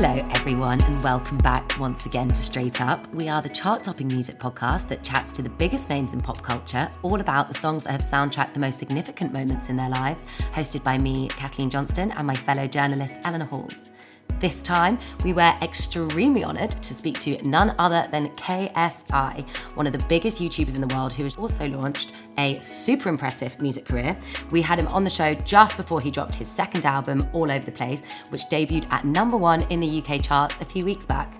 Hello, 0.00 0.14
everyone, 0.30 0.80
and 0.82 1.02
welcome 1.02 1.38
back 1.38 1.76
once 1.76 2.06
again 2.06 2.28
to 2.28 2.36
Straight 2.36 2.80
Up. 2.80 3.12
We 3.12 3.28
are 3.28 3.42
the 3.42 3.48
chart 3.48 3.82
topping 3.82 4.06
music 4.06 4.38
podcast 4.38 4.86
that 4.90 5.02
chats 5.02 5.32
to 5.32 5.42
the 5.42 5.50
biggest 5.50 5.88
names 5.90 6.14
in 6.14 6.20
pop 6.20 6.40
culture, 6.40 6.88
all 7.02 7.20
about 7.20 7.48
the 7.48 7.58
songs 7.58 7.82
that 7.82 7.90
have 7.90 8.00
soundtracked 8.00 8.54
the 8.54 8.60
most 8.60 8.78
significant 8.78 9.32
moments 9.32 9.70
in 9.70 9.76
their 9.76 9.90
lives, 9.90 10.24
hosted 10.52 10.84
by 10.84 10.98
me, 10.98 11.26
Kathleen 11.30 11.68
Johnston, 11.68 12.12
and 12.12 12.28
my 12.28 12.36
fellow 12.36 12.68
journalist, 12.68 13.16
Eleanor 13.24 13.46
Halls. 13.46 13.87
This 14.40 14.62
time, 14.62 14.98
we 15.24 15.32
were 15.32 15.52
extremely 15.62 16.44
honoured 16.44 16.70
to 16.70 16.94
speak 16.94 17.18
to 17.20 17.42
none 17.42 17.74
other 17.78 18.06
than 18.12 18.28
KSI, 18.30 19.48
one 19.74 19.86
of 19.86 19.92
the 19.92 20.04
biggest 20.04 20.40
YouTubers 20.40 20.76
in 20.76 20.80
the 20.80 20.94
world 20.94 21.12
who 21.12 21.24
has 21.24 21.36
also 21.36 21.66
launched 21.68 22.12
a 22.38 22.60
super 22.60 23.08
impressive 23.08 23.60
music 23.60 23.84
career. 23.84 24.16
We 24.52 24.62
had 24.62 24.78
him 24.78 24.86
on 24.88 25.02
the 25.02 25.10
show 25.10 25.34
just 25.34 25.76
before 25.76 26.00
he 26.00 26.12
dropped 26.12 26.36
his 26.36 26.46
second 26.46 26.86
album, 26.86 27.28
All 27.32 27.50
Over 27.50 27.64
the 27.64 27.72
Place, 27.72 28.02
which 28.28 28.42
debuted 28.42 28.90
at 28.92 29.04
number 29.04 29.36
one 29.36 29.62
in 29.70 29.80
the 29.80 30.02
UK 30.02 30.22
charts 30.22 30.60
a 30.60 30.64
few 30.64 30.84
weeks 30.84 31.04
back. 31.04 31.32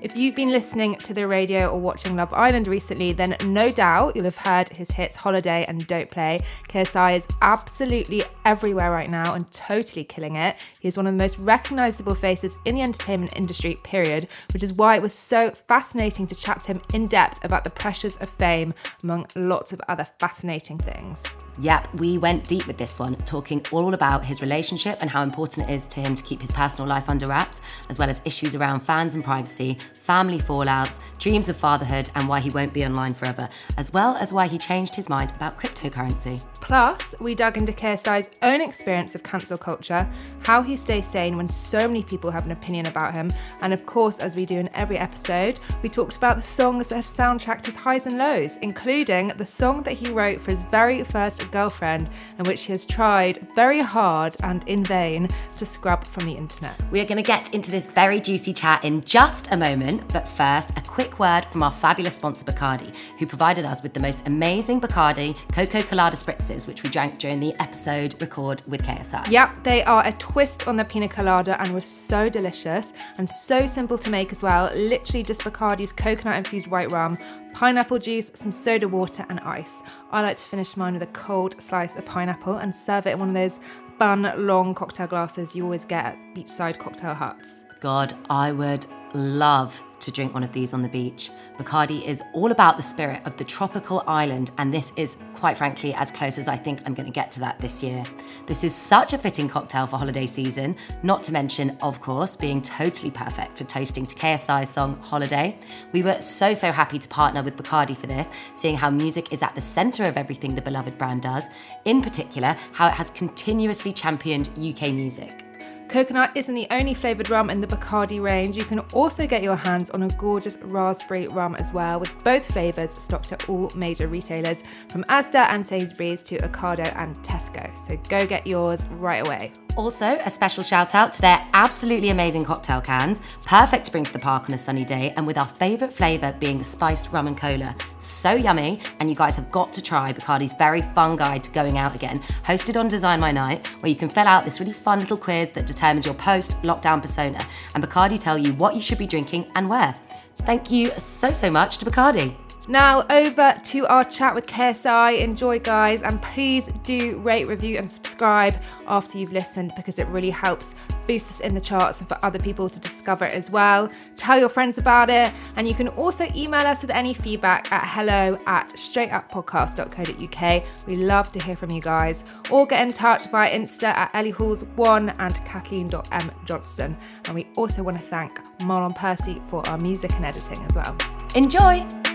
If 0.00 0.16
you've 0.16 0.36
been 0.36 0.52
listening 0.52 0.94
to 0.98 1.12
the 1.12 1.26
radio 1.26 1.66
or 1.66 1.80
watching 1.80 2.14
Love 2.14 2.32
Island 2.32 2.68
recently, 2.68 3.12
then 3.12 3.36
no 3.46 3.68
doubt 3.68 4.14
you'll 4.14 4.26
have 4.26 4.36
heard 4.36 4.68
his 4.68 4.92
hits 4.92 5.16
Holiday 5.16 5.64
and 5.66 5.84
Don't 5.88 6.08
Play. 6.08 6.38
KSI 6.68 7.16
is 7.16 7.26
absolutely 7.42 8.22
everywhere 8.44 8.92
right 8.92 9.10
now 9.10 9.34
and 9.34 9.50
totally 9.50 10.04
killing 10.04 10.36
it. 10.36 10.54
He 10.78 10.86
is 10.86 10.96
one 10.96 11.08
of 11.08 11.14
the 11.14 11.18
most 11.18 11.36
recognizable 11.38 12.14
faces 12.14 12.56
in 12.64 12.76
the 12.76 12.82
entertainment 12.82 13.32
industry, 13.34 13.80
period, 13.82 14.28
which 14.52 14.62
is 14.62 14.72
why 14.72 14.94
it 14.94 15.02
was 15.02 15.14
so 15.14 15.50
fascinating 15.66 16.28
to 16.28 16.34
chat 16.36 16.62
to 16.62 16.74
him 16.74 16.82
in 16.94 17.08
depth 17.08 17.44
about 17.44 17.64
the 17.64 17.70
pressures 17.70 18.16
of 18.18 18.30
fame, 18.30 18.74
among 19.02 19.26
lots 19.34 19.72
of 19.72 19.80
other 19.88 20.06
fascinating 20.20 20.78
things. 20.78 21.24
Yep, 21.60 21.94
we 21.94 22.18
went 22.18 22.46
deep 22.46 22.68
with 22.68 22.76
this 22.76 23.00
one, 23.00 23.16
talking 23.16 23.64
all 23.72 23.92
about 23.92 24.24
his 24.24 24.40
relationship 24.40 24.98
and 25.00 25.10
how 25.10 25.24
important 25.24 25.68
it 25.68 25.72
is 25.72 25.86
to 25.88 26.00
him 26.00 26.14
to 26.14 26.22
keep 26.22 26.40
his 26.40 26.52
personal 26.52 26.88
life 26.88 27.08
under 27.08 27.26
wraps, 27.26 27.60
as 27.88 27.98
well 27.98 28.08
as 28.08 28.20
issues 28.24 28.54
around 28.54 28.80
fans 28.80 29.16
and 29.16 29.24
privacy, 29.24 29.76
family 30.08 30.38
fallouts, 30.38 31.00
dreams 31.18 31.50
of 31.50 31.56
fatherhood, 31.56 32.08
and 32.14 32.26
why 32.26 32.40
he 32.40 32.48
won't 32.48 32.72
be 32.72 32.82
online 32.82 33.12
forever, 33.12 33.46
as 33.76 33.92
well 33.92 34.16
as 34.16 34.32
why 34.32 34.46
he 34.46 34.56
changed 34.56 34.94
his 34.94 35.10
mind 35.10 35.30
about 35.36 35.58
cryptocurrency. 35.60 36.42
Plus, 36.62 37.14
we 37.20 37.34
dug 37.34 37.58
into 37.58 37.72
KSI's 37.72 38.30
own 38.40 38.62
experience 38.62 39.14
of 39.14 39.22
cancel 39.22 39.58
culture, 39.58 40.08
how 40.44 40.62
he 40.62 40.76
stays 40.76 41.06
sane 41.06 41.36
when 41.36 41.50
so 41.50 41.86
many 41.86 42.02
people 42.02 42.30
have 42.30 42.46
an 42.46 42.52
opinion 42.52 42.86
about 42.86 43.12
him, 43.12 43.30
and 43.60 43.74
of 43.74 43.84
course, 43.84 44.18
as 44.18 44.34
we 44.34 44.46
do 44.46 44.58
in 44.58 44.70
every 44.72 44.96
episode, 44.96 45.60
we 45.82 45.90
talked 45.90 46.16
about 46.16 46.36
the 46.36 46.42
songs 46.42 46.88
that 46.88 46.96
have 46.96 47.04
soundtracked 47.04 47.66
his 47.66 47.76
highs 47.76 48.06
and 48.06 48.16
lows, 48.16 48.56
including 48.62 49.28
the 49.36 49.44
song 49.44 49.82
that 49.82 49.92
he 49.92 50.10
wrote 50.10 50.40
for 50.40 50.52
his 50.52 50.62
very 50.62 51.04
first 51.04 51.50
girlfriend, 51.50 52.08
and 52.38 52.46
which 52.46 52.64
he 52.64 52.72
has 52.72 52.86
tried 52.86 53.46
very 53.54 53.80
hard 53.80 54.36
and 54.42 54.66
in 54.66 54.82
vain 54.82 55.28
to 55.58 55.66
scrub 55.66 56.02
from 56.04 56.24
the 56.24 56.32
internet. 56.32 56.80
We 56.90 57.00
are 57.00 57.04
going 57.04 57.22
to 57.22 57.22
get 57.22 57.54
into 57.54 57.70
this 57.70 57.86
very 57.86 58.20
juicy 58.20 58.54
chat 58.54 58.84
in 58.84 59.02
just 59.02 59.52
a 59.52 59.56
moment, 59.56 59.97
but 60.08 60.28
first, 60.28 60.70
a 60.76 60.80
quick 60.82 61.18
word 61.18 61.44
from 61.46 61.62
our 61.62 61.70
fabulous 61.70 62.14
sponsor 62.14 62.44
Bacardi, 62.44 62.94
who 63.18 63.26
provided 63.26 63.64
us 63.64 63.82
with 63.82 63.94
the 63.94 64.00
most 64.00 64.26
amazing 64.26 64.80
Bacardi 64.80 65.36
Coco 65.52 65.82
Colada 65.82 66.16
spritzes 66.16 66.66
which 66.66 66.82
we 66.82 66.90
drank 66.90 67.18
during 67.18 67.40
the 67.40 67.54
episode 67.60 68.20
record 68.20 68.62
with 68.66 68.82
KSI. 68.82 69.30
Yep, 69.30 69.64
they 69.64 69.82
are 69.84 70.06
a 70.06 70.12
twist 70.12 70.68
on 70.68 70.76
the 70.76 70.84
pina 70.84 71.08
colada 71.08 71.60
and 71.60 71.72
were 71.72 71.80
so 71.80 72.28
delicious 72.28 72.92
and 73.18 73.30
so 73.30 73.66
simple 73.66 73.98
to 73.98 74.10
make 74.10 74.32
as 74.32 74.42
well. 74.42 74.72
Literally 74.74 75.22
just 75.22 75.42
Bacardi's 75.42 75.92
coconut 75.92 76.36
infused 76.36 76.66
white 76.66 76.90
rum, 76.90 77.18
pineapple 77.54 77.98
juice, 77.98 78.30
some 78.34 78.52
soda 78.52 78.88
water, 78.88 79.26
and 79.28 79.40
ice. 79.40 79.82
I 80.10 80.22
like 80.22 80.36
to 80.36 80.44
finish 80.44 80.76
mine 80.76 80.94
with 80.94 81.02
a 81.02 81.12
cold 81.12 81.60
slice 81.60 81.96
of 81.96 82.04
pineapple 82.04 82.56
and 82.56 82.74
serve 82.74 83.06
it 83.06 83.12
in 83.12 83.18
one 83.18 83.28
of 83.28 83.34
those 83.34 83.60
fun 83.98 84.32
long 84.36 84.74
cocktail 84.74 85.08
glasses 85.08 85.56
you 85.56 85.64
always 85.64 85.84
get 85.84 86.04
at 86.04 86.18
beachside 86.34 86.78
cocktail 86.78 87.14
huts. 87.14 87.64
God, 87.80 88.14
I 88.30 88.52
would 88.52 88.86
love 89.14 89.82
to 90.00 90.12
drink 90.12 90.34
one 90.34 90.42
of 90.42 90.52
these 90.52 90.72
on 90.72 90.82
the 90.82 90.88
beach. 90.88 91.30
Bacardi 91.58 92.04
is 92.04 92.22
all 92.32 92.52
about 92.52 92.76
the 92.76 92.82
spirit 92.82 93.20
of 93.24 93.36
the 93.36 93.44
tropical 93.44 94.02
island, 94.06 94.50
and 94.58 94.72
this 94.72 94.92
is, 94.96 95.18
quite 95.34 95.56
frankly, 95.56 95.94
as 95.94 96.10
close 96.10 96.38
as 96.38 96.48
I 96.48 96.56
think 96.56 96.80
I'm 96.84 96.94
going 96.94 97.06
to 97.06 97.12
get 97.12 97.30
to 97.32 97.40
that 97.40 97.58
this 97.58 97.82
year. 97.82 98.02
This 98.46 98.64
is 98.64 98.74
such 98.74 99.12
a 99.12 99.18
fitting 99.18 99.48
cocktail 99.48 99.86
for 99.86 99.96
holiday 99.96 100.26
season, 100.26 100.76
not 101.02 101.22
to 101.24 101.32
mention, 101.32 101.76
of 101.82 102.00
course, 102.00 102.36
being 102.36 102.62
totally 102.62 103.10
perfect 103.10 103.58
for 103.58 103.64
toasting 103.64 104.06
to 104.06 104.14
KSI's 104.14 104.68
song 104.68 104.98
Holiday. 105.00 105.58
We 105.92 106.02
were 106.02 106.20
so, 106.20 106.54
so 106.54 106.70
happy 106.70 106.98
to 106.98 107.08
partner 107.08 107.42
with 107.42 107.56
Bacardi 107.56 107.96
for 107.96 108.06
this, 108.06 108.30
seeing 108.54 108.76
how 108.76 108.90
music 108.90 109.32
is 109.32 109.42
at 109.42 109.54
the 109.54 109.60
centre 109.60 110.04
of 110.04 110.16
everything 110.16 110.54
the 110.54 110.62
beloved 110.62 110.96
brand 110.98 111.22
does, 111.22 111.48
in 111.84 112.02
particular, 112.02 112.56
how 112.72 112.86
it 112.88 112.94
has 112.94 113.10
continuously 113.10 113.92
championed 113.92 114.50
UK 114.58 114.92
music. 114.92 115.47
Coconut 115.88 116.32
isn't 116.34 116.54
the 116.54 116.66
only 116.70 116.92
flavoured 116.92 117.30
rum 117.30 117.48
in 117.48 117.62
the 117.62 117.66
Bacardi 117.66 118.20
range. 118.20 118.58
You 118.58 118.64
can 118.64 118.80
also 118.92 119.26
get 119.26 119.42
your 119.42 119.56
hands 119.56 119.88
on 119.88 120.02
a 120.02 120.08
gorgeous 120.10 120.58
raspberry 120.58 121.28
rum 121.28 121.54
as 121.54 121.72
well, 121.72 121.98
with 121.98 122.22
both 122.22 122.44
flavours 122.52 122.90
stocked 122.90 123.32
at 123.32 123.48
all 123.48 123.72
major 123.74 124.06
retailers 124.06 124.62
from 124.90 125.02
Asda 125.04 125.48
and 125.48 125.66
Sainsbury's 125.66 126.22
to 126.24 126.38
Ocado 126.40 126.94
and 127.00 127.16
Tesco. 127.24 127.76
So 127.78 127.96
go 128.08 128.26
get 128.26 128.46
yours 128.46 128.86
right 128.86 129.26
away. 129.26 129.52
Also, 129.78 130.18
a 130.24 130.28
special 130.28 130.64
shout 130.64 130.96
out 130.96 131.12
to 131.12 131.20
their 131.20 131.46
absolutely 131.52 132.08
amazing 132.08 132.44
cocktail 132.44 132.80
cans, 132.80 133.22
perfect 133.44 133.84
to 133.84 133.92
bring 133.92 134.02
to 134.02 134.12
the 134.12 134.18
park 134.18 134.48
on 134.48 134.54
a 134.54 134.58
sunny 134.58 134.84
day, 134.84 135.14
and 135.16 135.24
with 135.24 135.38
our 135.38 135.46
favourite 135.46 135.94
flavour 135.94 136.34
being 136.40 136.58
the 136.58 136.64
spiced 136.64 137.12
rum 137.12 137.28
and 137.28 137.36
cola. 137.36 137.76
So 137.98 138.32
yummy, 138.32 138.80
and 138.98 139.08
you 139.08 139.14
guys 139.14 139.36
have 139.36 139.52
got 139.52 139.72
to 139.74 139.80
try 139.80 140.12
Bacardi's 140.12 140.52
very 140.52 140.82
fun 140.82 141.14
guide 141.14 141.44
to 141.44 141.52
going 141.52 141.78
out 141.78 141.94
again, 141.94 142.18
hosted 142.42 142.76
on 142.76 142.88
Design 142.88 143.20
My 143.20 143.30
Night, 143.30 143.68
where 143.80 143.88
you 143.88 143.94
can 143.94 144.08
fill 144.08 144.26
out 144.26 144.44
this 144.44 144.58
really 144.58 144.72
fun 144.72 144.98
little 144.98 145.16
quiz 145.16 145.52
that 145.52 145.66
determines 145.66 146.04
your 146.04 146.16
post 146.16 146.60
lockdown 146.62 147.00
persona, 147.00 147.38
and 147.76 147.84
Bacardi 147.84 148.18
tell 148.18 148.36
you 148.36 148.54
what 148.54 148.74
you 148.74 148.82
should 148.82 148.98
be 148.98 149.06
drinking 149.06 149.46
and 149.54 149.68
where. 149.68 149.94
Thank 150.38 150.72
you 150.72 150.90
so, 150.98 151.32
so 151.32 151.52
much 151.52 151.78
to 151.78 151.86
Bacardi. 151.86 152.34
Now, 152.68 153.06
over 153.08 153.58
to 153.64 153.86
our 153.86 154.04
chat 154.04 154.34
with 154.34 154.46
KSI. 154.46 155.20
Enjoy, 155.20 155.58
guys, 155.58 156.02
and 156.02 156.20
please 156.20 156.68
do 156.82 157.18
rate, 157.20 157.46
review, 157.46 157.78
and 157.78 157.90
subscribe 157.90 158.60
after 158.86 159.16
you've 159.16 159.32
listened 159.32 159.72
because 159.74 159.98
it 159.98 160.06
really 160.08 160.28
helps 160.28 160.74
boost 161.06 161.30
us 161.30 161.40
in 161.40 161.54
the 161.54 161.62
charts 161.62 162.00
and 162.00 162.08
for 162.08 162.18
other 162.22 162.38
people 162.38 162.68
to 162.68 162.78
discover 162.78 163.24
it 163.24 163.32
as 163.32 163.50
well. 163.50 163.90
Tell 164.16 164.38
your 164.38 164.50
friends 164.50 164.76
about 164.76 165.08
it, 165.08 165.32
and 165.56 165.66
you 165.66 165.72
can 165.72 165.88
also 165.88 166.28
email 166.36 166.60
us 166.60 166.82
with 166.82 166.90
any 166.90 167.14
feedback 167.14 167.72
at 167.72 167.84
hello 167.86 168.38
at 168.46 168.68
straightuppodcast.co.uk. 168.74 170.64
We 170.86 170.96
love 170.96 171.32
to 171.32 171.42
hear 171.42 171.56
from 171.56 171.70
you 171.70 171.80
guys, 171.80 172.22
or 172.50 172.66
get 172.66 172.86
in 172.86 172.92
touch 172.92 173.30
via 173.30 173.50
Insta 173.50 173.84
at 173.84 174.10
Ellie 174.12 174.34
Halls1 174.34 175.16
and 175.18 175.34
Kathleen.m 175.46 176.30
Johnston. 176.44 176.98
And 177.24 177.34
we 177.34 177.46
also 177.56 177.82
want 177.82 177.96
to 177.96 178.04
thank 178.04 178.38
Marlon 178.58 178.94
Percy 178.94 179.40
for 179.46 179.66
our 179.68 179.78
music 179.78 180.12
and 180.12 180.26
editing 180.26 180.62
as 180.66 180.74
well. 180.74 180.94
Enjoy! 181.34 182.07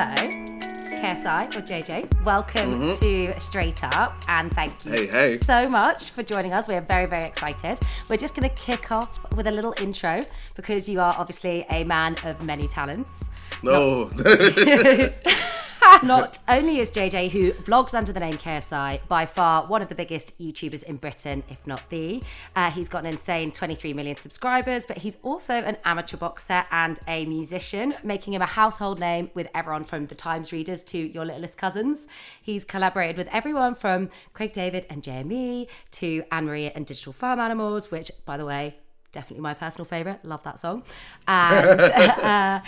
So, 0.00 0.06
KSI 0.06 1.54
or 1.54 1.60
JJ, 1.60 2.24
welcome 2.24 2.96
to 3.00 3.38
Straight 3.38 3.84
Up 3.84 4.14
and 4.28 4.50
thank 4.50 4.86
you 4.86 4.92
Mm-hmm. 4.92 5.12
Hey, 5.12 5.32
hey. 5.32 5.36
so 5.36 5.68
much 5.68 6.12
for 6.12 6.22
joining 6.22 6.54
us. 6.54 6.66
We're 6.66 6.80
very, 6.80 7.04
very 7.04 7.24
excited. 7.24 7.78
We're 8.08 8.16
just 8.16 8.34
going 8.34 8.48
to 8.48 8.54
kick 8.54 8.90
off 8.90 9.20
with 9.36 9.46
a 9.46 9.50
little 9.50 9.74
intro 9.78 10.22
because 10.54 10.88
you 10.88 11.00
are 11.00 11.14
obviously 11.18 11.66
a 11.68 11.84
man 11.84 12.16
of 12.24 12.42
many 12.42 12.66
talents. 12.66 13.26
No. 13.62 14.04
Not 14.16 14.24
only 16.48 16.78
is 16.78 16.90
JJ, 16.90 17.30
who 17.30 17.52
vlogs 17.52 17.92
under 17.92 18.10
the 18.10 18.20
name 18.20 18.34
KSI, 18.34 19.06
by 19.06 19.26
far 19.26 19.66
one 19.66 19.82
of 19.82 19.88
the 19.88 19.94
biggest 19.94 20.40
YouTubers 20.40 20.82
in 20.82 20.96
Britain, 20.96 21.42
if 21.50 21.66
not 21.66 21.88
the, 21.90 22.22
uh, 22.56 22.70
he's 22.70 22.88
got 22.88 23.04
an 23.04 23.12
insane 23.12 23.52
23 23.52 23.92
million 23.92 24.16
subscribers, 24.16 24.86
but 24.86 24.98
he's 24.98 25.18
also 25.22 25.54
an 25.54 25.76
amateur 25.84 26.16
boxer 26.16 26.64
and 26.70 26.98
a 27.06 27.26
musician, 27.26 27.94
making 28.02 28.32
him 28.32 28.40
a 28.40 28.46
household 28.46 28.98
name 28.98 29.30
with 29.34 29.48
everyone 29.54 29.84
from 29.84 30.06
the 30.06 30.14
Times 30.14 30.52
readers 30.52 30.82
to 30.84 30.98
your 30.98 31.26
littlest 31.26 31.58
cousins. 31.58 32.06
He's 32.40 32.64
collaborated 32.64 33.18
with 33.18 33.28
everyone 33.30 33.74
from 33.74 34.08
Craig 34.32 34.54
David 34.54 34.86
and 34.88 35.02
JME 35.02 35.68
to 35.92 36.24
Anne 36.32 36.46
Marie 36.46 36.70
and 36.70 36.86
Digital 36.86 37.12
Farm 37.12 37.38
Animals, 37.38 37.90
which, 37.90 38.10
by 38.24 38.38
the 38.38 38.46
way, 38.46 38.76
definitely 39.12 39.42
my 39.42 39.52
personal 39.52 39.84
favorite. 39.84 40.24
Love 40.24 40.42
that 40.44 40.58
song. 40.58 40.82
And 41.28 41.80
uh, 41.80 42.60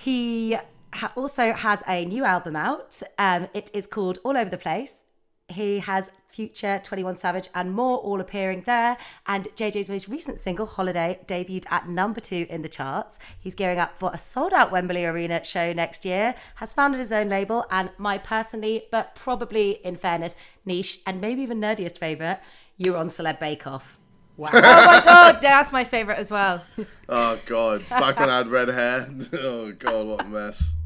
he 0.00 0.58
ha- 0.92 1.12
also 1.16 1.52
has 1.52 1.82
a 1.86 2.04
new 2.04 2.24
album 2.24 2.56
out. 2.56 3.02
Um, 3.18 3.48
it 3.54 3.70
is 3.74 3.86
called 3.86 4.18
All 4.24 4.36
Over 4.36 4.50
the 4.50 4.58
Place. 4.58 5.06
He 5.48 5.80
has 5.80 6.12
Future, 6.28 6.80
21 6.82 7.16
Savage, 7.16 7.48
and 7.54 7.72
more 7.72 7.98
all 7.98 8.20
appearing 8.20 8.62
there. 8.66 8.96
And 9.26 9.48
JJ's 9.56 9.88
most 9.88 10.06
recent 10.06 10.38
single, 10.38 10.64
Holiday, 10.64 11.18
debuted 11.26 11.64
at 11.72 11.88
number 11.88 12.20
two 12.20 12.46
in 12.48 12.62
the 12.62 12.68
charts. 12.68 13.18
He's 13.38 13.56
gearing 13.56 13.78
up 13.78 13.98
for 13.98 14.12
a 14.14 14.18
sold 14.18 14.52
out 14.52 14.70
Wembley 14.70 15.04
Arena 15.04 15.42
show 15.42 15.72
next 15.72 16.04
year, 16.04 16.36
has 16.56 16.72
founded 16.72 17.00
his 17.00 17.10
own 17.10 17.28
label, 17.28 17.66
and 17.68 17.90
my 17.98 18.16
personally, 18.16 18.84
but 18.92 19.16
probably 19.16 19.72
in 19.84 19.96
fairness, 19.96 20.36
niche 20.64 21.00
and 21.04 21.20
maybe 21.20 21.42
even 21.42 21.60
nerdiest 21.60 21.98
favourite, 21.98 22.38
you're 22.76 22.96
on 22.96 23.08
Celeb 23.08 23.40
Bake 23.40 23.66
Off. 23.66 23.98
Wow. 24.36 24.50
oh 24.54 24.60
my 24.60 25.02
god, 25.04 25.38
that's 25.42 25.72
my 25.72 25.84
favourite 25.84 26.18
as 26.18 26.30
well. 26.30 26.64
oh 27.08 27.38
god. 27.46 27.86
Back 27.90 28.18
when 28.18 28.30
I 28.30 28.38
had 28.38 28.46
red 28.46 28.68
hair. 28.68 29.06
Oh 29.34 29.72
god, 29.72 30.06
what 30.06 30.24
a 30.24 30.28
mess. 30.28 30.76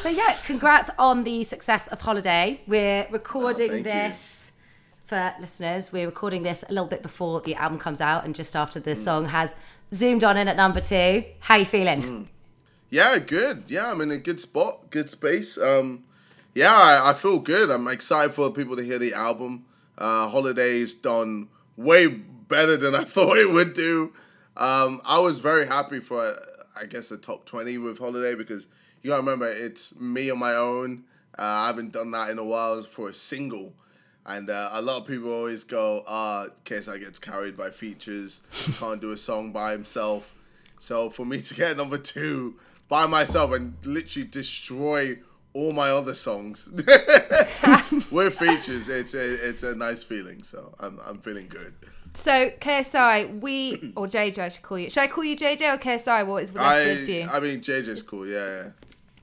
So 0.00 0.08
yeah, 0.08 0.36
congrats 0.44 0.90
on 0.98 1.24
the 1.24 1.44
success 1.44 1.88
of 1.88 2.00
Holiday. 2.00 2.60
We're 2.66 3.06
recording 3.10 3.70
Oh, 3.70 3.74
thank 3.74 3.86
you. 3.86 3.92
this 3.92 4.52
for 5.06 5.34
listeners. 5.40 5.92
We're 5.92 6.06
recording 6.06 6.42
this 6.42 6.62
a 6.68 6.72
little 6.72 6.88
bit 6.88 7.02
before 7.02 7.40
the 7.40 7.54
album 7.54 7.78
comes 7.78 8.00
out 8.00 8.24
and 8.24 8.34
just 8.34 8.54
after 8.54 8.80
Mm. 8.80 8.84
the 8.84 8.96
song 8.96 9.24
has 9.26 9.54
zoomed 9.94 10.22
on 10.24 10.36
in 10.36 10.48
at 10.48 10.56
number 10.56 10.80
two. 10.80 11.24
How 11.40 11.56
you 11.56 11.64
feeling? 11.64 12.02
Mm. 12.02 12.26
Yeah, 12.90 13.18
good. 13.18 13.64
Yeah, 13.68 13.90
I'm 13.90 14.00
in 14.00 14.10
a 14.10 14.18
good 14.18 14.40
spot, 14.40 14.90
good 14.90 15.10
space. 15.10 15.56
Um, 15.58 16.04
yeah, 16.54 16.72
I, 16.72 17.10
I 17.10 17.12
feel 17.14 17.38
good. 17.38 17.70
I'm 17.70 17.88
excited 17.88 18.32
for 18.34 18.50
people 18.50 18.76
to 18.76 18.82
hear 18.84 18.98
the 18.98 19.14
album. 19.14 19.64
Uh, 19.98 20.28
Holiday's 20.28 20.94
done 20.94 21.48
way 21.76 22.06
better 22.06 22.76
than 22.76 22.94
I 22.94 23.04
thought 23.14 23.38
it 23.38 23.50
would 23.50 23.72
do. 23.74 24.12
Um, 24.56 25.00
I 25.04 25.18
was 25.18 25.38
very 25.38 25.66
happy 25.66 26.00
for, 26.00 26.36
I 26.80 26.86
guess, 26.86 27.08
the 27.08 27.16
top 27.16 27.46
20 27.46 27.78
with 27.78 27.98
Holiday 27.98 28.34
because 28.36 28.68
you 29.04 29.10
gotta 29.10 29.22
remember 29.22 29.46
it's 29.46 29.94
me 30.00 30.30
on 30.30 30.38
my 30.38 30.54
own. 30.54 31.04
Uh, 31.38 31.42
I 31.42 31.66
haven't 31.66 31.92
done 31.92 32.10
that 32.12 32.30
in 32.30 32.38
a 32.38 32.44
while 32.44 32.82
for 32.82 33.10
a 33.10 33.14
single. 33.14 33.74
And 34.26 34.48
uh, 34.48 34.70
a 34.72 34.80
lot 34.80 35.02
of 35.02 35.06
people 35.06 35.30
always 35.30 35.62
go, 35.62 36.02
ah, 36.08 36.46
KSI 36.64 37.00
gets 37.00 37.18
carried 37.18 37.54
by 37.54 37.68
features, 37.68 38.40
can't 38.78 39.00
do 39.00 39.12
a 39.12 39.18
song 39.18 39.52
by 39.52 39.72
himself. 39.72 40.34
So 40.78 41.10
for 41.10 41.26
me 41.26 41.42
to 41.42 41.54
get 41.54 41.76
number 41.76 41.98
two 41.98 42.54
by 42.88 43.06
myself 43.06 43.52
and 43.52 43.76
literally 43.84 44.26
destroy 44.26 45.18
all 45.52 45.72
my 45.72 45.90
other 45.90 46.14
songs 46.14 46.68
with 48.10 48.38
features, 48.38 48.88
it's 48.88 49.14
a 49.14 49.48
it's 49.48 49.62
a 49.62 49.74
nice 49.74 50.02
feeling. 50.02 50.42
So 50.42 50.74
I'm 50.80 50.98
I'm 51.06 51.18
feeling 51.18 51.48
good. 51.48 51.74
So 52.14 52.50
KSI, 52.60 53.40
we 53.40 53.92
or 53.96 54.06
JJ, 54.06 54.38
I 54.38 54.48
should 54.48 54.62
call 54.62 54.78
you. 54.78 54.88
Should 54.88 55.02
I 55.02 55.06
call 55.08 55.24
you 55.24 55.36
JJ 55.36 55.74
or 55.74 55.78
KSI? 55.78 56.26
What 56.26 56.42
is 56.44 56.50
best 56.50 56.64
I 56.64 56.96
for 56.96 57.10
you? 57.10 57.28
I 57.30 57.40
mean 57.40 57.60
JJ's 57.60 58.02
cool, 58.02 58.26
yeah. 58.26 58.70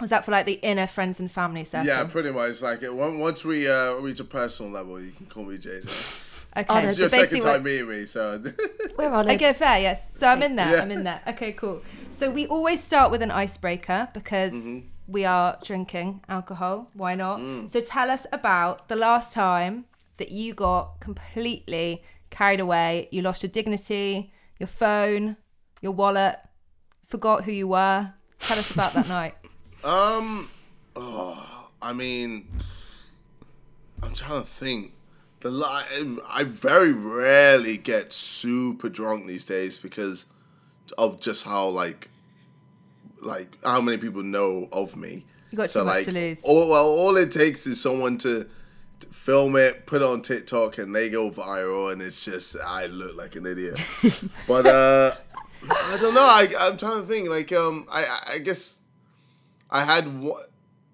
Was 0.02 0.10
that 0.10 0.26
for 0.26 0.32
like 0.32 0.46
the 0.46 0.54
inner 0.64 0.88
friends 0.88 1.20
and 1.20 1.32
family 1.32 1.64
circle? 1.64 1.88
Yeah, 1.88 2.04
pretty 2.06 2.32
much. 2.32 2.62
Like 2.62 2.82
it, 2.84 2.94
once 2.94 3.46
we 3.46 3.70
uh, 3.70 3.96
reach 3.96 4.20
a 4.20 4.24
personal 4.26 4.72
level, 4.72 5.00
you 5.00 5.12
can 5.12 5.28
call 5.28 5.44
me 5.46 5.58
JJ. 5.58 6.28
Okay. 6.54 6.66
Oh, 6.68 6.78
It's 6.80 6.98
So 6.98 7.04
your 7.04 7.10
basically 7.10 7.40
second 7.40 7.54
time 7.54 7.64
meeting 7.64 7.88
me, 7.88 8.06
so 8.06 8.44
We're 8.98 9.10
on 9.10 9.30
it. 9.30 9.36
Okay, 9.36 9.54
fair, 9.54 9.80
yes. 9.80 10.12
So 10.18 10.28
I'm 10.28 10.44
in 10.44 10.58
there. 10.58 10.70
Yeah. 10.76 10.82
I'm 10.82 10.92
in 10.92 11.06
there. 11.06 11.22
Okay, 11.26 11.54
cool. 11.54 11.82
So 12.12 12.30
we 12.30 12.46
always 12.46 12.84
start 12.84 13.10
with 13.10 13.22
an 13.22 13.32
icebreaker 13.32 14.10
because 14.14 14.52
Mm-hmm. 14.52 14.88
we 15.08 15.24
are 15.24 15.58
drinking 15.64 16.26
alcohol. 16.28 16.90
Why 16.94 17.16
not? 17.16 17.40
Mm. 17.40 17.72
So 17.72 17.80
tell 17.80 18.10
us 18.12 18.26
about 18.34 18.90
the 18.90 18.98
last 18.98 19.34
time 19.34 19.86
that 20.18 20.32
you 20.32 20.54
got 20.54 21.00
completely 21.00 22.04
carried 22.32 22.60
away. 22.60 23.08
You 23.12 23.22
lost 23.22 23.44
your 23.44 23.50
dignity, 23.50 24.34
your 24.60 24.68
phone, 24.68 25.38
your 25.82 25.94
wallet, 25.94 26.36
forgot 27.08 27.46
who 27.46 27.54
you 27.54 27.70
were. 27.70 28.12
Tell 28.40 28.60
us 28.60 28.72
about 28.72 28.92
that 28.96 29.08
night. 29.20 29.36
Um, 29.84 30.50
oh, 30.96 31.70
I 31.82 31.94
mean, 31.94 32.48
I'm 34.04 34.14
trying 34.14 34.42
to 34.42 34.48
think. 34.48 34.94
The 35.40 35.50
li- 35.50 36.20
I 36.30 36.44
very 36.44 36.92
rarely 36.92 37.78
get 37.78 38.14
super 38.14 38.90
drunk 38.90 39.26
these 39.26 39.44
days 39.44 39.78
because 39.78 40.28
of 41.00 41.20
just 41.20 41.44
how 41.44 41.70
like, 41.70 42.12
like 43.22 43.58
how 43.64 43.82
many 43.82 43.98
people 43.98 44.22
know 44.22 44.70
of 44.72 44.96
me. 44.96 45.26
You 45.50 45.58
got 45.58 45.70
too 45.70 45.84
much 45.84 45.96
like, 45.96 46.06
to 46.06 46.12
lose. 46.12 46.42
All, 46.44 46.70
well, 46.70 46.86
all 46.86 47.18
it 47.18 47.32
takes 47.32 47.66
is 47.66 47.82
someone 47.82 48.20
to, 48.20 48.46
to 49.00 49.08
film 49.08 49.56
it, 49.56 49.88
put 49.88 50.04
it 50.04 50.06
on 50.08 50.22
TikTok, 50.22 50.78
and 50.78 50.96
they 50.96 51.10
go 51.10 51.32
viral, 51.32 51.92
and 51.92 52.04
it's 52.04 52.24
just 52.24 52.56
I 52.64 52.86
look 52.86 53.18
like 53.18 53.36
an 53.36 53.48
idiot. 53.48 53.80
but 54.48 54.68
uh, 54.68 55.16
I 55.68 55.98
don't 56.00 56.14
know. 56.14 56.22
I, 56.22 56.54
I'm 56.60 56.78
trying 56.78 57.02
to 57.02 57.08
think. 57.08 57.30
Like, 57.30 57.52
um, 57.52 57.88
I, 57.92 58.04
I- 58.06 58.34
I 58.36 58.38
guess 58.38 58.81
I 59.72 59.84
had 59.86 60.20
one. 60.22 60.44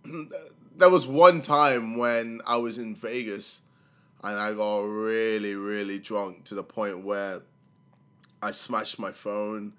There 0.77 0.91
was 0.91 1.07
one 1.07 1.41
time 1.41 1.97
when 1.97 2.39
I 2.45 2.57
was 2.57 2.77
in 2.77 2.94
Vegas, 2.94 3.63
and 4.24 4.38
I 4.39 4.53
got 4.53 4.81
really, 4.81 5.56
really 5.56 5.97
drunk 5.97 6.44
to 6.45 6.53
the 6.56 6.62
point 6.63 7.03
where 7.03 7.41
I 8.44 8.51
smashed 8.51 9.00
my 9.00 9.12
phone. 9.12 9.74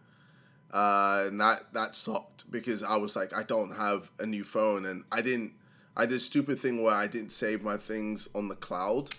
Uh, 0.72 1.26
and 1.28 1.40
that 1.40 1.72
that 1.72 1.94
stopped 1.94 2.50
because 2.50 2.82
I 2.82 2.96
was 2.96 3.14
like, 3.14 3.32
I 3.32 3.44
don't 3.44 3.76
have 3.76 4.10
a 4.18 4.26
new 4.26 4.42
phone, 4.42 4.86
and 4.86 5.04
I 5.12 5.22
didn't. 5.22 5.52
I 5.96 6.04
did 6.04 6.16
a 6.16 6.20
stupid 6.20 6.58
thing 6.58 6.82
where 6.82 6.94
I 6.94 7.06
didn't 7.06 7.30
save 7.30 7.62
my 7.62 7.76
things 7.76 8.28
on 8.34 8.48
the 8.48 8.56
cloud. 8.56 9.10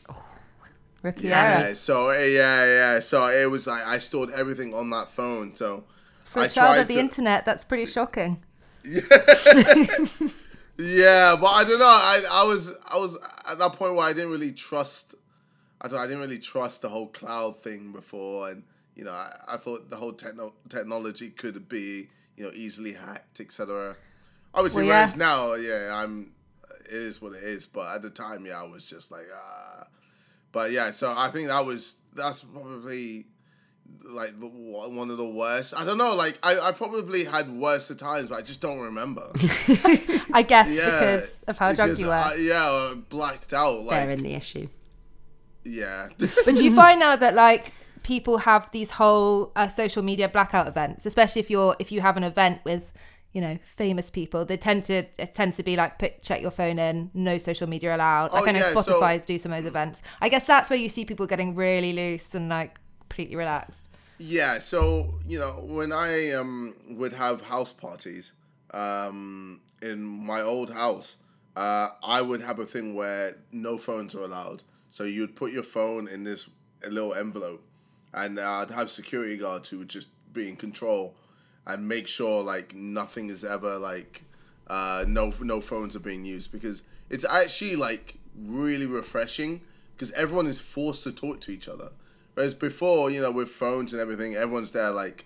Rookie 1.01 1.29
Yeah. 1.29 1.61
error. 1.61 1.75
So 1.75 2.09
eh, 2.09 2.25
yeah, 2.27 2.65
yeah. 2.65 2.99
So 2.99 3.27
it 3.29 3.49
was 3.49 3.67
like 3.67 3.85
I 3.85 3.99
stored 3.99 4.31
everything 4.31 4.73
on 4.73 4.89
that 4.89 5.11
phone. 5.11 5.55
So 5.55 5.85
For 6.25 6.39
a 6.39 6.43
I 6.43 6.47
child 6.49 6.73
tried 6.75 6.81
of 6.81 6.87
the 6.89 6.95
to- 6.95 6.99
internet, 6.99 7.45
that's 7.45 7.63
pretty 7.63 7.85
shocking. 7.85 8.43
Yeah, 10.81 11.35
but 11.39 11.47
I 11.47 11.65
don't 11.65 11.79
know. 11.79 11.85
I 11.85 12.21
I 12.31 12.43
was 12.45 12.71
I 12.89 12.97
was 12.97 13.17
at 13.51 13.59
that 13.59 13.73
point 13.73 13.95
where 13.95 14.05
I 14.05 14.13
didn't 14.13 14.31
really 14.31 14.53
trust. 14.53 15.13
I 15.81 15.89
don't. 15.89 15.99
I 15.99 16.07
didn't 16.07 16.21
really 16.21 16.39
trust 16.39 16.81
the 16.83 16.87
whole 16.89 17.07
cloud 17.07 17.61
thing 17.61 17.91
before, 17.91 18.49
and 18.49 18.63
you 18.95 19.03
know, 19.03 19.11
I, 19.11 19.29
I 19.49 19.57
thought 19.57 19.89
the 19.89 19.97
whole 19.97 20.13
techno- 20.13 20.53
technology 20.69 21.31
could 21.31 21.67
be 21.67 22.07
you 22.37 22.45
know 22.45 22.51
easily 22.55 22.93
hacked, 22.93 23.41
etc. 23.41 23.97
Obviously, 24.53 24.83
Well, 24.83 24.87
yeah. 24.87 24.95
whereas 24.99 25.17
now, 25.17 25.53
yeah, 25.55 25.91
I'm. 25.93 26.31
It 26.85 26.93
is 26.95 27.21
what 27.21 27.33
it 27.33 27.43
is, 27.43 27.65
but 27.65 27.93
at 27.95 28.01
the 28.01 28.09
time, 28.09 28.45
yeah, 28.45 28.61
I 28.61 28.63
was 28.65 28.89
just 28.89 29.11
like, 29.11 29.27
ah. 29.35 29.85
But 30.53 30.71
yeah, 30.71 30.91
so 30.91 31.13
I 31.15 31.27
think 31.27 31.49
that 31.49 31.65
was 31.65 31.97
that's 32.15 32.39
probably 32.41 33.25
like 34.03 34.39
the, 34.39 34.47
one 34.47 35.09
of 35.11 35.17
the 35.17 35.27
worst. 35.29 35.73
I 35.77 35.85
don't 35.85 35.97
know. 35.97 36.15
Like 36.15 36.37
I, 36.43 36.59
I 36.59 36.71
probably 36.71 37.23
had 37.25 37.49
worse 37.51 37.91
at 37.91 37.99
times, 37.99 38.27
but 38.27 38.37
I 38.37 38.41
just 38.41 38.59
don't 38.61 38.79
remember. 38.79 39.31
I 40.33 40.43
guess 40.47 40.69
Yeah, 40.69 40.85
because 40.99 41.43
of 41.47 41.57
how 41.57 41.73
drunk 41.73 41.99
you 41.99 42.07
were. 42.07 42.13
I- 42.13 42.35
yeah, 42.39 42.93
blacked 43.09 43.53
out. 43.53 43.83
Like, 43.83 44.05
They're 44.05 44.11
in 44.15 44.23
the 44.23 44.33
issue. 44.33 44.67
yeah, 45.63 46.09
But 46.17 46.55
do 46.55 46.63
you 46.63 46.73
find 46.83 46.99
now 46.99 47.15
that 47.15 47.35
like 47.35 47.73
people 48.03 48.39
have 48.39 48.71
these 48.71 48.91
whole 48.91 49.51
uh, 49.55 49.67
social 49.67 50.01
media 50.03 50.27
blackout 50.29 50.67
events, 50.67 51.05
especially 51.05 51.41
if 51.41 51.49
you're 51.49 51.75
if 51.79 51.91
you 51.91 52.01
have 52.01 52.17
an 52.17 52.23
event 52.23 52.61
with 52.65 52.91
you 53.33 53.41
know 53.41 53.59
famous 53.63 54.09
people, 54.09 54.45
they 54.45 54.57
tend 54.57 54.83
to 54.85 55.03
it 55.19 55.35
tends 55.35 55.57
to 55.57 55.63
be 55.63 55.75
like 55.75 55.99
put, 55.99 56.21
check 56.23 56.41
your 56.41 56.51
phone 56.51 56.79
in, 56.79 57.11
no 57.13 57.37
social 57.37 57.67
media 57.67 57.95
allowed. 57.95 58.31
Like 58.31 58.43
Oh, 58.43 58.47
I 58.47 58.51
know 58.53 58.59
yeah, 58.59 58.73
so- 58.73 58.81
Spotify 59.01 59.23
do 59.23 59.37
some 59.37 59.51
of 59.53 59.59
those 59.61 59.67
events. 59.67 60.01
I 60.21 60.29
guess 60.29 60.47
that's 60.47 60.69
where 60.69 60.79
you 60.79 60.89
see 60.89 61.05
people 61.05 61.27
getting 61.27 61.53
really 61.55 61.93
loose 61.93 62.33
and 62.33 62.49
like 62.49 62.79
completely 63.09 63.35
relaxed. 63.35 63.87
yeah. 64.17 64.59
So 64.59 65.15
you 65.27 65.39
know, 65.39 65.63
when 65.65 65.91
I 65.91 66.31
um 66.31 66.75
would 66.89 67.13
have 67.13 67.41
house 67.41 67.71
parties, 67.71 68.33
um, 68.71 69.61
in 69.81 70.03
my 70.03 70.41
old 70.41 70.71
house, 70.71 71.17
uh, 71.55 71.89
I 72.03 72.21
would 72.21 72.41
have 72.41 72.59
a 72.59 72.65
thing 72.65 72.93
where 72.93 73.35
no 73.51 73.77
phones 73.77 74.15
are 74.15 74.21
allowed. 74.21 74.63
So 74.89 75.03
you'd 75.03 75.35
put 75.35 75.51
your 75.51 75.63
phone 75.63 76.07
in 76.07 76.23
this 76.23 76.49
little 76.87 77.13
envelope, 77.13 77.63
and 78.13 78.39
I'd 78.39 78.71
have 78.71 78.89
security 78.91 79.37
guards 79.37 79.69
who 79.69 79.79
would 79.79 79.89
just 79.89 80.09
be 80.33 80.47
in 80.47 80.55
control 80.55 81.15
and 81.65 81.87
make 81.87 82.07
sure 82.07 82.43
like 82.43 82.75
nothing 82.75 83.29
is 83.29 83.43
ever 83.43 83.77
like 83.77 84.23
uh, 84.67 85.03
no 85.07 85.31
no 85.41 85.61
phones 85.61 85.95
are 85.95 85.99
being 85.99 86.25
used 86.25 86.51
because 86.51 86.83
it's 87.09 87.25
actually 87.25 87.75
like 87.75 88.15
really 88.35 88.85
refreshing 88.85 89.61
because 89.95 90.11
everyone 90.13 90.47
is 90.47 90.59
forced 90.59 91.03
to 91.03 91.11
talk 91.11 91.41
to 91.41 91.51
each 91.51 91.67
other. 91.67 91.89
Whereas 92.39 92.53
before, 92.53 93.11
you 93.11 93.21
know, 93.21 93.31
with 93.31 93.49
phones 93.49 93.91
and 93.91 94.01
everything, 94.01 94.35
everyone's 94.35 94.71
there 94.71 94.91
like 94.91 95.25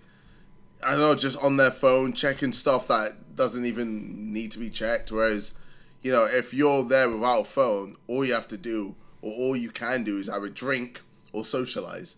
I 0.84 0.90
don't 0.90 0.98
know, 0.98 1.14
just 1.14 1.38
on 1.38 1.58
their 1.58 1.70
phone 1.70 2.12
checking 2.12 2.50
stuff 2.50 2.88
that 2.88 3.36
doesn't 3.36 3.64
even 3.64 4.32
need 4.32 4.50
to 4.50 4.58
be 4.58 4.68
checked. 4.68 5.12
Whereas, 5.12 5.54
you 6.02 6.10
know, 6.10 6.24
if 6.24 6.52
you're 6.52 6.82
there 6.82 7.08
without 7.08 7.42
a 7.42 7.44
phone, 7.44 7.94
all 8.08 8.24
you 8.24 8.34
have 8.34 8.48
to 8.48 8.56
do 8.56 8.96
or 9.22 9.32
all 9.32 9.54
you 9.54 9.70
can 9.70 10.02
do 10.02 10.18
is 10.18 10.28
either 10.28 10.48
drink 10.48 11.02
or 11.32 11.44
socialize. 11.44 12.16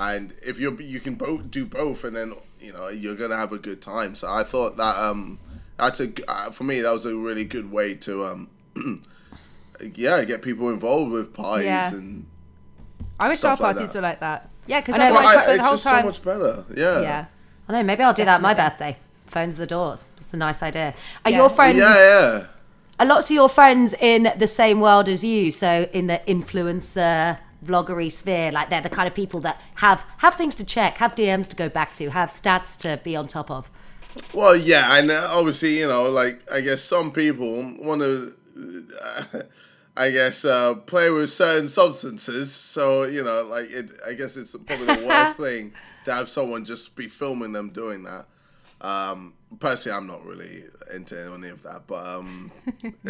And 0.00 0.34
if 0.44 0.58
you're 0.58 0.74
you 0.82 0.98
can 0.98 1.14
both 1.14 1.48
do 1.48 1.64
both, 1.64 2.02
and 2.02 2.16
then 2.16 2.34
you 2.58 2.72
know 2.72 2.88
you're 2.88 3.14
gonna 3.14 3.36
have 3.36 3.52
a 3.52 3.58
good 3.58 3.80
time. 3.80 4.16
So 4.16 4.26
I 4.28 4.42
thought 4.42 4.76
that 4.76 4.96
um 4.96 5.38
that's 5.78 6.00
a 6.00 6.10
uh, 6.26 6.50
for 6.50 6.64
me 6.64 6.80
that 6.80 6.90
was 6.90 7.06
a 7.06 7.14
really 7.14 7.44
good 7.44 7.70
way 7.70 7.94
to 7.94 8.24
um 8.24 8.50
yeah 9.94 10.24
get 10.24 10.42
people 10.42 10.68
involved 10.68 11.12
with 11.12 11.32
parties 11.32 11.64
Yeah. 11.66 11.94
and 11.94 12.26
I 13.20 13.28
wish 13.28 13.42
our 13.44 13.50
like 13.52 13.58
parties 13.60 13.92
that. 13.92 13.98
were 13.98 14.02
like 14.02 14.20
that. 14.20 14.48
Yeah, 14.66 14.80
because 14.80 14.94
I 14.96 15.08
know, 15.08 15.14
well, 15.14 15.24
like, 15.24 15.36
I, 15.38 15.46
the 15.46 15.52
it's 15.54 15.60
whole 15.62 15.72
just 15.72 15.84
time. 15.86 16.02
so 16.02 16.06
much 16.06 16.22
better. 16.24 16.64
Yeah. 16.74 17.00
yeah. 17.00 17.24
I 17.68 17.72
know. 17.72 17.82
Maybe 17.82 18.02
I'll 18.02 18.14
do 18.14 18.24
that 18.24 18.40
my 18.40 18.54
birthday. 18.54 18.96
Phones 19.26 19.56
the 19.56 19.66
doors. 19.66 20.08
It's 20.18 20.32
a 20.34 20.36
nice 20.36 20.62
idea. 20.62 20.94
Are 21.24 21.30
Yeah. 21.30 21.36
your 21.38 21.48
friends? 21.48 21.78
Yeah, 21.78 21.94
yeah. 21.94 22.44
A 22.98 23.04
lot 23.06 23.24
of 23.24 23.30
your 23.30 23.48
friends 23.48 23.94
in 23.94 24.32
the 24.36 24.46
same 24.46 24.78
world 24.80 25.08
as 25.08 25.24
you. 25.24 25.50
So 25.50 25.88
in 25.92 26.06
the 26.06 26.20
influencer 26.28 27.38
vloggery 27.64 28.10
sphere, 28.12 28.52
like 28.52 28.70
they're 28.70 28.80
the 28.82 28.90
kind 28.90 29.08
of 29.08 29.14
people 29.14 29.40
that 29.40 29.60
have 29.76 30.04
have 30.18 30.34
things 30.34 30.54
to 30.56 30.64
check, 30.64 30.98
have 30.98 31.14
DMs 31.14 31.48
to 31.48 31.56
go 31.56 31.68
back 31.68 31.94
to, 31.94 32.10
have 32.10 32.28
stats 32.28 32.76
to 32.78 33.00
be 33.02 33.16
on 33.16 33.26
top 33.28 33.50
of. 33.50 33.70
Well, 34.34 34.54
yeah, 34.54 34.98
and 34.98 35.10
obviously, 35.10 35.78
you 35.78 35.88
know, 35.88 36.10
like 36.10 36.40
I 36.52 36.60
guess 36.60 36.82
some 36.82 37.10
people 37.12 37.74
want 37.78 38.02
to, 38.02 38.34
I 39.96 40.10
guess, 40.10 40.44
uh, 40.44 40.74
play 40.74 41.10
with 41.10 41.30
certain 41.30 41.68
substances. 41.68 42.52
So 42.52 43.04
you 43.04 43.22
know, 43.24 43.42
like 43.42 43.70
it, 43.70 43.90
I 44.06 44.14
guess 44.14 44.36
it's 44.36 44.56
probably 44.66 44.86
the 44.86 45.06
worst 45.06 45.36
thing 45.46 45.72
to 46.04 46.12
have 46.14 46.28
someone 46.30 46.64
just 46.64 46.96
be 46.96 47.08
filming 47.08 47.52
them 47.52 47.70
doing 47.70 48.04
that. 48.04 48.26
Um, 48.80 49.34
personally, 49.60 49.96
I'm 49.96 50.06
not 50.06 50.24
really 50.24 50.64
into 50.94 51.32
any 51.34 51.48
of 51.48 51.62
that. 51.62 51.82
But 51.86 52.06
um, 52.06 52.50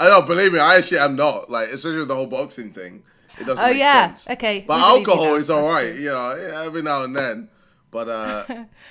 I 0.00 0.06
don't 0.08 0.26
believe 0.26 0.52
me. 0.52 0.58
I 0.60 0.76
actually 0.76 0.98
am 0.98 1.16
not 1.16 1.50
like, 1.50 1.68
especially 1.68 1.98
with 1.98 2.08
the 2.08 2.14
whole 2.14 2.26
boxing 2.26 2.72
thing. 2.72 3.02
It 3.38 3.44
doesn't 3.46 3.64
Oh, 3.64 3.68
yeah. 3.68 4.14
sense. 4.14 4.30
Okay, 4.30 4.64
but 4.66 4.76
we 4.76 4.82
alcohol 4.82 5.34
is 5.34 5.50
all 5.50 5.62
right. 5.68 5.94
You 5.94 6.06
know, 6.10 6.30
every 6.64 6.82
now 6.82 7.02
and 7.04 7.14
then. 7.16 7.48
But 7.90 8.08
uh, 8.08 8.44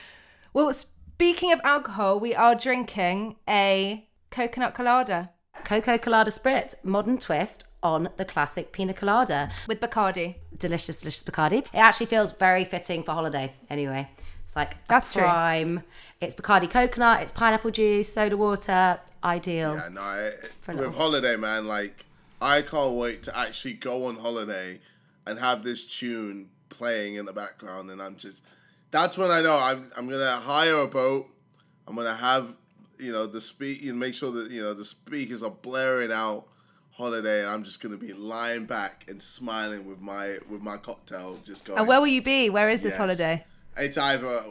Well, 0.53 0.71
speaking 0.73 1.51
of 1.51 1.61
alcohol, 1.63 2.19
we 2.19 2.33
are 2.35 2.55
drinking 2.55 3.37
a 3.47 4.07
coconut 4.31 4.73
colada 4.75 5.31
Coco 5.65 5.97
Colada 5.97 6.31
Spritz, 6.31 6.75
modern 6.83 7.17
twist 7.17 7.63
on 7.83 8.09
the 8.17 8.25
classic 8.25 8.71
Pina 8.71 8.93
Colada. 8.93 9.49
with 9.67 9.79
Bacardi. 9.81 10.35
Delicious, 10.57 11.01
delicious 11.01 11.23
Bacardi. 11.23 11.59
It 11.59 11.67
actually 11.73 12.05
feels 12.07 12.31
very 12.33 12.63
fitting 12.63 13.03
for 13.03 13.11
holiday 13.11 13.53
anyway. 13.69 14.09
It's 14.43 14.55
like 14.55 14.75
a 14.75 14.77
That's 14.87 15.11
true. 15.11 15.23
prime. 15.23 15.83
It's 16.21 16.35
Bacardi 16.35 16.69
coconut, 16.69 17.21
it's 17.21 17.31
pineapple 17.31 17.71
juice, 17.71 18.11
soda 18.13 18.37
water, 18.37 18.99
ideal. 19.23 19.75
yeah, 19.75 19.89
no, 19.91 20.01
I, 20.01 20.31
For 20.61 20.71
a 20.71 20.75
with 20.75 20.85
little- 20.85 20.93
holiday, 21.01 21.35
man, 21.35 21.67
like 21.67 22.05
I 22.41 22.61
can't 22.61 22.93
wait 22.93 23.23
to 23.23 23.37
actually 23.37 23.73
go 23.73 24.05
on 24.05 24.17
holiday 24.17 24.79
and 25.25 25.39
have 25.39 25.63
this 25.63 25.83
tune 25.85 26.49
playing 26.69 27.15
in 27.15 27.25
the 27.25 27.33
background, 27.33 27.89
and 27.89 28.01
I'm 28.01 28.15
just. 28.17 28.43
That's 28.91 29.17
when 29.17 29.31
I 29.31 29.41
know 29.41 29.57
I'm, 29.57 29.91
I'm 29.97 30.07
gonna 30.07 30.37
hire 30.37 30.77
a 30.77 30.87
boat. 30.87 31.27
I'm 31.87 31.95
gonna 31.95 32.15
have 32.15 32.55
you 32.99 33.11
know 33.11 33.27
the 33.27 33.41
speak 33.41 33.83
and 33.83 33.99
make 33.99 34.13
sure 34.13 34.31
that 34.31 34.51
you 34.51 34.61
know 34.61 34.73
the 34.73 34.85
speakers 34.85 35.43
are 35.43 35.51
blaring 35.51 36.11
out 36.11 36.45
holiday, 36.91 37.41
and 37.41 37.49
I'm 37.49 37.63
just 37.63 37.81
gonna 37.81 37.97
be 37.97 38.13
lying 38.13 38.65
back 38.65 39.05
and 39.07 39.21
smiling 39.21 39.85
with 39.85 39.99
my 40.01 40.37
with 40.49 40.61
my 40.61 40.77
cocktail, 40.77 41.39
just 41.45 41.65
going. 41.65 41.79
And 41.79 41.87
where 41.87 41.99
will 41.99 42.07
you 42.07 42.21
be? 42.21 42.49
Where 42.49 42.69
is 42.69 42.81
this 42.83 42.91
Yes. 42.91 42.97
holiday? 42.97 43.45
It's 43.77 43.97
either 43.97 44.43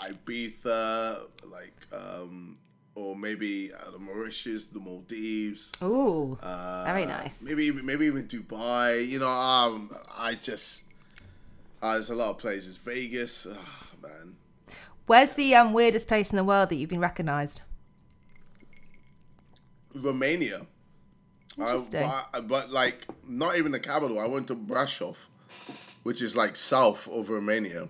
Ibiza, 0.00 1.22
like, 1.50 1.74
um, 1.92 2.58
or 2.94 3.16
maybe 3.16 3.72
uh, 3.72 3.90
the 3.90 3.98
Mauritius, 3.98 4.68
the 4.68 4.78
Maldives. 4.78 5.72
Ooh, 5.82 6.38
Uh, 6.42 6.84
very 6.86 7.06
nice. 7.06 7.42
Maybe 7.42 7.64
even 7.64 7.84
maybe 7.84 8.06
even 8.06 8.26
Dubai. 8.28 9.06
You 9.06 9.18
know, 9.20 9.28
um, 9.28 9.90
I 10.16 10.34
just 10.34 10.84
uh, 11.82 11.94
there's 11.94 12.10
a 12.10 12.14
lot 12.14 12.30
of 12.30 12.38
places. 12.38 12.76
Vegas, 12.76 13.46
ah, 13.50 13.86
man. 14.02 14.36
Where's 15.06 15.32
the 15.32 15.54
um, 15.54 15.72
weirdest 15.72 16.06
place 16.06 16.30
in 16.30 16.36
the 16.36 16.44
world 16.44 16.68
that 16.68 16.76
you've 16.76 16.90
been 16.90 17.00
recognised? 17.00 17.62
Romania. 19.94 20.66
I- 21.58 21.62
Interesting. 21.72 22.08
but, 22.32 22.48
but 22.48 22.70
like 22.70 23.06
not 23.26 23.56
even 23.56 23.72
the 23.72 23.80
capital. 23.80 24.18
I 24.20 24.26
went 24.26 24.46
to 24.48 24.54
Brasov, 24.54 25.16
which 26.02 26.22
is 26.22 26.36
like 26.36 26.56
south 26.56 27.08
of 27.08 27.28
Romania. 27.30 27.88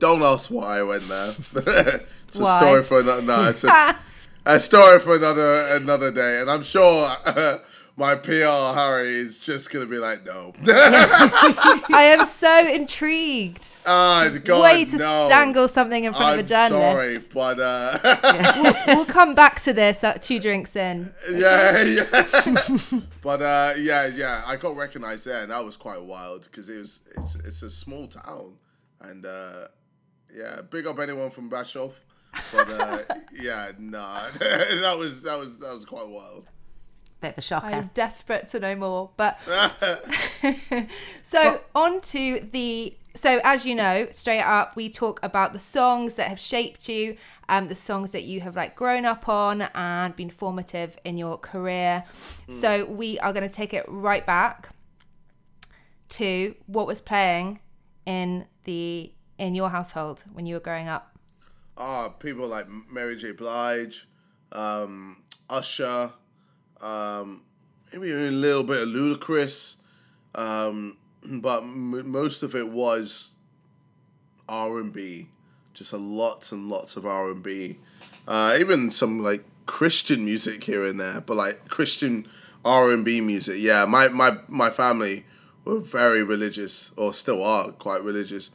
Don't 0.00 0.22
ask 0.22 0.50
why 0.50 0.78
I 0.78 0.82
went 0.82 1.06
there. 1.08 1.34
it's 2.28 2.38
Why? 2.38 2.56
a 2.56 2.58
story 2.58 2.82
for 2.82 3.00
another. 3.00 3.22
No, 3.22 3.48
it's 3.48 3.62
just 3.62 3.96
a 4.44 4.58
story 4.60 4.98
for 4.98 5.14
another 5.16 5.54
another 5.76 6.10
day. 6.10 6.40
And 6.40 6.50
I'm 6.50 6.64
sure 6.64 7.08
my 7.96 8.16
PR 8.16 8.74
Harry 8.74 9.14
is 9.14 9.38
just 9.38 9.70
gonna 9.70 9.86
be 9.86 9.98
like, 9.98 10.24
no. 10.24 10.52
I 10.66 12.16
am 12.18 12.26
so 12.26 12.68
intrigued. 12.68 13.64
Ah, 13.86 14.28
God, 14.42 14.62
Way 14.62 14.84
to 14.86 14.96
no. 14.96 15.28
dangle 15.28 15.68
something 15.68 16.02
in 16.04 16.12
front 16.12 16.32
I'm 16.34 16.38
of 16.40 16.44
a 16.44 16.48
journalist. 16.48 17.30
sorry, 17.30 17.54
but 17.56 17.60
uh, 17.60 18.82
We'll 18.88 19.04
come 19.04 19.34
back 19.34 19.60
to 19.62 19.72
this 19.72 20.02
uh, 20.02 20.14
two 20.14 20.40
drinks 20.40 20.74
in. 20.74 21.14
yeah, 21.32 21.82
yeah. 21.82 22.24
but 23.22 23.42
uh, 23.42 23.74
yeah, 23.78 24.06
yeah, 24.06 24.42
I 24.46 24.56
got 24.56 24.76
recognized 24.76 25.26
there, 25.26 25.42
and 25.42 25.52
that 25.52 25.64
was 25.64 25.76
quite 25.76 26.02
wild 26.02 26.44
because 26.44 26.68
it 26.68 26.78
was 26.78 27.00
it's 27.16 27.36
it's 27.36 27.62
a 27.62 27.70
small 27.70 28.08
town, 28.08 28.54
and 29.02 29.24
uh, 29.24 29.68
yeah, 30.34 30.62
big 30.68 30.86
up 30.88 30.98
anyone 30.98 31.30
from 31.30 31.48
Brasov, 31.48 31.92
but 32.52 32.68
uh, 32.68 32.98
yeah, 33.40 33.70
nah, 33.78 34.30
that 34.40 34.96
was 34.98 35.22
that 35.22 35.38
was 35.38 35.60
that 35.60 35.72
was 35.72 35.84
quite 35.84 36.08
wild. 36.08 36.50
Bit 37.20 37.32
of 37.32 37.38
a 37.38 37.40
shocker. 37.40 37.66
I'm 37.66 37.90
desperate 37.94 38.48
to 38.48 38.60
know 38.60 38.76
more. 38.76 39.10
But 39.16 39.38
so 41.22 41.60
on 41.74 42.00
to 42.02 42.48
the 42.52 42.96
so 43.16 43.40
as 43.44 43.64
you 43.64 43.74
know, 43.74 44.08
straight 44.10 44.42
up 44.42 44.76
we 44.76 44.90
talk 44.90 45.20
about 45.22 45.52
the 45.52 45.58
songs 45.58 46.14
that 46.14 46.28
have 46.28 46.40
shaped 46.40 46.88
you, 46.88 47.16
um, 47.48 47.68
the 47.68 47.74
songs 47.74 48.10
that 48.10 48.24
you 48.24 48.40
have 48.40 48.56
like 48.56 48.74
grown 48.74 49.04
up 49.04 49.28
on 49.28 49.62
and 49.62 50.16
been 50.16 50.30
formative 50.30 50.98
in 51.04 51.16
your 51.16 51.38
career. 51.38 52.04
So 52.50 52.84
we 52.86 53.18
are 53.20 53.32
going 53.32 53.48
to 53.48 53.54
take 53.54 53.72
it 53.72 53.84
right 53.88 54.26
back 54.26 54.70
to 56.10 56.54
what 56.66 56.86
was 56.86 57.00
playing 57.00 57.60
in 58.06 58.46
the 58.64 59.12
in 59.38 59.54
your 59.54 59.70
household 59.70 60.24
when 60.32 60.46
you 60.46 60.54
were 60.54 60.60
growing 60.60 60.88
up. 60.88 61.16
Ah, 61.76 62.08
people 62.08 62.46
like 62.46 62.66
Mary 62.90 63.16
J. 63.16 63.32
Blige, 63.32 64.08
um, 64.52 65.22
Usher, 65.50 66.12
um, 66.80 67.42
maybe 67.92 68.10
a 68.12 68.30
little 68.30 68.64
bit 68.64 68.82
of 68.82 68.88
Ludacris, 68.88 69.76
um, 70.34 70.96
but 71.22 71.62
m- 71.62 72.10
most 72.10 72.42
of 72.42 72.54
it 72.54 72.68
was 72.68 73.32
R 74.48 74.78
and 74.78 74.92
B, 74.92 75.28
just 75.72 75.92
a 75.92 75.96
lots 75.96 76.52
and 76.52 76.68
lots 76.68 76.96
of 76.96 77.06
R 77.06 77.30
and 77.30 77.42
B, 77.42 77.78
uh, 78.26 78.56
even 78.58 78.90
some 78.90 79.22
like 79.22 79.44
Christian 79.66 80.24
music 80.24 80.64
here 80.64 80.84
and 80.84 81.00
there, 81.00 81.20
but 81.20 81.36
like 81.36 81.68
Christian 81.68 82.26
R 82.64 82.92
and 82.92 83.04
B 83.04 83.20
music. 83.20 83.56
Yeah, 83.58 83.84
my 83.86 84.08
my 84.08 84.32
my 84.48 84.70
family 84.70 85.24
were 85.64 85.80
very 85.80 86.22
religious, 86.22 86.90
or 86.96 87.14
still 87.14 87.42
are 87.42 87.72
quite 87.72 88.02
religious, 88.02 88.50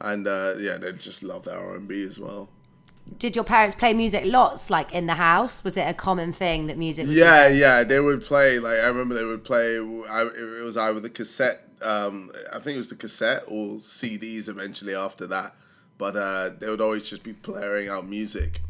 and 0.00 0.26
uh, 0.26 0.54
yeah, 0.58 0.76
they 0.76 0.92
just 0.92 1.22
love 1.22 1.44
their 1.44 1.58
R 1.58 1.76
and 1.76 1.88
B 1.88 2.04
as 2.04 2.18
well. 2.18 2.48
Did 3.18 3.36
your 3.36 3.44
parents 3.44 3.74
play 3.74 3.94
music 3.94 4.24
lots, 4.26 4.70
like 4.70 4.92
in 4.92 5.06
the 5.06 5.14
house? 5.14 5.62
Was 5.64 5.76
it 5.76 5.82
a 5.88 5.94
common 5.94 6.32
thing 6.32 6.66
that 6.66 6.78
music? 6.78 7.06
Yeah, 7.08 7.48
yeah, 7.48 7.84
they 7.84 8.00
would 8.00 8.22
play. 8.22 8.58
Like 8.58 8.78
I 8.78 8.86
remember, 8.86 9.14
they 9.14 9.24
would 9.24 9.44
play. 9.44 9.76
I, 9.76 10.22
it 10.24 10.64
was 10.64 10.76
either 10.76 11.00
the 11.00 11.10
cassette. 11.10 11.68
Um, 11.82 12.30
I 12.52 12.58
think 12.58 12.76
it 12.76 12.78
was 12.78 12.90
the 12.90 12.96
cassette 12.96 13.44
or 13.46 13.76
CDs. 13.76 14.48
Eventually, 14.48 14.94
after 14.94 15.26
that, 15.28 15.54
but 15.98 16.16
uh, 16.16 16.50
they 16.58 16.68
would 16.68 16.80
always 16.80 17.08
just 17.08 17.22
be 17.22 17.32
blaring 17.32 17.88
out 17.88 18.06
music. 18.06 18.60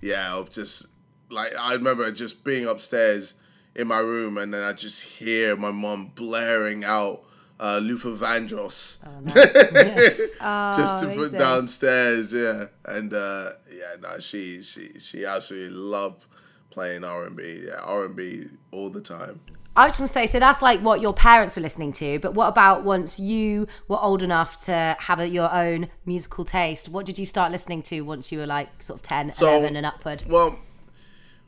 Yeah, 0.00 0.34
of 0.36 0.50
just 0.50 0.86
like 1.30 1.52
I 1.58 1.74
remember 1.74 2.10
just 2.12 2.44
being 2.44 2.66
upstairs 2.66 3.34
in 3.74 3.88
my 3.88 3.98
room, 3.98 4.38
and 4.38 4.52
then 4.52 4.62
I 4.62 4.72
just 4.72 5.02
hear 5.02 5.56
my 5.56 5.70
mom 5.70 6.12
blaring 6.14 6.84
out 6.84 7.22
uh, 7.58 7.80
Luther 7.82 8.10
Vandross 8.10 8.98
just 10.76 11.02
to 11.02 11.14
put 11.14 11.32
downstairs. 11.32 12.32
Yeah, 12.32 12.66
and 12.84 13.12
uh, 13.12 13.52
yeah, 13.76 13.96
no, 14.00 14.18
she 14.18 14.62
she 14.62 14.98
she 14.98 15.24
absolutely 15.24 15.76
loved 15.76 16.24
playing 16.70 17.04
R 17.04 17.26
and 17.26 17.36
B. 17.36 17.62
Yeah, 17.66 17.80
R 17.82 18.06
and 18.06 18.16
B 18.16 18.44
all 18.70 18.90
the 18.90 19.00
time. 19.00 19.40
I 19.78 19.88
was 19.88 19.98
going 19.98 20.08
to 20.08 20.12
say, 20.12 20.24
so 20.26 20.40
that's 20.40 20.62
like 20.62 20.80
what 20.80 21.02
your 21.02 21.12
parents 21.12 21.54
were 21.54 21.60
listening 21.60 21.92
to, 21.94 22.18
but 22.20 22.32
what 22.32 22.48
about 22.48 22.82
once 22.82 23.20
you 23.20 23.66
were 23.88 23.98
old 24.00 24.22
enough 24.22 24.64
to 24.64 24.96
have 25.00 25.20
a, 25.20 25.28
your 25.28 25.52
own 25.52 25.88
musical 26.06 26.46
taste? 26.46 26.88
What 26.88 27.04
did 27.04 27.18
you 27.18 27.26
start 27.26 27.52
listening 27.52 27.82
to 27.84 28.00
once 28.00 28.32
you 28.32 28.38
were 28.38 28.46
like 28.46 28.82
sort 28.82 29.00
of 29.00 29.02
10, 29.06 29.28
So- 29.30 29.46
11 29.46 29.76
and 29.76 29.84
upward? 29.84 30.22
Well, 30.26 30.58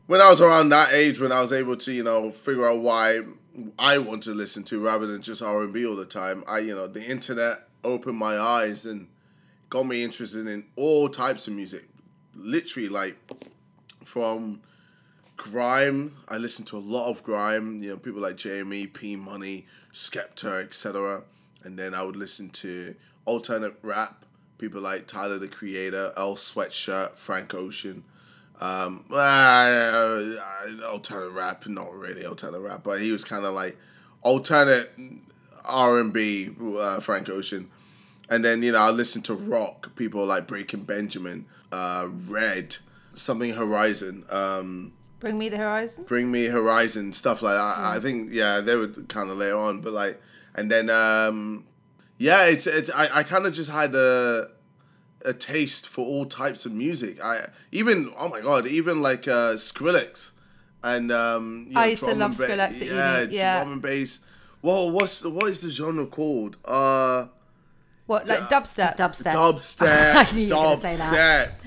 when 0.08 0.20
I 0.20 0.28
was 0.28 0.42
around 0.42 0.68
that 0.70 0.92
age, 0.92 1.18
when 1.18 1.32
I 1.32 1.40
was 1.40 1.54
able 1.54 1.76
to, 1.78 1.90
you 1.90 2.04
know, 2.04 2.30
figure 2.30 2.68
out 2.68 2.80
why 2.80 3.20
I 3.78 3.96
want 3.96 4.24
to 4.24 4.34
listen 4.34 4.62
to 4.64 4.78
rather 4.78 5.06
than 5.06 5.22
just 5.22 5.40
R 5.40 5.62
and 5.62 5.72
B 5.72 5.86
all 5.86 5.96
the 5.96 6.04
time, 6.04 6.44
I, 6.46 6.58
you 6.58 6.74
know, 6.74 6.86
the 6.86 7.02
internet 7.02 7.66
opened 7.82 8.18
my 8.18 8.38
eyes 8.38 8.84
and 8.84 9.08
got 9.70 9.86
me 9.86 10.02
interested 10.02 10.46
in 10.46 10.66
all 10.76 11.08
types 11.08 11.46
of 11.46 11.54
music. 11.54 11.88
Literally, 12.38 12.88
like 12.88 13.16
from 14.04 14.60
grime. 15.36 16.16
I 16.28 16.36
listened 16.36 16.68
to 16.68 16.76
a 16.76 16.80
lot 16.80 17.10
of 17.10 17.22
grime. 17.22 17.78
You 17.78 17.90
know, 17.90 17.96
people 17.96 18.20
like 18.20 18.36
JME, 18.36 18.92
P 18.92 19.16
Money, 19.16 19.66
Skepta, 19.94 20.62
etc. 20.62 21.22
And 21.64 21.78
then 21.78 21.94
I 21.94 22.02
would 22.02 22.16
listen 22.16 22.50
to 22.50 22.94
alternate 23.24 23.74
rap. 23.82 24.24
People 24.58 24.80
like 24.80 25.06
Tyler 25.06 25.38
the 25.38 25.48
Creator, 25.48 26.12
Earl 26.16 26.34
Sweatshirt, 26.34 27.16
Frank 27.16 27.54
Ocean. 27.54 28.04
Um, 28.60 29.04
uh, 29.12 30.34
alternate 30.90 31.30
rap, 31.30 31.64
not 31.68 31.92
really 31.94 32.26
alternate 32.26 32.58
rap, 32.58 32.82
but 32.82 33.00
he 33.00 33.12
was 33.12 33.24
kind 33.24 33.44
of 33.44 33.54
like 33.54 33.76
alternate 34.22 34.90
R 35.64 36.00
and 36.00 36.12
B. 36.12 36.50
Uh, 36.60 36.98
Frank 37.00 37.28
Ocean. 37.28 37.70
And 38.30 38.44
then 38.44 38.62
you 38.62 38.72
know 38.72 38.78
I 38.78 38.90
listen 38.90 39.22
to 39.22 39.34
rock. 39.34 39.94
People 39.96 40.26
like 40.26 40.46
Breaking 40.46 40.82
Benjamin, 40.82 41.46
uh, 41.72 42.08
Red, 42.26 42.76
something 43.14 43.52
Horizon. 43.52 44.24
Um, 44.30 44.92
Bring 45.20 45.38
me 45.38 45.48
the 45.48 45.56
horizon. 45.56 46.04
Bring 46.04 46.30
Me 46.30 46.44
Horizon, 46.44 47.12
stuff 47.12 47.42
like 47.42 47.56
that. 47.56 47.78
I 47.78 47.98
think 47.98 48.30
yeah, 48.32 48.60
they 48.60 48.76
were 48.76 48.88
kind 49.08 49.30
of 49.30 49.38
later 49.38 49.56
on, 49.56 49.80
but 49.80 49.92
like, 49.92 50.20
and 50.54 50.70
then 50.70 50.90
um, 50.90 51.64
yeah, 52.18 52.46
it's 52.46 52.66
it's 52.68 52.88
I, 52.90 53.08
I 53.12 53.22
kind 53.24 53.44
of 53.46 53.52
just 53.52 53.70
had 53.70 53.94
a 53.94 54.48
a 55.24 55.32
taste 55.32 55.88
for 55.88 56.06
all 56.06 56.24
types 56.24 56.66
of 56.66 56.72
music. 56.72 57.20
I 57.22 57.48
even 57.72 58.12
oh 58.16 58.28
my 58.28 58.40
god, 58.40 58.68
even 58.68 59.02
like 59.02 59.26
uh, 59.26 59.54
Skrillex 59.54 60.32
and 60.82 61.10
um, 61.10 61.66
you 61.70 61.78
I 61.78 61.86
used 61.86 62.04
to 62.04 62.14
love 62.14 62.36
ba- 62.36 62.46
Skrillex 62.46 62.80
at 62.82 62.86
Yeah, 62.86 63.20
yeah. 63.22 63.58
drum 63.60 63.72
and 63.74 63.82
bass. 63.82 64.20
Whoa, 64.60 64.90
what's 64.92 65.20
the, 65.20 65.30
what 65.30 65.50
is 65.50 65.60
the 65.60 65.70
genre 65.70 66.06
called? 66.06 66.56
Uh, 66.64 67.26
What 68.08 68.26
like 68.26 68.48
dubstep? 68.48 68.96
Dubstep. 68.96 69.34
dubstep. 69.34 70.14
I 70.32 70.34
knew 70.34 70.44
you 70.44 70.48
were 70.48 70.62
gonna 70.62 70.76
say 70.76 70.96
that. 70.96 71.48
dubstep. 71.50 71.57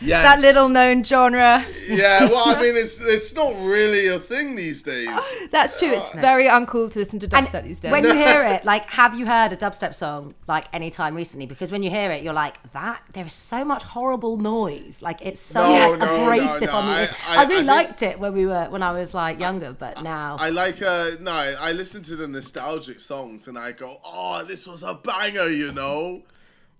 Yes. 0.00 0.22
that 0.22 0.40
little 0.40 0.68
known 0.68 1.02
genre. 1.02 1.64
Yeah, 1.88 2.28
well, 2.28 2.56
I 2.56 2.60
mean, 2.62 2.76
it's 2.76 3.00
it's 3.00 3.34
not 3.34 3.52
really 3.64 4.06
a 4.06 4.18
thing 4.18 4.54
these 4.54 4.82
days. 4.82 5.08
That's 5.50 5.78
true. 5.78 5.88
It's 5.90 6.14
very 6.14 6.46
uncool 6.46 6.90
to 6.92 6.98
listen 6.98 7.18
to 7.20 7.26
And 7.36 7.46
dubstep 7.46 7.64
these 7.64 7.80
days. 7.80 7.90
when 7.90 8.04
you 8.04 8.14
hear 8.14 8.44
it, 8.54 8.64
like, 8.64 8.84
have 8.90 9.18
you 9.18 9.26
heard 9.26 9.52
a 9.52 9.56
dubstep 9.56 9.94
song 9.94 10.34
like 10.46 10.66
any 10.72 10.90
time 10.90 11.14
recently? 11.14 11.46
Because 11.46 11.72
when 11.72 11.82
you 11.82 11.90
hear 11.90 12.10
it, 12.12 12.22
you're 12.22 12.32
like, 12.32 12.56
that 12.72 13.02
there 13.12 13.26
is 13.26 13.32
so 13.34 13.64
much 13.64 13.82
horrible 13.82 14.36
noise. 14.36 15.02
Like 15.02 15.18
it's 15.24 15.40
so 15.40 15.62
No, 15.62 15.94
no, 15.96 16.22
abrasive 16.24 16.68
no, 16.70 16.76
on 16.76 16.86
the. 16.86 16.92
I- 16.92 17.08
I, 17.28 17.36
I- 17.36 17.42
really 17.42 17.54
I 17.54 17.56
think- 17.56 17.66
liked 17.66 18.02
it 18.02 18.18
when 18.20 18.32
we 18.34 18.46
were 18.46 18.66
when 18.70 18.82
I 18.82 18.92
was 18.92 19.14
like 19.14 19.40
younger, 19.40 19.72
but 19.72 20.02
now 20.04 20.36
I 20.38 20.50
like 20.50 20.80
uh 20.82 21.10
no, 21.20 21.32
I, 21.32 21.54
I 21.58 21.72
listen 21.72 22.02
to 22.04 22.14
the 22.16 22.28
nostalgic 22.28 23.00
songs 23.00 23.48
and 23.48 23.58
I 23.58 23.72
go, 23.72 23.98
oh, 24.04 24.44
this 24.44 24.66
was 24.66 24.82
a 24.84 24.94
banger, 24.94 25.48
you 25.48 25.72
know. 25.72 26.22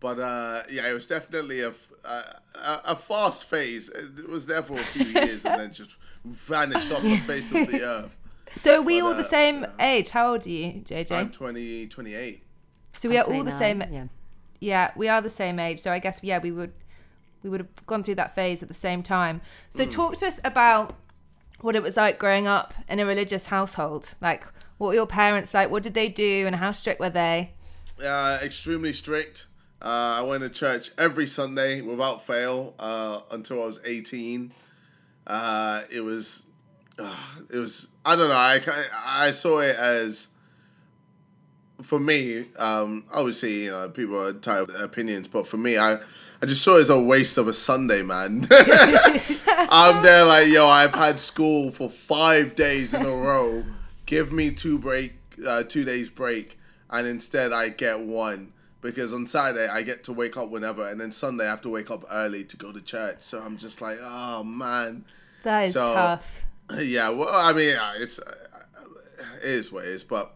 But 0.01 0.21
uh, 0.21 0.63
yeah, 0.71 0.89
it 0.89 0.95
was 0.95 1.07
definitely 1.07 1.61
a 1.63 1.73
a 2.85 2.97
fast 2.97 3.45
phase. 3.45 3.89
It 3.89 4.29
was 4.29 4.47
there 4.47 4.63
for 4.63 4.75
a 4.75 4.85
few 4.85 5.05
years 5.23 5.45
and 5.45 5.61
then 5.61 5.73
just 5.73 5.91
vanished 6.25 6.91
off 6.93 7.03
the 7.03 7.17
face 7.19 7.51
of 7.53 7.71
the 7.71 7.83
earth. 7.85 8.17
so 8.57 8.77
are 8.79 8.83
we 8.83 9.01
But, 9.01 9.07
all 9.07 9.13
uh, 9.13 9.17
the 9.17 9.25
same 9.25 9.67
age? 9.81 10.11
How 10.11 10.33
old 10.33 10.47
are 10.47 10.51
you, 10.51 10.73
JJ? 10.85 11.13
I'm 11.13 11.31
20, 11.31 11.87
28. 11.89 12.43
so 12.93 13.09
we 13.09 13.19
are 13.19 13.25
all 13.25 13.45
the 13.45 13.53
same. 13.53 13.83
Yeah. 13.91 14.05
Yeah, 14.61 14.91
we 14.97 15.09
are 15.09 15.21
the 15.21 15.31
same 15.31 15.59
age. 15.59 15.81
So 15.81 15.93
I 15.93 15.99
guess 15.99 16.21
yeah, 16.23 16.39
we 16.39 16.51
would 16.53 16.73
we 17.43 17.51
would 17.51 17.61
have 17.61 17.87
gone 17.87 18.03
through 18.03 18.17
that 18.17 18.35
phase 18.35 18.63
at 18.63 18.69
the 18.69 18.75
same 18.75 19.03
time. 19.03 19.41
So 19.71 19.85
Hmm. 19.85 19.91
talk 19.91 20.17
to 20.19 20.27
us 20.27 20.41
about 20.45 20.97
what 21.61 21.75
it 21.77 21.83
was 21.83 21.97
like 21.97 22.19
growing 22.19 22.47
up 22.47 22.73
in 22.89 23.01
a 23.01 23.07
religious 23.07 23.47
household. 23.47 24.15
Like 24.21 24.45
what 24.79 24.89
were 24.89 24.95
your 24.95 25.07
parents 25.07 25.55
like? 25.55 25.71
What 25.71 25.83
did 25.83 25.95
they 25.95 26.09
do 26.09 26.45
and 26.47 26.57
how 26.57 26.73
strict 26.73 27.01
were 27.01 27.11
they? 27.11 27.53
Uh, 28.03 28.39
extremely 28.43 28.93
strict. 28.93 29.47
Uh, 29.81 30.17
I 30.19 30.23
went 30.23 30.43
to 30.43 30.49
church 30.49 30.91
every 30.99 31.27
Sunday 31.27 31.81
without 31.83 32.27
fail 32.27 32.75
uh, 32.81 33.21
until 33.31 33.63
I 33.63 33.67
was 33.67 33.81
18. 33.85 34.53
Uh, 35.27 35.83
it 35.93 36.01
was, 36.01 36.43
uh, 36.99 37.15
it 37.53 37.59
was. 37.59 37.89
I 38.05 38.17
don't 38.17 38.29
know. 38.29 38.35
I 38.35 38.61
I 39.07 39.31
saw 39.31 39.61
it 39.61 39.77
as, 39.77 40.31
for 41.83 42.01
me, 42.01 42.47
um, 42.59 43.05
obviously 43.13 43.65
you 43.65 43.71
know 43.71 43.89
people 43.91 44.19
are 44.19 44.31
entitled 44.31 44.71
to 44.71 44.83
opinions, 44.83 45.29
but 45.29 45.47
for 45.47 45.59
me, 45.59 45.79
I 45.79 45.99
I 46.41 46.47
just 46.47 46.63
saw 46.63 46.77
it 46.77 46.81
as 46.81 46.91
a 46.91 46.99
waste 46.99 47.39
of 47.39 47.47
a 47.47 47.55
Sunday, 47.55 48.03
man. 48.03 48.47
I'm 49.71 50.03
there 50.03 50.25
like, 50.25 50.49
yo, 50.49 50.67
I've 50.67 50.95
had 50.95 51.21
school 51.21 51.71
for 51.71 51.89
five 51.89 52.57
days 52.57 52.95
in 52.95 53.05
a 53.05 53.15
row. 53.15 53.65
Give 54.07 54.33
me 54.33 54.51
two 54.51 54.79
break, 54.79 55.13
uh, 55.47 55.65
two 55.65 55.85
days 55.85 56.09
break, 56.09 56.59
and 56.91 57.07
instead 57.07 57.53
I 57.53 57.69
get 57.69 58.01
one 58.01 58.53
because 58.81 59.13
on 59.13 59.27
Saturday 59.27 59.69
I 59.69 59.83
get 59.83 60.05
to 60.05 60.13
wake 60.13 60.37
up 60.37 60.51
whenever, 60.51 60.89
and 60.89 61.01
then 61.01 61.13
Sunday 61.13 61.47
I 61.47 61.51
have 61.51 61.63
to 61.63 61.69
wake 61.71 61.91
up 61.91 62.05
early 62.11 62.45
to 62.45 62.57
go 62.57 62.73
to 62.73 62.81
church. 62.81 63.17
So 63.21 63.41
I'm 63.41 63.57
just 63.57 63.81
like, 63.81 63.99
oh 64.01 64.45
man. 64.45 65.05
That 65.43 65.63
is 65.67 65.73
So- 65.75 65.95
tough. 65.95 66.45
Yeah, 66.79 67.09
well, 67.09 67.31
I 67.33 67.55
mean, 67.55 67.75
it's 67.99 68.19
it 68.19 68.25
is 69.43 69.73
what 69.73 69.85
it 69.85 69.89
is. 69.91 70.05
But 70.05 70.35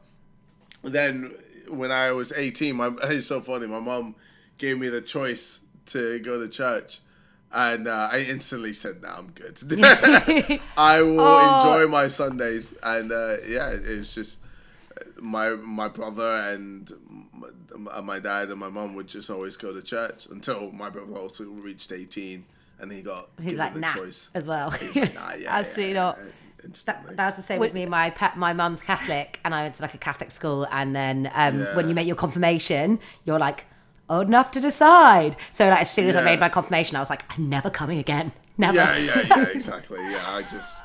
then 0.83 1.31
when 1.69 1.93
I 1.93 2.13
was 2.13 2.33
18, 2.33 2.75
my 2.75 2.91
it's 3.05 3.27
so 3.27 3.43
funny. 3.43 3.67
My 3.67 3.81
mom 3.81 4.15
gave 4.57 4.79
me 4.79 4.89
the 4.89 5.03
choice 5.03 5.61
to 5.87 6.19
go 6.21 6.41
to 6.41 6.49
church, 6.49 7.01
and 7.53 7.87
uh, 7.87 8.09
I 8.11 8.21
instantly 8.29 8.73
said, 8.73 9.03
"No, 9.03 9.09
I'm 9.11 9.27
good. 9.33 9.59
I 10.79 11.03
will 11.03 11.21
Oh. 11.21 11.59
enjoy 11.75 11.91
my 11.91 12.09
Sundays." 12.09 12.73
And 12.83 13.13
uh, 13.13 13.37
yeah, 13.47 13.69
it's 13.71 14.15
just 14.15 14.39
my 15.21 15.51
my 15.51 15.89
brother 15.89 16.37
and 16.51 16.91
my, 17.77 18.01
my 18.01 18.19
dad 18.19 18.49
and 18.51 18.59
my 18.59 18.69
mom 18.69 18.95
would 18.95 19.07
just 19.09 19.31
always 19.31 19.57
go 19.57 19.73
to 19.73 19.83
church 19.83 20.27
until 20.31 20.71
my 20.73 20.91
brother 20.91 21.15
also 21.15 21.45
reached 21.45 21.93
18 21.93 22.45
and 22.81 22.93
he 22.93 23.03
got 23.03 23.29
He's 23.39 23.53
given 23.53 23.59
like 23.59 23.75
the 23.75 23.81
nah 23.81 23.95
choice. 23.95 24.31
as 24.35 24.47
well. 24.49 24.71
Nah, 24.95 25.35
yeah, 25.39 25.57
Absolutely 25.59 25.95
yeah, 25.95 26.01
not. 26.01 26.19
yeah, 26.19 26.69
That, 26.87 27.17
that 27.17 27.27
was 27.27 27.37
the 27.37 27.43
same 27.43 27.61
with 27.61 27.75
me. 27.75 27.87
My 27.87 28.11
pa- 28.11 28.35
my 28.37 28.53
mum's 28.53 28.83
Catholic, 28.83 29.41
and 29.45 29.55
I 29.55 29.63
went 29.65 29.75
to 29.77 29.83
like 29.83 29.95
a 29.95 29.99
Catholic 29.99 30.31
school. 30.31 30.67
And 30.71 30.95
then 30.95 31.31
um, 31.35 31.61
when 31.75 31.89
you 31.89 31.95
make 31.95 32.07
your 32.07 32.17
confirmation, 32.17 32.99
you're 33.25 33.39
like 33.39 33.67
old 34.09 34.27
enough 34.27 34.51
to 34.53 34.61
decide. 34.61 35.37
So 35.53 35.69
like 35.69 35.81
as 35.83 35.91
soon 35.91 36.09
as 36.09 36.17
I 36.17 36.25
made 36.25 36.39
my 36.41 36.49
confirmation, 36.49 36.97
I 36.97 37.01
was 37.01 37.11
like, 37.11 37.25
I'm 37.37 37.49
never 37.49 37.71
coming 37.71 37.99
again. 37.99 38.33
Never. 38.59 38.77
Yeah, 38.77 38.97
yeah, 38.99 39.23
yeah, 39.29 39.47
exactly. 39.55 39.99
Yeah, 40.01 40.23
I 40.29 40.43
just, 40.43 40.83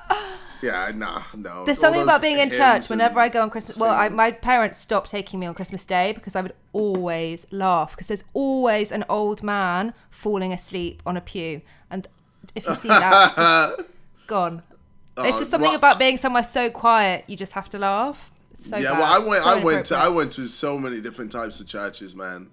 yeah, 0.61 0.91
nah, 0.95 1.21
no. 1.35 1.65
There's 1.65 1.79
something 1.79 2.01
about 2.01 2.21
being 2.21 2.37
in 2.39 2.49
church 2.49 2.89
whenever 2.89 3.19
I 3.19 3.29
go 3.29 3.41
on 3.41 3.49
Christmas. 3.49 3.77
Well, 3.77 3.91
I, 3.93 4.09
my 4.09 4.31
parents 4.31 4.77
stopped 4.79 5.09
taking 5.11 5.39
me 5.39 5.45
on 5.47 5.53
Christmas 5.53 5.85
Day 5.85 6.13
because 6.13 6.35
I 6.35 6.41
would 6.41 6.53
always 6.73 7.45
laugh 7.51 7.91
because 7.91 8.07
there's 8.07 8.23
always 8.33 8.91
an 8.91 9.03
old 9.09 9.43
man 9.43 9.93
falling 10.09 10.53
asleep 10.53 11.01
on 11.05 11.17
a 11.17 11.21
pew, 11.21 11.61
and 11.91 12.07
if 12.55 12.65
you 12.65 12.75
see 12.75 12.87
that, 12.87 13.33
just 13.35 13.89
gone. 14.27 14.63
it's 15.17 15.35
Oh, 15.35 15.39
just 15.39 15.51
something 15.51 15.67
well, 15.69 15.75
about 15.75 15.99
being 15.99 16.17
somewhere 16.17 16.43
so 16.43 16.69
quiet. 16.69 17.25
You 17.27 17.35
just 17.35 17.51
have 17.53 17.67
to 17.69 17.77
laugh. 17.79 18.31
It's 18.53 18.69
so 18.69 18.77
yeah, 18.77 18.93
bad. 18.93 18.99
well, 18.99 19.07
I 19.13 19.19
went, 19.19 19.43
So 19.43 19.49
I 19.49 19.63
went 19.63 19.85
to, 19.87 19.95
I 19.97 20.07
went 20.07 20.31
to 20.33 20.47
so 20.47 20.79
many 20.79 21.01
different 21.01 21.31
types 21.31 21.59
of 21.59 21.67
churches, 21.67 22.15
man. 22.15 22.49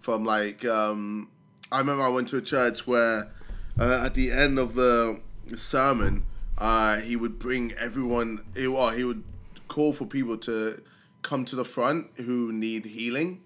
From 0.00 0.24
like, 0.24 0.64
um, 0.64 1.28
I 1.72 1.78
remember 1.80 2.02
I 2.04 2.08
went 2.08 2.28
to 2.28 2.36
a 2.36 2.40
church 2.42 2.86
where, 2.86 3.28
uh, 3.78 4.02
at 4.04 4.14
the 4.14 4.30
end 4.30 4.58
of 4.58 4.74
the 4.74 5.20
sermon, 5.54 6.24
uh, 6.56 6.98
he 7.00 7.16
would 7.16 7.38
bring 7.38 7.72
everyone. 7.78 8.44
He, 8.56 8.66
well, 8.68 8.90
he 8.90 9.04
would 9.04 9.22
call 9.68 9.92
for 9.92 10.06
people 10.06 10.36
to 10.38 10.82
come 11.22 11.44
to 11.44 11.56
the 11.56 11.64
front 11.64 12.08
who 12.16 12.52
need 12.52 12.84
healing, 12.86 13.40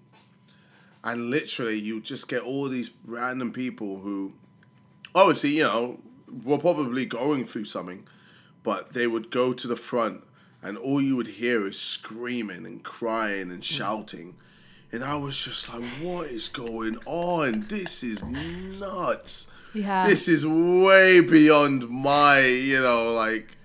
and 1.03 1.29
literally, 1.29 1.77
you 1.77 2.01
just 2.01 2.27
get 2.27 2.41
all 2.41 2.67
these 2.69 2.91
random 3.05 3.51
people 3.51 3.99
who, 3.99 4.33
obviously, 5.13 5.57
you 5.57 5.63
know, 5.63 5.99
were 6.43 6.57
probably 6.57 7.05
going 7.05 7.45
through 7.45 7.65
something, 7.65 8.07
but 8.63 8.93
they 8.93 9.07
would 9.07 9.29
go 9.29 9.53
to 9.53 9.67
the 9.67 9.75
front 9.75 10.23
and 10.63 10.77
all 10.77 11.01
you 11.01 11.17
would 11.17 11.27
hear 11.27 11.67
is 11.67 11.79
screaming 11.79 12.65
and 12.65 12.83
crying 12.83 13.51
and 13.51 13.63
shouting. 13.63 14.35
And 14.91 15.03
I 15.03 15.15
was 15.15 15.43
just 15.43 15.73
like, 15.73 15.83
what 16.01 16.27
is 16.27 16.47
going 16.47 16.97
on? 17.05 17.65
This 17.67 18.03
is 18.03 18.23
nuts. 18.23 19.47
Yeah. 19.73 20.07
This 20.07 20.27
is 20.27 20.45
way 20.45 21.21
beyond 21.21 21.89
my, 21.89 22.39
you 22.41 22.81
know, 22.81 23.13
like, 23.13 23.57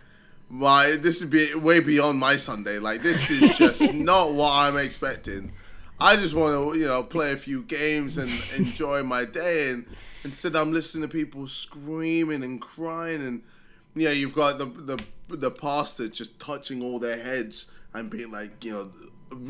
my, 0.48 0.96
this 1.00 1.20
is 1.20 1.28
be, 1.28 1.54
way 1.54 1.80
beyond 1.80 2.18
my 2.18 2.36
Sunday. 2.36 2.78
Like, 2.78 3.02
this 3.02 3.30
is 3.30 3.58
just 3.58 3.92
not 3.92 4.32
what 4.32 4.52
I'm 4.52 4.76
expecting. 4.76 5.52
I 6.00 6.16
just 6.16 6.34
want 6.34 6.72
to, 6.72 6.78
you 6.78 6.86
know, 6.86 7.02
play 7.02 7.32
a 7.32 7.36
few 7.36 7.62
games 7.62 8.18
and 8.18 8.30
enjoy 8.56 9.02
my 9.02 9.24
day. 9.24 9.70
And 9.70 9.84
instead, 10.24 10.56
I'm 10.56 10.72
listening 10.72 11.08
to 11.08 11.12
people 11.14 11.46
screaming 11.46 12.42
and 12.44 12.60
crying. 12.60 13.20
And, 13.26 13.42
yeah, 13.94 14.10
you've 14.10 14.34
got 14.34 14.58
the, 14.58 14.66
the, 14.66 14.98
the 15.36 15.50
pastor 15.50 16.08
just 16.08 16.38
touching 16.40 16.82
all 16.82 16.98
their 16.98 17.22
heads 17.22 17.66
and 17.94 18.08
being 18.08 18.30
like, 18.30 18.64
you 18.64 18.72
know, 18.72 18.90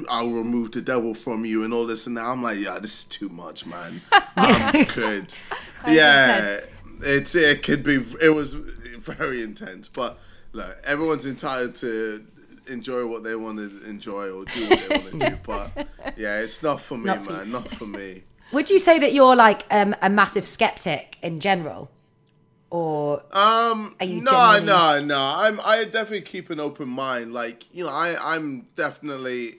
I'll 0.08 0.30
remove 0.30 0.72
the 0.72 0.80
devil 0.80 1.14
from 1.14 1.44
you 1.44 1.64
and 1.64 1.72
all 1.72 1.86
this 1.86 2.06
and 2.06 2.16
that. 2.16 2.24
I'm 2.26 2.42
like, 2.42 2.58
yeah, 2.58 2.78
this 2.80 3.00
is 3.00 3.04
too 3.04 3.28
much, 3.28 3.66
man. 3.66 4.00
I'm 4.36 4.84
good. 4.86 5.34
yeah, 5.86 6.60
it's 7.00 7.34
it 7.34 7.62
could 7.62 7.82
be. 7.82 8.04
It 8.20 8.30
was 8.30 8.54
very 8.54 9.42
intense, 9.42 9.88
but 9.88 10.18
look, 10.52 10.76
everyone's 10.84 11.26
entitled 11.26 11.74
to 11.76 12.24
enjoy 12.66 13.06
what 13.06 13.24
they 13.24 13.34
want 13.34 13.58
to 13.58 13.88
enjoy 13.88 14.28
or 14.30 14.44
do 14.44 14.68
what 14.68 14.88
they 14.88 14.98
want 14.98 15.20
to 15.20 15.30
do. 15.30 15.36
But 15.46 15.88
yeah, 16.16 16.40
it's 16.40 16.62
not 16.62 16.80
for 16.80 16.98
me, 16.98 17.04
Not 17.04 17.24
for 17.24 17.32
man. 17.32 17.52
Not 17.52 17.68
for 17.68 17.86
me. 17.86 18.24
Would 18.52 18.70
you 18.70 18.78
say 18.78 18.98
that 18.98 19.12
you're 19.12 19.36
like 19.36 19.64
um, 19.70 19.94
a 20.02 20.08
massive 20.10 20.46
skeptic 20.46 21.16
in 21.22 21.38
general, 21.40 21.90
or 22.70 23.22
Um, 23.32 23.94
Are 24.00 24.06
you 24.06 24.20
no, 24.22 24.30
genuinely- 24.32 24.66
no, 24.66 25.04
no. 25.04 25.32
I'm. 25.36 25.60
I 25.64 25.84
definitely 25.84 26.22
keep 26.22 26.50
an 26.50 26.58
open 26.60 26.88
mind. 26.88 27.32
Like 27.32 27.72
you 27.74 27.84
know, 27.84 27.90
I 27.90 28.16
I'm 28.34 28.66
definitely. 28.76 29.58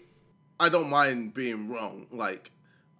I 0.59 0.69
don't 0.69 0.89
mind 0.89 1.33
being 1.33 1.69
wrong. 1.69 2.07
Like, 2.11 2.51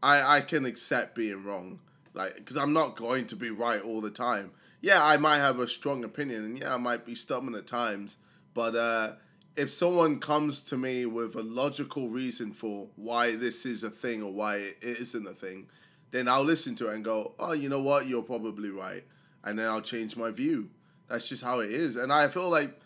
I 0.01 0.37
I 0.37 0.41
can 0.41 0.65
accept 0.65 1.15
being 1.15 1.43
wrong. 1.43 1.79
Like, 2.13 2.35
because 2.35 2.57
I'm 2.57 2.73
not 2.73 2.95
going 2.95 3.27
to 3.27 3.35
be 3.35 3.49
right 3.51 3.81
all 3.81 4.01
the 4.01 4.09
time. 4.11 4.51
Yeah, 4.81 4.99
I 5.03 5.17
might 5.17 5.37
have 5.37 5.59
a 5.59 5.67
strong 5.67 6.03
opinion, 6.03 6.45
and 6.45 6.57
yeah, 6.57 6.73
I 6.73 6.77
might 6.77 7.05
be 7.05 7.15
stubborn 7.15 7.55
at 7.55 7.67
times. 7.67 8.17
But 8.53 8.75
uh, 8.75 9.13
if 9.55 9.71
someone 9.71 10.19
comes 10.19 10.61
to 10.63 10.77
me 10.77 11.05
with 11.05 11.35
a 11.35 11.43
logical 11.43 12.07
reason 12.07 12.53
for 12.53 12.87
why 12.95 13.35
this 13.35 13.65
is 13.65 13.83
a 13.83 13.89
thing 13.89 14.23
or 14.23 14.31
why 14.31 14.55
it 14.57 14.77
isn't 14.81 15.27
a 15.27 15.33
thing, 15.33 15.67
then 16.11 16.27
I'll 16.27 16.43
listen 16.43 16.75
to 16.75 16.87
it 16.87 16.95
and 16.95 17.03
go, 17.03 17.33
oh, 17.39 17.51
you 17.51 17.69
know 17.69 17.81
what, 17.81 18.07
you're 18.07 18.23
probably 18.23 18.69
right, 18.69 19.03
and 19.43 19.59
then 19.59 19.67
I'll 19.67 19.81
change 19.81 20.15
my 20.15 20.31
view. 20.31 20.69
That's 21.07 21.27
just 21.27 21.43
how 21.43 21.59
it 21.59 21.71
is, 21.71 21.97
and 21.97 22.11
I 22.11 22.27
feel 22.29 22.49
like 22.49 22.79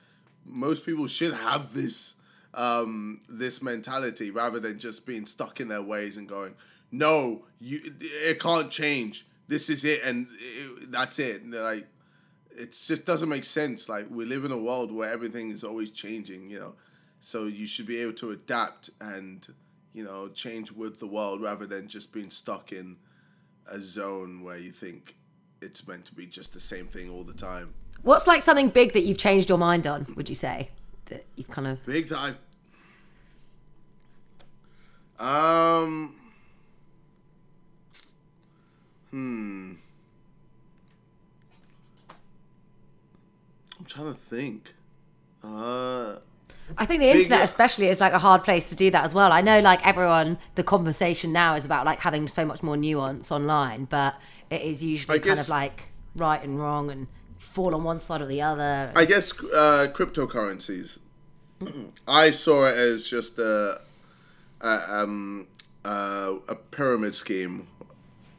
most 0.46 0.86
people 0.86 1.08
should 1.08 1.34
have 1.34 1.74
this 1.74 2.16
um, 2.54 3.22
this 3.28 3.62
mentality 3.62 4.32
rather 4.32 4.60
than 4.60 4.80
just 4.80 5.06
being 5.06 5.26
stuck 5.26 5.60
in 5.60 5.68
their 5.68 5.82
ways 5.82 6.18
and 6.18 6.28
going, 6.28 6.54
no, 6.92 7.46
you 7.60 7.80
it 8.00 8.39
can't 8.39 8.70
change. 8.70 9.26
This 9.48 9.70
is 9.70 9.84
it, 9.84 10.04
and 10.04 10.28
it, 10.39 10.92
that's 10.92 11.20
it. 11.20 11.42
And 11.42 11.54
like, 11.54 11.88
it 12.52 12.72
just 12.72 13.06
doesn't 13.06 13.30
make 13.30 13.46
sense. 13.46 13.89
Like 13.89 14.08
we 14.10 14.26
live 14.26 14.46
in 14.46 14.52
a 14.52 14.58
world 14.58 14.92
where 14.92 15.12
everything 15.12 15.52
is 15.52 15.63
always 15.63 15.89
changing, 15.89 16.50
you 16.50 16.60
know. 16.60 16.74
So 17.20 17.46
you 17.46 17.66
should 17.66 17.88
be 17.88 17.98
able 17.98 18.13
to 18.13 18.32
adapt 18.32 18.92
and 19.02 19.46
you 19.94 20.04
know 20.04 20.28
change 20.30 20.72
with 20.72 21.00
the 21.00 21.08
world 21.08 21.42
rather 21.42 21.66
than 21.66 21.88
just 21.88 22.13
being 22.13 22.30
stuck 22.30 22.72
in 22.72 22.96
a 23.68 23.80
zone 23.80 24.44
where 24.44 24.58
you 24.58 24.72
think 24.72 25.16
it's 25.62 25.88
meant 25.88 26.06
to 26.06 26.13
be 26.13 26.26
just 26.26 26.54
the 26.54 26.60
same 26.60 26.86
thing 26.86 27.10
all 27.10 27.24
the 27.24 27.34
time. 27.34 27.74
What's 28.04 28.28
like 28.28 28.42
something 28.44 28.70
big 28.70 28.94
that 28.94 29.02
you've 29.02 29.18
changed 29.18 29.50
your 29.50 29.58
mind 29.58 29.88
on? 29.88 30.13
Would 30.16 30.30
you 30.30 30.36
say 30.36 30.70
that 31.13 31.26
you've 31.36 31.49
kind 31.49 31.67
of 31.67 31.86
Big 31.86 32.10
that 32.10 32.36
I. 35.19 35.84
Um. 35.84 36.15
Hmm. 39.12 39.73
I'm 43.80 43.86
trying 43.86 44.08
to 44.08 44.19
think. 44.19 44.73
Uh. 45.43 46.17
I 46.78 46.86
think 46.86 47.02
the 47.02 47.10
internet, 47.10 47.43
especially, 47.43 47.88
is 47.88 47.99
like 47.99 48.13
a 48.13 48.19
hard 48.19 48.43
place 48.43 48.69
to 48.69 48.76
do 48.76 48.89
that 48.91 49.04
as 49.04 49.13
well. 49.13 49.32
I 49.32 49.41
know, 49.41 49.60
like 49.60 49.86
everyone, 49.86 50.39
the 50.56 50.63
conversation 50.63 51.34
now 51.34 51.56
is 51.56 51.65
about 51.65 51.86
like 51.86 51.99
having 51.99 52.28
so 52.28 52.45
much 52.45 52.63
more 52.63 52.78
nuance 52.78 53.32
online, 53.32 53.86
but 53.86 54.17
it 54.49 54.62
is 54.62 54.84
usually 54.84 55.19
kind 55.19 55.39
of 55.39 55.49
like 55.49 55.91
right 56.15 56.41
and 56.41 56.60
wrong 56.60 56.89
and 56.89 57.08
fall 57.38 57.76
on 57.76 57.84
one 57.84 57.99
side 57.99 58.21
or 58.21 58.26
the 58.26 58.41
other. 58.41 58.91
I 58.95 59.06
guess 59.06 59.34
uh, 59.34 59.88
cryptocurrencies. 59.93 60.99
I 62.08 62.32
saw 62.32 62.67
it 62.67 62.78
as 62.78 63.08
just 63.08 63.39
a, 63.39 63.80
a 64.62 65.02
um 65.02 65.47
a 65.86 66.56
pyramid 66.71 67.15
scheme. 67.15 67.67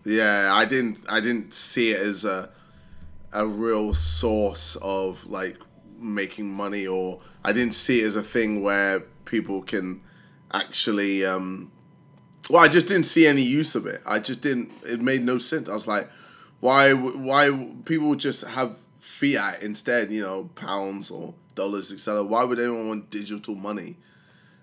Yeah, 0.04 0.50
I 0.52 0.64
didn't 0.64 0.98
I 1.08 1.20
didn't 1.20 1.52
see 1.54 1.92
it 1.92 2.00
as 2.00 2.24
a 2.24 2.50
a 3.32 3.46
real 3.46 3.94
source 3.94 4.76
of 4.76 5.26
like 5.26 5.56
making 5.98 6.50
money 6.50 6.86
or 6.86 7.20
I 7.44 7.52
didn't 7.52 7.74
see 7.74 8.00
it 8.00 8.06
as 8.06 8.16
a 8.16 8.22
thing 8.22 8.62
where 8.62 9.00
people 9.24 9.62
can 9.62 10.02
actually 10.52 11.24
um 11.24 11.72
well 12.50 12.62
I 12.62 12.68
just 12.68 12.86
didn't 12.86 13.06
see 13.06 13.26
any 13.26 13.42
use 13.42 13.74
of 13.74 13.86
it. 13.86 14.02
I 14.06 14.18
just 14.18 14.40
didn't 14.40 14.70
it 14.86 15.00
made 15.00 15.22
no 15.22 15.38
sense. 15.38 15.68
I 15.68 15.74
was 15.74 15.86
like 15.86 16.08
why 16.60 16.92
why 16.92 17.68
people 17.84 18.14
just 18.14 18.44
have 18.44 18.78
fiat 18.98 19.62
instead, 19.62 20.10
you 20.10 20.22
know, 20.22 20.50
pounds 20.54 21.10
or 21.10 21.34
dollars 21.54 21.92
etc. 21.92 22.22
Why 22.24 22.44
would 22.44 22.58
anyone 22.58 22.88
want 22.88 23.10
digital 23.10 23.54
money? 23.54 23.96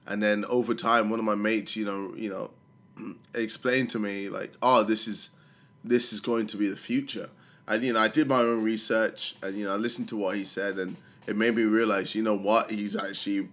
And 0.07 0.21
then 0.21 0.45
over 0.45 0.73
time 0.73 1.09
one 1.09 1.19
of 1.19 1.25
my 1.25 1.35
mates, 1.35 1.75
you 1.75 1.85
know, 1.85 2.13
you 2.15 2.29
know, 2.29 2.51
explained 3.33 3.89
to 3.91 3.99
me 3.99 4.29
like, 4.29 4.53
"Oh, 4.61 4.83
this 4.83 5.07
is 5.07 5.31
this 5.83 6.13
is 6.13 6.19
going 6.19 6.47
to 6.47 6.57
be 6.57 6.67
the 6.67 6.77
future." 6.77 7.29
And 7.67 7.83
you 7.83 7.93
know, 7.93 7.99
I 7.99 8.07
did 8.07 8.27
my 8.27 8.39
own 8.39 8.63
research, 8.63 9.35
and 9.41 9.57
you 9.57 9.65
know, 9.65 9.73
I 9.73 9.77
listened 9.77 10.09
to 10.09 10.17
what 10.17 10.35
he 10.35 10.43
said, 10.43 10.77
and 10.77 10.95
it 11.27 11.37
made 11.37 11.55
me 11.55 11.63
realize, 11.63 12.15
you 12.15 12.23
know 12.23 12.35
what, 12.35 12.71
he's 12.71 12.95
actually 12.95 13.49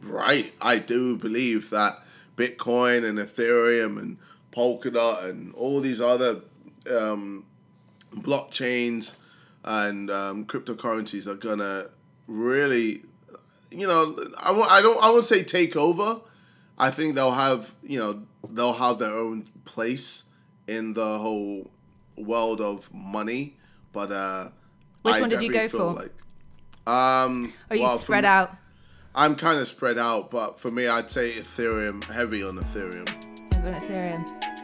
right. 0.00 0.52
I 0.60 0.78
do 0.78 1.16
believe 1.16 1.70
that 1.70 1.98
Bitcoin 2.36 3.04
and 3.04 3.18
Ethereum 3.18 3.98
and 3.98 4.16
Polkadot 4.52 5.24
and 5.24 5.54
all 5.54 5.80
these 5.80 6.00
other 6.00 6.40
um, 6.90 7.44
blockchains 8.14 9.14
and 9.64 10.10
um, 10.10 10.46
cryptocurrencies 10.46 11.26
are 11.26 11.34
gonna 11.34 11.86
really, 12.30 13.02
you 13.70 13.86
know, 13.86 14.16
I 14.40 14.46
w- 14.48 14.66
I 14.68 14.80
don't 14.80 15.02
I 15.02 15.10
won't 15.10 15.24
say 15.24 15.42
take 15.42 15.76
over. 15.76 16.20
I 16.78 16.90
think 16.90 17.14
they'll 17.16 17.32
have 17.32 17.74
you 17.82 17.98
know 17.98 18.22
they'll 18.48 18.72
have 18.72 18.98
their 18.98 19.12
own 19.12 19.48
place 19.64 20.24
in 20.66 20.94
the 20.94 21.18
whole 21.18 21.70
world 22.16 22.60
of 22.60 22.88
money, 22.94 23.56
but 23.92 24.12
uh, 24.12 24.48
Which 25.02 25.16
I 25.16 25.20
one 25.20 25.28
did 25.30 25.42
you 25.42 25.52
go 25.52 25.68
for? 25.68 25.92
Like, 25.92 26.12
um, 26.86 27.52
Are 27.68 27.76
you 27.76 27.82
well, 27.82 27.98
spread 27.98 28.24
me- 28.24 28.28
out? 28.28 28.56
I'm 29.14 29.34
kind 29.34 29.58
of 29.58 29.66
spread 29.66 29.98
out, 29.98 30.30
but 30.30 30.60
for 30.60 30.70
me, 30.70 30.86
I'd 30.86 31.10
say 31.10 31.32
Ethereum, 31.32 32.04
heavy 32.04 32.44
on 32.44 32.56
Ethereum. 32.58 33.08
Over 33.56 33.68
on 33.68 33.74
Ethereum. 33.74 34.59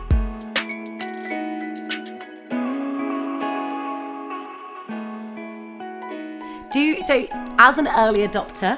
Do 6.72 7.02
so 7.04 7.28
as 7.58 7.80
an 7.80 7.88
early 7.98 8.28
adopter 8.28 8.78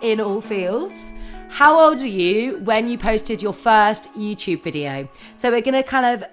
in 0.00 0.20
all 0.20 0.40
fields. 0.40 1.12
How 1.52 1.78
old 1.78 2.00
were 2.00 2.06
you 2.06 2.56
when 2.60 2.88
you 2.88 2.96
posted 2.96 3.42
your 3.42 3.52
first 3.52 4.10
YouTube 4.14 4.62
video? 4.62 5.06
So 5.34 5.50
we're 5.50 5.60
gonna 5.60 5.82
kind 5.82 6.06
of 6.06 6.24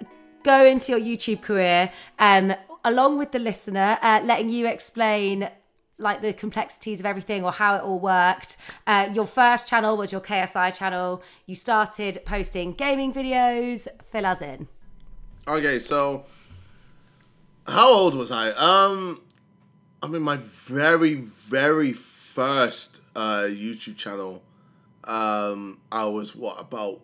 go 0.43 0.65
into 0.65 0.93
your 0.93 1.01
YouTube 1.01 1.41
career, 1.41 1.91
um, 2.19 2.53
along 2.85 3.17
with 3.17 3.33
the 3.33 3.39
listener, 3.39 3.97
uh, 4.01 4.21
letting 4.23 4.49
you 4.49 4.65
explain 4.65 5.49
like 5.97 6.21
the 6.21 6.31
complexities 6.31 7.01
of 7.01 7.05
everything 7.05 7.43
or 7.43 7.51
how 7.51 7.75
it 7.75 7.83
all 7.83 7.99
worked. 7.99 8.55
Uh, 8.87 9.09
your 9.13 9.27
first 9.27 9.67
channel 9.67 9.97
was 9.97 10.13
your 10.13 10.21
KSI 10.21 10.73
channel. 10.73 11.21
You 11.45 11.57
started 11.57 12.21
posting 12.25 12.71
gaming 12.71 13.13
videos. 13.13 13.89
Fill 14.13 14.25
us 14.25 14.41
in. 14.41 14.69
Okay, 15.45 15.79
so 15.79 16.23
how 17.67 17.93
old 17.93 18.15
was 18.15 18.31
I? 18.31 18.51
Um, 18.51 19.21
I 20.01 20.07
mean, 20.07 20.21
my 20.21 20.37
very, 20.37 21.15
very 21.15 21.91
first 21.91 23.01
uh, 23.17 23.47
YouTube 23.49 23.97
channel, 23.97 24.41
um, 25.05 25.79
I 25.91 26.05
was 26.05 26.35
what 26.35 26.59
about 26.59 27.01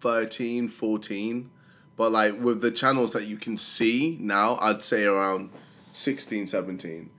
13, 0.00 0.68
14? 0.68 1.50
But 1.96 2.12
like 2.12 2.40
with 2.40 2.60
the 2.60 2.70
channels 2.70 3.12
that 3.12 3.26
you 3.26 3.36
can 3.36 3.56
see 3.56 4.16
now, 4.20 4.56
I'd 4.60 4.82
say 4.82 5.04
around 5.04 5.50
16, 5.92 6.46
17. 6.46 7.10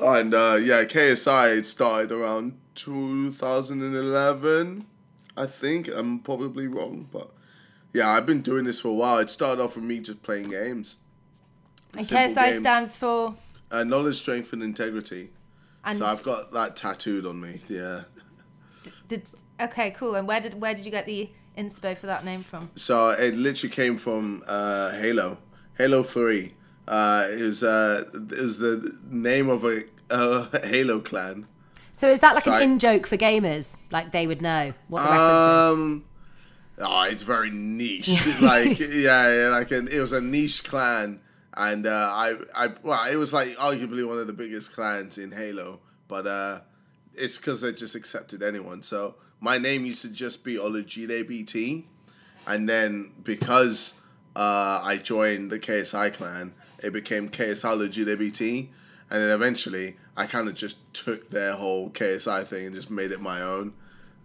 And 0.00 0.34
uh, 0.34 0.56
yeah, 0.60 0.84
KSI 0.84 1.64
started 1.64 2.12
around 2.12 2.58
2011, 2.74 4.86
I 5.36 5.46
think. 5.46 5.88
I'm 5.88 6.20
probably 6.20 6.68
wrong, 6.68 7.08
but 7.10 7.30
yeah, 7.92 8.10
I've 8.10 8.26
been 8.26 8.42
doing 8.42 8.64
this 8.64 8.80
for 8.80 8.88
a 8.88 8.94
while. 8.94 9.18
It 9.18 9.30
started 9.30 9.62
off 9.62 9.76
with 9.76 9.84
me 9.84 10.00
just 10.00 10.22
playing 10.22 10.50
games. 10.50 10.96
And 11.94 12.06
Simple 12.06 12.34
KSI 12.34 12.44
games. 12.50 12.60
stands 12.60 12.96
for. 12.96 13.34
Uh, 13.70 13.84
knowledge, 13.84 14.16
strength, 14.16 14.52
and 14.52 14.62
integrity. 14.62 15.30
And 15.84 15.98
So 15.98 16.04
I've 16.04 16.22
got 16.22 16.52
that 16.52 16.76
tattooed 16.76 17.26
on 17.26 17.40
me. 17.40 17.60
Yeah. 17.68 18.02
Did, 19.58 19.64
okay, 19.70 19.90
cool. 19.92 20.14
And 20.14 20.26
where 20.26 20.40
did 20.40 20.60
where 20.60 20.74
did 20.74 20.84
you 20.84 20.90
get 20.90 21.06
the 21.06 21.30
inspo 21.56 21.96
for 21.96 22.06
that 22.06 22.24
name 22.24 22.42
from? 22.42 22.70
So 22.74 23.10
it 23.10 23.34
literally 23.34 23.74
came 23.74 23.98
from 23.98 24.42
uh, 24.46 24.90
Halo, 24.92 25.38
Halo 25.76 26.02
Three. 26.02 26.52
Uh, 26.86 27.26
it 27.30 27.42
was 27.42 27.62
uh, 27.62 28.04
it 28.14 28.40
was 28.42 28.58
the 28.58 28.96
name 29.10 29.48
of 29.48 29.64
a 29.64 29.82
uh, 30.10 30.46
Halo 30.64 31.00
clan. 31.00 31.46
So 31.92 32.08
is 32.10 32.20
that 32.20 32.34
like 32.34 32.44
So 32.44 32.52
an 32.52 32.58
I- 32.58 32.62
in 32.62 32.78
joke 32.78 33.06
for 33.06 33.16
gamers? 33.16 33.76
Like 33.90 34.12
they 34.12 34.26
would 34.26 34.40
know 34.40 34.72
what 34.88 35.02
the 35.02 35.10
reference 35.10 35.20
is? 35.20 35.72
Um, 35.72 36.04
oh, 36.78 37.02
it's 37.10 37.22
very 37.22 37.50
niche. 37.50 38.24
like 38.40 38.78
yeah, 38.78 38.86
yeah, 39.42 39.48
like 39.50 39.70
an, 39.72 39.88
it 39.88 39.98
was 40.00 40.12
a 40.12 40.20
niche 40.20 40.62
clan, 40.64 41.20
and 41.54 41.86
uh, 41.86 42.10
I, 42.14 42.36
I, 42.54 42.68
well, 42.82 43.04
it 43.10 43.16
was 43.16 43.32
like 43.32 43.48
arguably 43.56 44.06
one 44.06 44.18
of 44.18 44.26
the 44.28 44.32
biggest 44.32 44.72
clans 44.72 45.18
in 45.18 45.32
Halo, 45.32 45.80
but 46.06 46.26
uh, 46.26 46.60
it's 47.14 47.36
because 47.36 47.60
they 47.62 47.72
just 47.72 47.96
accepted 47.96 48.42
anyone. 48.44 48.80
So 48.80 49.16
my 49.40 49.58
name 49.58 49.84
used 49.84 50.02
to 50.02 50.08
just 50.08 50.44
be 50.44 50.56
Olajide 50.56 51.26
BT, 51.28 51.86
and 52.46 52.68
then 52.68 53.12
because 53.22 53.94
uh, 54.36 54.80
I 54.84 54.96
joined 55.02 55.50
the 55.50 55.58
KSI 55.58 56.12
clan, 56.14 56.52
it 56.82 56.92
became 56.92 57.28
KSI 57.28 57.76
Olajide 57.76 58.18
BT, 58.18 58.70
and 59.10 59.22
then 59.22 59.30
eventually 59.30 59.96
I 60.16 60.26
kind 60.26 60.48
of 60.48 60.54
just 60.54 60.78
took 60.92 61.30
their 61.30 61.52
whole 61.54 61.90
KSI 61.90 62.44
thing 62.44 62.66
and 62.66 62.74
just 62.74 62.90
made 62.90 63.12
it 63.12 63.20
my 63.20 63.40
own. 63.42 63.74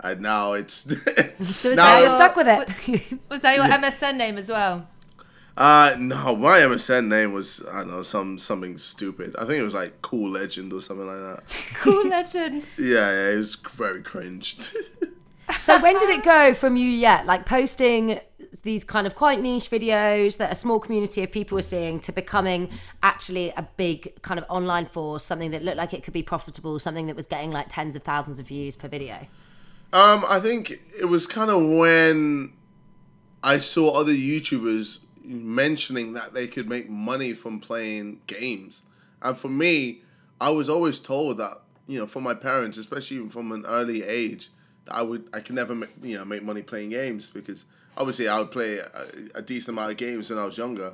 And 0.04 0.22
now 0.22 0.54
it's 0.54 0.74
So 0.84 1.70
is 1.70 1.76
now 1.78 1.86
that 1.86 2.00
You're 2.00 2.08
your- 2.10 2.18
stuck 2.18 2.36
with 2.36 2.48
it. 2.48 3.20
Was 3.30 3.42
that 3.42 3.56
your 3.56 3.66
MSN 3.66 4.18
name 4.18 4.38
as 4.38 4.50
well? 4.50 4.88
Uh 5.56 5.96
no, 6.00 6.36
my 6.36 6.60
MSN 6.60 7.08
name 7.08 7.32
was 7.34 7.64
I 7.72 7.80
don't 7.80 7.92
know 7.92 8.04
some 8.04 8.38
something 8.40 8.78
stupid. 8.78 9.36
I 9.36 9.46
think 9.46 9.60
it 9.60 9.64
was 9.64 9.76
like 9.76 10.02
Cool 10.02 10.32
Legend 10.32 10.74
or 10.74 10.82
something 10.82 11.06
like 11.06 11.18
that. 11.18 11.44
Cool 11.76 12.08
legends. 12.08 12.76
Yeah, 12.80 13.12
yeah, 13.12 13.30
it 13.32 13.38
was 13.38 13.56
very 13.56 14.02
cringe. 14.02 14.58
So 15.60 15.80
when 15.80 15.98
did 15.98 16.10
it 16.10 16.24
go 16.36 16.54
from 16.54 16.76
you, 16.76 16.90
yeah, 16.90 17.22
like 17.26 17.46
posting 17.46 18.20
these 18.64 18.84
kind 18.84 19.06
of 19.06 19.14
quite 19.14 19.42
niche 19.42 19.70
videos 19.70 20.38
that 20.38 20.52
a 20.52 20.56
small 20.56 20.80
community 20.80 21.22
of 21.22 21.32
people 21.32 21.56
were 21.56 21.62
seeing 21.62 22.00
to 22.00 22.12
becoming 22.12 22.70
actually 23.04 23.52
a 23.58 23.68
big 23.78 24.22
kind 24.22 24.40
of 24.40 24.46
online 24.50 24.86
force, 24.86 25.24
something 25.24 25.52
that 25.52 25.64
looked 25.64 25.78
like 25.78 25.94
it 25.94 26.04
could 26.04 26.14
be 26.14 26.24
profitable, 26.24 26.80
something 26.80 27.08
that 27.08 27.16
was 27.16 27.28
getting 27.28 27.52
like 27.52 27.68
tens 27.70 27.96
of 27.96 28.04
thousands 28.04 28.40
of 28.40 28.48
views 28.48 28.76
per 28.76 28.88
video? 28.88 29.28
um, 29.92 30.26
I 30.28 30.40
think 30.40 30.80
it 31.00 31.06
was 31.06 31.28
kind 31.28 31.52
of 31.52 31.62
when 31.62 32.54
I 33.44 33.60
saw 33.60 33.92
other 33.92 34.12
YouTubers 34.14 35.00
mentioning 35.24 36.14
that 36.14 36.34
they 36.34 36.48
could 36.48 36.68
make 36.68 36.90
money 36.90 37.34
from 37.34 37.60
playing 37.60 38.20
games, 38.28 38.84
and 39.22 39.38
for 39.38 39.50
me, 39.50 40.02
I 40.40 40.50
was 40.50 40.70
always 40.70 41.00
told 41.00 41.38
that 41.38 41.62
you 41.88 42.00
know 42.00 42.08
from 42.08 42.24
my 42.24 42.34
parents, 42.34 42.78
especially 42.78 43.18
even 43.18 43.30
from 43.30 43.52
an 43.52 43.66
early 43.66 44.04
age, 44.04 44.50
that 44.86 44.96
I 44.96 45.02
would 45.02 45.28
I 45.34 45.40
could 45.40 45.56
never 45.56 45.76
make, 45.76 45.92
you 46.02 46.18
know 46.18 46.26
make 46.26 46.44
money 46.44 46.62
playing 46.62 46.90
games 46.90 47.30
because 47.30 47.66
obviously 47.98 48.28
I 48.28 48.40
would 48.40 48.52
play 48.52 48.80
a, 48.80 49.40
a 49.40 49.42
decent 49.42 49.76
amount 49.76 49.92
of 49.92 49.98
games 49.98 50.30
when 50.30 50.40
I 50.40 50.46
was 50.46 50.58
younger. 50.58 50.94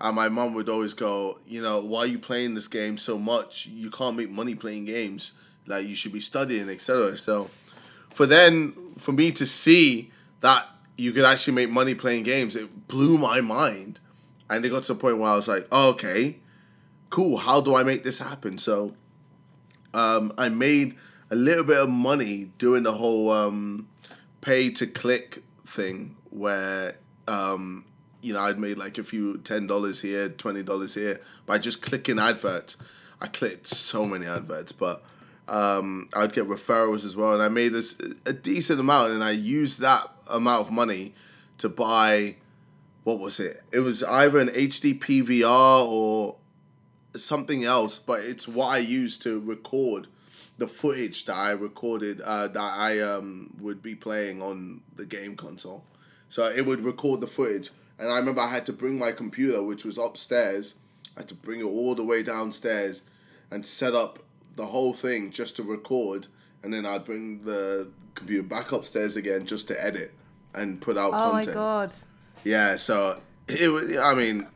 And 0.00 0.14
my 0.14 0.28
mom 0.28 0.54
would 0.54 0.68
always 0.68 0.94
go, 0.94 1.40
you 1.46 1.60
know, 1.60 1.80
why 1.80 2.00
are 2.00 2.06
you 2.06 2.20
playing 2.20 2.54
this 2.54 2.68
game 2.68 2.98
so 2.98 3.18
much? 3.18 3.66
You 3.66 3.90
can't 3.90 4.16
make 4.16 4.30
money 4.30 4.54
playing 4.54 4.84
games. 4.84 5.32
Like 5.66 5.86
you 5.86 5.96
should 5.96 6.12
be 6.12 6.20
studying, 6.20 6.68
etc. 6.68 7.16
So, 7.16 7.50
for 8.14 8.24
then 8.24 8.74
for 8.96 9.12
me 9.12 9.32
to 9.32 9.44
see 9.44 10.12
that 10.40 10.66
you 10.98 11.12
could 11.12 11.24
actually 11.24 11.54
make 11.54 11.70
money 11.70 11.94
playing 11.94 12.24
games, 12.24 12.56
it 12.56 12.88
blew 12.88 13.16
my 13.16 13.40
mind. 13.40 14.00
And 14.50 14.64
it 14.64 14.70
got 14.70 14.82
to 14.84 14.94
the 14.94 14.98
point 14.98 15.18
where 15.18 15.30
I 15.30 15.36
was 15.36 15.46
like, 15.46 15.66
oh, 15.70 15.90
okay, 15.90 16.38
cool. 17.10 17.36
How 17.36 17.60
do 17.60 17.74
I 17.76 17.82
make 17.84 18.02
this 18.02 18.18
happen? 18.18 18.58
So, 18.58 18.94
um, 19.94 20.32
I 20.36 20.48
made 20.48 20.96
a 21.30 21.36
little 21.36 21.64
bit 21.64 21.78
of 21.78 21.88
money 21.88 22.50
doing 22.58 22.82
the 22.82 22.92
whole 22.92 23.30
um, 23.30 23.88
pay 24.40 24.70
to 24.70 24.86
click 24.86 25.42
thing 25.64 26.16
where 26.30 26.94
um, 27.26 27.84
you 28.22 28.32
know 28.32 28.40
I'd 28.40 28.58
made 28.58 28.78
like 28.78 28.98
a 28.98 29.04
few 29.04 29.38
ten 29.38 29.66
dollars 29.66 30.00
here, 30.00 30.28
twenty 30.28 30.62
dollars 30.62 30.94
here 30.94 31.20
by 31.46 31.58
just 31.58 31.82
clicking 31.82 32.18
adverts. 32.18 32.76
I 33.20 33.26
clicked 33.26 33.66
so 33.66 34.06
many 34.06 34.26
adverts, 34.26 34.72
but 34.72 35.02
um, 35.48 36.08
I'd 36.14 36.32
get 36.32 36.46
referrals 36.46 37.04
as 37.04 37.16
well, 37.16 37.34
and 37.34 37.42
I 37.42 37.48
made 37.48 37.74
a 37.74 38.32
decent 38.32 38.80
amount, 38.80 39.12
and 39.12 39.24
I 39.24 39.32
used 39.32 39.80
that 39.80 40.17
amount 40.28 40.66
of 40.66 40.72
money 40.72 41.14
to 41.58 41.68
buy 41.68 42.36
what 43.08 43.20
was 43.20 43.40
it? 43.40 43.62
It 43.72 43.80
was 43.80 44.02
either 44.02 44.38
an 44.38 44.48
HD 44.48 44.98
PVR 44.98 45.86
or 45.86 46.36
something 47.16 47.64
else, 47.64 47.98
but 47.98 48.20
it's 48.20 48.46
what 48.46 48.66
I 48.66 48.78
used 48.78 49.22
to 49.22 49.40
record 49.40 50.08
the 50.58 50.68
footage 50.68 51.24
that 51.24 51.36
I 51.36 51.52
recorded 51.52 52.20
uh, 52.20 52.48
that 52.48 52.72
I 52.74 53.00
um, 53.00 53.54
would 53.60 53.82
be 53.82 53.94
playing 53.94 54.42
on 54.42 54.82
the 54.96 55.06
game 55.06 55.36
console. 55.36 55.84
So 56.28 56.50
it 56.50 56.66
would 56.66 56.84
record 56.84 57.22
the 57.22 57.26
footage, 57.26 57.70
and 57.98 58.10
I 58.10 58.18
remember 58.18 58.42
I 58.42 58.50
had 58.50 58.66
to 58.66 58.74
bring 58.74 58.98
my 58.98 59.12
computer, 59.12 59.62
which 59.62 59.86
was 59.86 59.96
upstairs. 59.96 60.74
I 61.16 61.20
had 61.20 61.28
to 61.28 61.34
bring 61.34 61.60
it 61.60 61.64
all 61.64 61.94
the 61.94 62.04
way 62.04 62.22
downstairs 62.22 63.04
and 63.50 63.64
set 63.64 63.94
up 63.94 64.18
the 64.56 64.66
whole 64.66 64.92
thing 64.92 65.30
just 65.30 65.56
to 65.56 65.62
record, 65.62 66.26
and 66.62 66.74
then 66.74 66.84
I'd 66.84 67.06
bring 67.06 67.42
the 67.44 67.90
computer 68.14 68.42
back 68.42 68.72
upstairs 68.72 69.16
again 69.16 69.46
just 69.46 69.68
to 69.68 69.82
edit 69.82 70.12
and 70.54 70.80
put 70.80 70.96
out 70.98 71.10
Oh 71.12 71.32
my 71.32 71.44
content. 71.44 71.54
god. 71.54 71.92
Yeah, 72.44 72.76
so 72.76 73.20
it 73.48 73.68
was. 73.68 73.96
I 73.96 74.14
mean, 74.14 74.46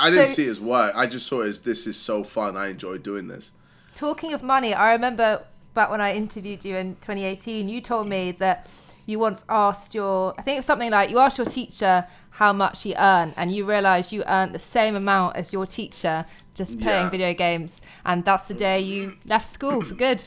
I 0.00 0.10
didn't 0.10 0.28
So- 0.28 0.34
see 0.34 0.46
it 0.46 0.50
as 0.50 0.60
work. 0.60 0.92
I 0.96 1.06
just 1.06 1.26
saw 1.26 1.42
it 1.42 1.48
as 1.48 1.60
this 1.60 1.86
is 1.86 1.96
so 1.96 2.24
fun. 2.24 2.56
I 2.56 2.68
enjoy 2.68 2.98
doing 2.98 3.28
this. 3.28 3.52
Talking 3.94 4.32
of 4.32 4.42
money, 4.42 4.74
I 4.74 4.92
remember 4.92 5.44
back 5.74 5.90
when 5.90 6.00
I 6.00 6.14
interviewed 6.14 6.64
you 6.64 6.76
in 6.76 6.96
2018, 6.96 7.68
you 7.68 7.80
told 7.80 8.08
me 8.08 8.32
that 8.32 8.68
you 9.06 9.18
once 9.18 9.44
asked 9.48 9.94
your, 9.94 10.34
I 10.38 10.42
think 10.42 10.56
it 10.56 10.58
was 10.60 10.64
something 10.66 10.90
like 10.90 11.10
you 11.10 11.18
asked 11.18 11.36
your 11.38 11.46
teacher 11.46 12.06
how 12.30 12.52
much 12.52 12.82
he 12.82 12.94
earned, 12.96 13.34
and 13.36 13.50
you 13.52 13.64
realized 13.68 14.10
you 14.12 14.24
earned 14.26 14.52
the 14.54 14.58
same 14.58 14.96
amount 14.96 15.36
as 15.36 15.52
your 15.52 15.66
teacher 15.66 16.26
just 16.54 16.80
playing 16.80 17.04
Yeah. 17.04 17.10
video 17.10 17.34
games. 17.34 17.80
And 18.04 18.24
that's 18.24 18.44
the 18.44 18.54
day 18.54 18.80
you 18.80 19.16
left 19.26 19.46
school 19.46 19.82
for 19.82 19.94
good. 19.94 20.22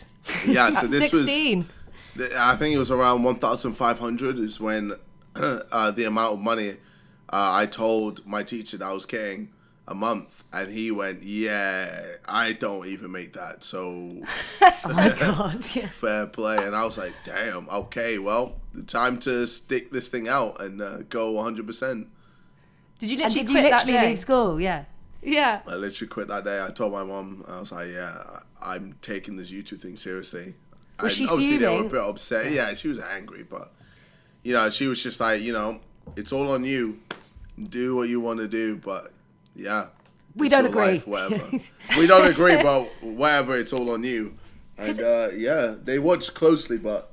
Yeah, 0.45 0.69
so 0.71 0.87
this 0.95 1.11
was. 1.11 1.23
16. 1.25 1.63
th- 1.63 1.73
I 2.37 2.55
think 2.55 2.75
it 2.75 2.79
was 2.79 2.91
around 2.91 3.23
one 3.23 3.35
thousand 3.35 3.73
five 3.73 3.99
hundred 3.99 4.39
is 4.39 4.59
when 4.59 4.93
uh, 5.35 5.91
the 5.91 6.05
amount 6.05 6.33
of 6.33 6.39
money 6.39 6.71
uh, 7.29 7.51
I 7.53 7.65
told 7.65 8.25
my 8.25 8.43
teacher 8.43 8.77
that 8.77 8.85
I 8.85 8.93
was 8.93 9.05
getting 9.05 9.49
a 9.87 9.95
month, 9.95 10.43
and 10.51 10.69
he 10.71 10.91
went, 10.91 11.23
"Yeah, 11.23 12.05
I 12.27 12.53
don't 12.53 12.85
even 12.87 13.11
make 13.11 13.33
that." 13.33 13.63
So 13.63 14.21
Oh 14.61 14.73
my 14.93 15.09
god. 15.19 15.65
Yeah. 15.75 15.87
fair 15.87 16.27
play. 16.27 16.57
And 16.65 16.75
I 16.75 16.83
was 16.85 16.97
like, 16.97 17.13
"Damn, 17.23 17.69
okay, 17.69 18.17
well, 18.19 18.55
time 18.87 19.19
to 19.19 19.45
stick 19.47 19.91
this 19.91 20.09
thing 20.09 20.27
out 20.27 20.61
and 20.61 20.81
uh, 20.81 20.97
go 21.09 21.31
one 21.31 21.43
hundred 21.43 21.67
percent." 21.67 22.07
Did 22.99 23.11
you 23.11 23.23
And 23.23 23.33
literally 23.33 23.41
did 23.43 23.49
you 23.49 23.53
quit 23.53 23.63
that 23.71 23.85
literally 23.85 23.99
day? 23.99 24.09
leave 24.09 24.19
school? 24.19 24.59
Yeah. 24.59 24.85
Yeah. 25.21 25.61
I 25.67 25.75
literally 25.75 26.07
quit 26.09 26.27
that 26.29 26.43
day. 26.45 26.63
I 26.63 26.69
told 26.71 26.93
my 26.93 27.03
mom, 27.03 27.43
I 27.47 27.59
was 27.59 27.71
like, 27.71 27.89
yeah, 27.89 28.39
I'm 28.61 28.95
taking 29.01 29.35
this 29.35 29.51
YouTube 29.51 29.81
thing 29.81 29.97
seriously. 29.97 30.55
Was 31.01 31.13
she 31.13 31.27
obviously 31.27 31.57
they 31.57 31.69
were 31.69 31.85
a 31.85 31.89
bit 31.89 32.01
upset. 32.01 32.51
Yeah, 32.51 32.73
she 32.73 32.87
was 32.87 32.99
angry, 32.99 33.43
but 33.43 33.71
you 34.43 34.53
know, 34.53 34.69
she 34.69 34.87
was 34.87 35.01
just 35.01 35.19
like, 35.19 35.41
you 35.41 35.53
know, 35.53 35.79
it's 36.15 36.31
all 36.31 36.49
on 36.51 36.63
you. 36.63 36.99
Do 37.69 37.95
what 37.95 38.09
you 38.09 38.19
want 38.19 38.39
to 38.39 38.47
do, 38.47 38.77
but 38.77 39.11
yeah. 39.55 39.87
We 40.35 40.49
don't 40.49 40.65
agree. 40.65 40.81
life, 40.81 41.07
whatever. 41.07 41.49
we 41.97 42.07
don't 42.07 42.29
agree, 42.29 42.55
but 42.61 42.87
whatever, 43.01 43.57
it's 43.57 43.73
all 43.73 43.89
on 43.91 44.03
you. 44.03 44.35
And 44.77 44.99
uh, 45.01 45.29
yeah, 45.35 45.75
they 45.83 45.97
watched 45.97 46.35
closely, 46.35 46.77
but 46.77 47.11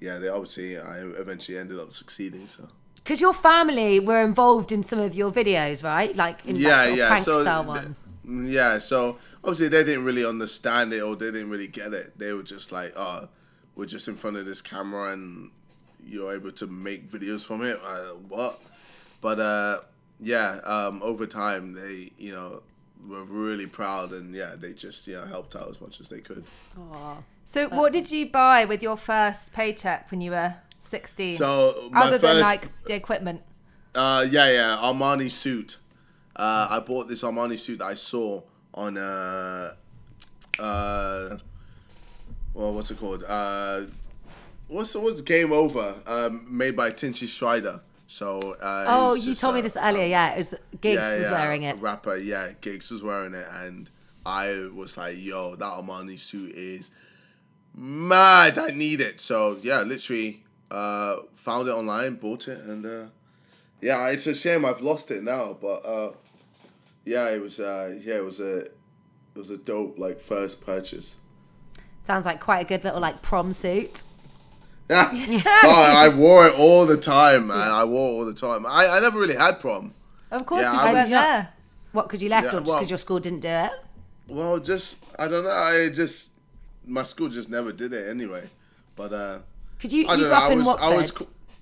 yeah, 0.00 0.18
they 0.18 0.28
obviously 0.28 0.78
I 0.78 0.98
eventually 1.00 1.58
ended 1.58 1.78
up 1.78 1.92
succeeding. 1.92 2.46
So 2.46 2.68
Because 2.96 3.20
your 3.20 3.32
family 3.32 3.98
were 4.00 4.22
involved 4.22 4.70
in 4.72 4.82
some 4.82 5.00
of 5.00 5.14
your 5.14 5.30
videos, 5.32 5.82
right? 5.82 6.14
Like 6.14 6.46
in 6.46 6.56
yeah, 6.56 6.68
that 6.68 6.84
sort 6.84 6.92
of 6.92 6.98
yeah. 6.98 7.08
prank 7.08 7.24
so 7.24 7.42
style 7.42 7.64
th- 7.64 7.76
ones. 7.76 8.06
Yeah, 8.30 8.78
so 8.78 9.18
obviously 9.42 9.68
they 9.68 9.84
didn't 9.84 10.04
really 10.04 10.24
understand 10.24 10.92
it 10.92 11.00
or 11.00 11.16
they 11.16 11.26
didn't 11.26 11.50
really 11.50 11.68
get 11.68 11.92
it. 11.92 12.18
They 12.18 12.32
were 12.32 12.42
just 12.42 12.72
like, 12.72 12.92
"Oh, 12.96 13.28
we're 13.76 13.86
just 13.86 14.08
in 14.08 14.16
front 14.16 14.36
of 14.36 14.46
this 14.46 14.60
camera 14.60 15.12
and 15.12 15.50
you're 16.06 16.32
able 16.32 16.52
to 16.52 16.66
make 16.66 17.10
videos 17.10 17.44
from 17.44 17.62
it." 17.62 17.80
Uh, 17.84 18.14
what? 18.28 18.60
But 19.20 19.40
uh, 19.40 19.76
yeah, 20.20 20.60
um, 20.64 21.02
over 21.02 21.26
time 21.26 21.74
they, 21.74 22.12
you 22.18 22.32
know, 22.32 22.62
were 23.08 23.24
really 23.24 23.66
proud 23.66 24.12
and 24.12 24.34
yeah, 24.34 24.54
they 24.56 24.72
just 24.72 25.06
you 25.06 25.14
know 25.16 25.24
helped 25.24 25.56
out 25.56 25.68
as 25.68 25.80
much 25.80 26.00
as 26.00 26.08
they 26.08 26.20
could. 26.20 26.44
So, 27.44 27.68
what 27.68 27.92
did 27.92 28.12
you 28.12 28.30
buy 28.30 28.64
with 28.64 28.80
your 28.80 28.96
first 28.96 29.52
paycheck 29.52 30.10
when 30.12 30.20
you 30.20 30.30
were 30.30 30.54
16? 30.78 31.34
So 31.34 31.88
my 31.90 32.02
Other 32.02 32.18
first, 32.18 32.22
than 32.22 32.40
like 32.40 32.84
the 32.84 32.94
equipment. 32.94 33.42
Uh, 33.92 34.24
yeah, 34.30 34.52
yeah, 34.52 34.78
Armani 34.80 35.28
suit. 35.28 35.78
Uh, 36.40 36.68
I 36.70 36.78
bought 36.78 37.06
this 37.06 37.22
Armani 37.22 37.58
suit 37.58 37.80
that 37.80 37.84
I 37.84 37.94
saw 37.96 38.40
on 38.72 38.96
uh, 38.96 39.74
uh, 40.58 41.36
well, 42.54 42.72
what's 42.72 42.90
it 42.90 42.98
called? 42.98 43.24
Uh, 43.28 43.82
what's 44.66 44.94
what's 44.94 45.20
Game 45.20 45.52
Over? 45.52 45.94
Um, 46.06 46.46
made 46.48 46.74
by 46.76 46.92
Tinchy 46.92 47.26
Stryder. 47.26 47.80
So 48.06 48.38
uh, 48.60 48.84
Oh, 48.88 49.14
you 49.14 49.34
told 49.34 49.54
me 49.54 49.60
uh, 49.60 49.64
this 49.64 49.76
earlier. 49.76 50.06
Yeah, 50.06 50.32
it 50.32 50.38
was 50.38 50.54
Giggs 50.80 50.98
yeah, 50.98 51.18
was 51.18 51.26
yeah, 51.28 51.32
wearing 51.32 51.62
it. 51.64 51.76
a 51.76 51.78
Rapper, 51.78 52.16
yeah, 52.16 52.52
Giggs 52.62 52.90
was 52.90 53.02
wearing 53.02 53.34
it, 53.34 53.46
and 53.56 53.90
I 54.24 54.66
was 54.74 54.96
like, 54.96 55.16
"Yo, 55.18 55.56
that 55.56 55.72
Armani 55.72 56.18
suit 56.18 56.54
is 56.54 56.90
mad. 57.74 58.58
I 58.58 58.68
need 58.68 59.02
it." 59.02 59.20
So 59.20 59.58
yeah, 59.60 59.82
literally, 59.82 60.42
uh, 60.70 61.16
found 61.34 61.68
it 61.68 61.72
online, 61.72 62.14
bought 62.14 62.48
it, 62.48 62.60
and 62.60 62.86
uh, 62.86 63.06
yeah, 63.82 64.08
it's 64.08 64.26
a 64.26 64.34
shame 64.34 64.64
I've 64.64 64.80
lost 64.80 65.10
it 65.10 65.22
now. 65.22 65.58
But 65.60 65.84
uh, 65.84 66.12
yeah, 67.04 67.30
it 67.30 67.40
was 67.40 67.60
uh, 67.60 67.96
yeah, 68.02 68.16
it 68.16 68.24
was 68.24 68.40
a 68.40 68.60
it 68.62 68.72
was 69.36 69.50
a 69.50 69.58
dope 69.58 69.98
like 69.98 70.18
first 70.20 70.64
purchase. 70.64 71.20
Sounds 72.02 72.26
like 72.26 72.40
quite 72.40 72.60
a 72.60 72.68
good 72.68 72.84
little 72.84 73.00
like 73.00 73.22
prom 73.22 73.52
suit. 73.52 74.02
Yeah, 74.88 75.08
oh, 75.64 75.94
I 75.96 76.08
wore 76.08 76.46
it 76.46 76.54
all 76.58 76.84
the 76.86 76.96
time, 76.96 77.46
man. 77.48 77.70
I 77.70 77.84
wore 77.84 78.08
it 78.08 78.12
all 78.12 78.24
the 78.26 78.34
time. 78.34 78.66
I, 78.66 78.88
I 78.88 79.00
never 79.00 79.20
really 79.20 79.36
had 79.36 79.60
prom. 79.60 79.94
Of 80.32 80.46
course, 80.46 80.62
Yeah, 80.62 80.70
because 80.72 80.84
I 80.84 80.88
you 80.88 80.94
weren't 80.96 81.10
there. 81.10 81.48
What? 81.92 82.02
Because 82.08 82.22
you 82.22 82.28
left, 82.28 82.44
Yeah, 82.46 82.50
or 82.50 82.60
just 82.60 82.66
well- 82.66 82.76
because 82.78 82.90
your 82.90 82.98
school 82.98 83.20
didn't 83.20 83.40
do 83.40 83.48
it? 83.48 83.70
Well, 84.28 84.58
just 84.58 84.96
I 85.18 85.28
don't 85.28 85.44
know. 85.44 85.50
I 85.50 85.90
just 85.90 86.30
my 86.86 87.02
school 87.04 87.28
just 87.28 87.48
never 87.50 87.72
did 87.72 87.92
it 87.92 88.08
anyway. 88.08 88.48
But 88.96 89.12
uh, 89.12 89.38
Because 89.76 89.92
you, 89.92 90.06
I 90.08 90.14
you 90.14 90.20
grew 90.20 90.28
know. 90.28 90.34
up 90.34 90.42
I 90.42 90.52
in 90.52 90.58
was 90.58 90.66
Watford. 90.66 90.84
I 90.92 90.96
was 90.96 91.12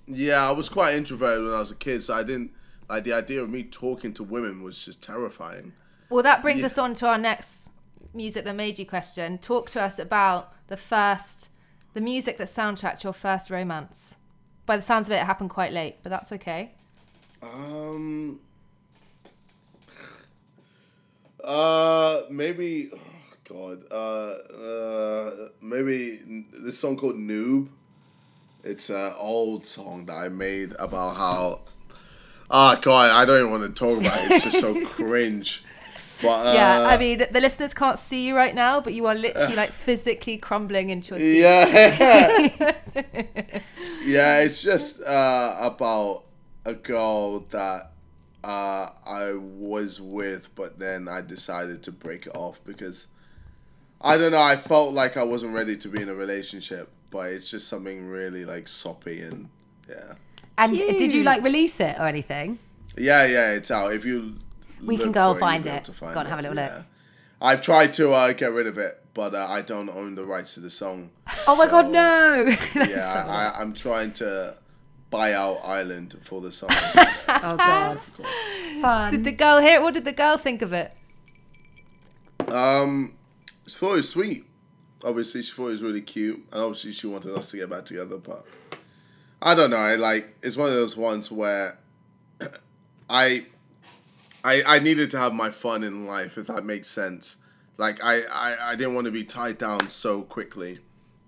yeah, 0.07 0.49
I 0.49 0.53
was 0.53 0.69
quite 0.71 0.95
introverted 0.95 1.45
when 1.45 1.53
I 1.55 1.59
was 1.61 1.71
a 1.71 1.77
kid, 1.77 2.03
so 2.05 2.15
I 2.15 2.23
didn't 2.23 2.51
like 2.89 3.05
the 3.05 3.13
idea 3.13 3.43
of 3.43 3.51
me 3.51 3.63
talking 3.65 4.13
to 4.15 4.23
women 4.25 4.63
was 4.63 4.85
just 4.85 5.03
terrifying. 5.03 5.73
Well, 6.11 6.23
that 6.23 6.43
brings 6.43 6.61
Yeah. 6.61 6.67
us 6.67 6.79
on 6.79 6.95
to 6.97 7.07
our 7.07 7.19
next 7.19 7.71
music 8.15 8.45
that 8.45 8.57
made 8.57 8.79
you 8.79 8.87
question. 8.87 9.39
Talk 9.39 9.71
to 9.71 9.83
us 9.83 9.99
about 9.99 10.53
the 10.69 10.77
first, 10.77 11.51
the 11.95 12.01
music 12.01 12.39
that 12.39 12.49
soundtracked 12.49 13.03
your 13.05 13.13
first 13.13 13.51
romance. 13.51 14.17
By 14.65 14.77
the 14.77 14.83
sounds 14.83 15.07
of 15.09 15.13
it, 15.13 15.17
it 15.17 15.27
happened 15.27 15.51
quite 15.51 15.73
late, 15.73 15.97
but 16.03 16.11
that's 16.11 16.33
okay. 16.33 16.73
Um. 17.43 18.41
Uh, 21.45 22.23
maybe. 22.31 22.91
Oh 22.95 22.99
God. 23.49 23.85
Uh, 23.91 24.33
uh, 24.59 25.49
maybe 25.63 26.21
this 26.53 26.79
song 26.79 26.97
called 26.97 27.17
"Noob." 27.17 27.69
It's 28.65 28.91
an 28.91 29.13
old 29.17 29.65
song 29.67 30.07
that 30.07 30.15
I 30.17 30.29
made 30.29 30.75
about 30.79 31.17
how. 31.17 31.61
Ah, 32.51 32.79
God, 32.81 33.11
I 33.11 33.25
don't 33.25 33.39
even 33.39 33.51
want 33.51 33.63
to 33.65 33.79
talk 33.79 34.01
about 34.01 34.19
it. 34.25 34.33
It's 34.33 34.45
just 34.45 34.61
so 34.61 34.85
cringe. 34.93 35.65
But 36.23 36.47
uh, 36.49 36.53
yeah, 36.55 36.87
I 36.89 36.97
mean, 36.99 37.25
the 37.31 37.41
listeners 37.41 37.75
can't 37.75 37.99
see 37.99 38.27
you 38.27 38.35
right 38.37 38.55
now, 38.55 38.81
but 38.81 38.93
you 38.93 39.07
are 39.07 39.15
literally 39.15 39.55
like 39.55 39.73
physically 39.73 40.37
crumbling 40.37 40.91
into 40.91 41.15
a 41.15 41.19
seat. 41.19 41.41
Yeah. 41.41 41.67
yeah, 44.05 44.41
it's 44.41 44.63
just 44.63 45.01
uh, 45.03 45.57
about 45.61 46.25
a 46.65 46.75
girl 46.75 47.41
that 47.51 47.93
uh, 48.43 48.89
I 49.07 49.35
was 49.35 50.01
with, 50.01 50.53
but 50.55 50.79
then 50.79 51.07
I 51.07 51.21
decided 51.21 51.83
to 51.85 51.93
break 51.93 52.27
it 52.27 52.35
off 52.35 52.61
because 52.65 53.07
I 54.01 54.17
don't 54.17 54.33
know. 54.33 54.43
I 54.43 54.57
felt 54.57 54.95
like 54.95 55.17
I 55.17 55.23
wasn't 55.23 55.55
ready 55.55 55.77
to 55.77 55.89
be 55.89 56.03
in 56.03 56.09
a 56.09 56.15
relationship, 56.15 56.91
but 57.11 57.31
it's 57.31 57.51
just 57.51 57.69
something 57.69 58.07
really 58.07 58.45
like 58.45 58.67
soppy 58.67 59.21
and 59.21 59.49
yeah, 59.89 60.15
and 60.59 60.77
did 60.77 61.13
you 61.13 61.23
like 61.25 61.43
release 61.43 61.81
it 61.81 61.97
or 61.99 62.07
anything? 62.07 62.59
yeah, 62.97 63.25
yeah. 63.27 63.53
It's 63.53 63.71
out. 63.71 63.93
If 63.93 64.05
you 64.05 64.35
We 64.85 64.97
can 64.99 65.13
go 65.13 65.31
and 65.31 65.41
find 65.41 65.67
it. 65.67 65.87
find 65.87 66.13
Go 66.15 66.21
and 66.21 66.29
have 66.29 66.39
a 66.41 66.43
little 66.43 66.57
look. 66.57 66.85
I've 67.41 67.63
tried 67.63 67.93
to 67.95 68.11
uh, 68.13 68.33
get 68.33 68.51
rid 68.53 68.67
of 68.67 68.77
it, 68.79 69.01
but 69.15 69.35
uh, 69.35 69.47
I 69.49 69.63
don't 69.63 69.89
own 69.89 70.17
the 70.17 70.25
rights 70.25 70.55
to 70.55 70.61
the 70.61 70.71
song. 70.71 71.11
Oh 71.47 71.55
my 71.57 71.67
god, 71.69 71.91
no! 71.93 72.47
Yeah, 72.75 73.23
so- 73.25 73.29
I, 73.31 73.55
I'm 73.61 73.73
trying 73.75 74.13
to 74.15 74.57
buy 75.11 75.33
out 75.35 75.59
Ireland 75.65 76.19
for 76.23 76.41
the 76.41 76.51
song. 76.51 76.71
oh 76.73 77.57
god, 77.57 78.01
fun. 78.01 79.13
Did 79.13 79.23
the 79.25 79.33
girl 79.33 79.61
hear 79.61 79.77
it? 79.77 79.83
What 79.83 79.95
did 79.95 80.05
the 80.05 80.13
girl 80.13 80.37
think 80.37 80.61
of 80.63 80.73
it? 80.73 80.93
um, 82.53 83.15
she 83.67 83.77
thought 83.79 83.93
it 83.93 83.97
was 83.97 84.09
sweet. 84.09 84.45
Obviously, 85.05 85.43
she 85.43 85.53
thought 85.53 85.69
it 85.69 85.73
was 85.73 85.83
really 85.83 86.01
cute, 86.01 86.45
and 86.53 86.61
obviously, 86.61 86.93
she 86.93 87.07
wanted 87.07 87.33
us 87.37 87.51
to 87.53 87.57
get 87.59 87.71
back 87.71 87.85
together. 87.85 88.19
But 88.19 88.45
I 89.41 89.55
don't 89.55 89.71
know. 89.71 89.97
Like 89.97 90.37
it's 90.43 90.57
one 90.57 90.69
of 90.69 90.75
those 90.75 90.97
ones 90.97 91.31
where 91.31 91.79
I, 93.11 93.47
I, 94.45 94.63
I 94.67 94.79
needed 94.81 95.11
to 95.13 95.19
have 95.19 95.33
my 95.35 95.51
fun 95.51 95.83
in 95.85 96.07
life, 96.07 96.39
if 96.39 96.47
that 96.49 96.65
makes 96.65 96.89
sense. 96.89 97.37
Like 97.77 98.03
I, 98.03 98.23
I, 98.33 98.57
I 98.73 98.77
didn't 98.77 98.95
want 98.95 99.07
to 99.07 99.13
be 99.13 99.25
tied 99.25 99.59
down 99.59 99.89
so 99.89 100.23
quickly. 100.23 100.79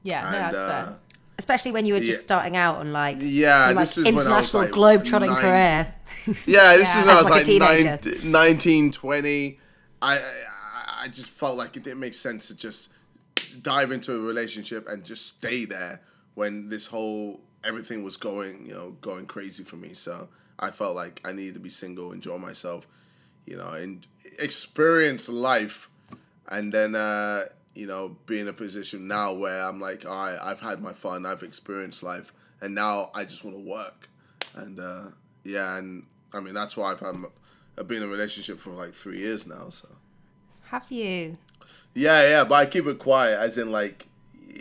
Yeah, 0.02 0.22
no, 0.22 0.30
that's 0.30 0.56
uh, 0.56 0.84
fair. 0.86 0.98
Especially 1.38 1.72
when 1.72 1.86
you 1.86 1.94
were 1.94 2.00
just 2.00 2.12
Yeah. 2.12 2.22
starting 2.22 2.56
out 2.56 2.76
on 2.78 2.92
like 2.92 3.16
Yeah, 3.20 3.68
some, 3.68 3.76
like 3.76 3.82
this 3.86 3.96
was 3.96 4.04
when 4.04 4.14
I 4.14 4.16
was, 4.16 4.26
international 4.26 4.62
like, 4.64 4.72
globe-trotting 4.72 5.30
nine- 5.30 5.40
career. 5.42 5.94
Yeah, 6.46 6.76
this 6.76 6.94
Yeah. 6.94 7.00
is 7.00 7.06
when 7.06 7.08
I 7.16 7.20
was 7.22 7.30
like 7.30 7.46
like 7.60 8.00
teenager. 8.02 8.26
19, 8.26 8.90
20. 8.92 9.60
I, 10.02 10.18
I 10.18 10.20
I 11.02 11.08
just 11.08 11.30
felt 11.30 11.56
like 11.56 11.76
it 11.78 11.82
didn't 11.82 12.00
make 12.00 12.12
sense 12.14 12.48
to 12.48 12.54
just 12.56 12.90
dive 13.62 13.90
into 13.90 14.14
a 14.14 14.18
relationship 14.18 14.86
and 14.88 15.02
just 15.02 15.26
stay 15.26 15.64
there 15.64 16.02
when 16.34 16.68
this 16.68 16.86
whole 16.86 17.40
everything 17.64 18.02
was 18.02 18.16
going, 18.16 18.66
you 18.66 18.74
know, 18.74 18.96
going 19.00 19.26
crazy 19.26 19.64
for 19.64 19.76
me. 19.76 19.92
So 19.92 20.28
I 20.58 20.70
felt 20.70 20.94
like 20.94 21.20
I 21.24 21.32
needed 21.32 21.54
to 21.54 21.60
be 21.60 21.70
single, 21.70 22.12
enjoy 22.12 22.38
myself, 22.38 22.86
you 23.46 23.56
know, 23.56 23.70
and 23.70 24.06
experience 24.38 25.28
life, 25.28 25.88
and 26.48 26.72
then 26.72 26.94
uh, 26.94 27.42
you 27.74 27.86
know, 27.86 28.16
be 28.26 28.40
in 28.40 28.48
a 28.48 28.52
position 28.52 29.08
now 29.08 29.32
where 29.32 29.62
I'm 29.62 29.80
like, 29.80 30.04
all 30.04 30.26
right, 30.26 30.38
I've 30.40 30.60
had 30.60 30.80
my 30.80 30.92
fun, 30.92 31.26
I've 31.26 31.42
experienced 31.42 32.02
life, 32.02 32.32
and 32.60 32.74
now 32.74 33.10
I 33.14 33.24
just 33.24 33.44
want 33.44 33.56
to 33.56 33.62
work, 33.62 34.08
and 34.54 34.78
uh, 34.78 35.04
yeah, 35.44 35.76
and 35.76 36.04
I 36.32 36.40
mean 36.40 36.54
that's 36.54 36.76
why 36.76 36.92
I've 36.92 37.00
had, 37.00 37.14
I've 37.78 37.88
been 37.88 38.02
in 38.02 38.08
a 38.08 38.12
relationship 38.12 38.58
for 38.58 38.70
like 38.70 38.92
three 38.92 39.18
years 39.18 39.46
now, 39.46 39.68
so. 39.70 39.88
Have 40.64 40.90
you? 40.90 41.34
Yeah, 41.94 42.22
yeah, 42.28 42.44
but 42.44 42.54
I 42.54 42.66
keep 42.66 42.86
it 42.86 42.98
quiet, 43.00 43.38
as 43.40 43.58
in 43.58 43.72
like 43.72 44.06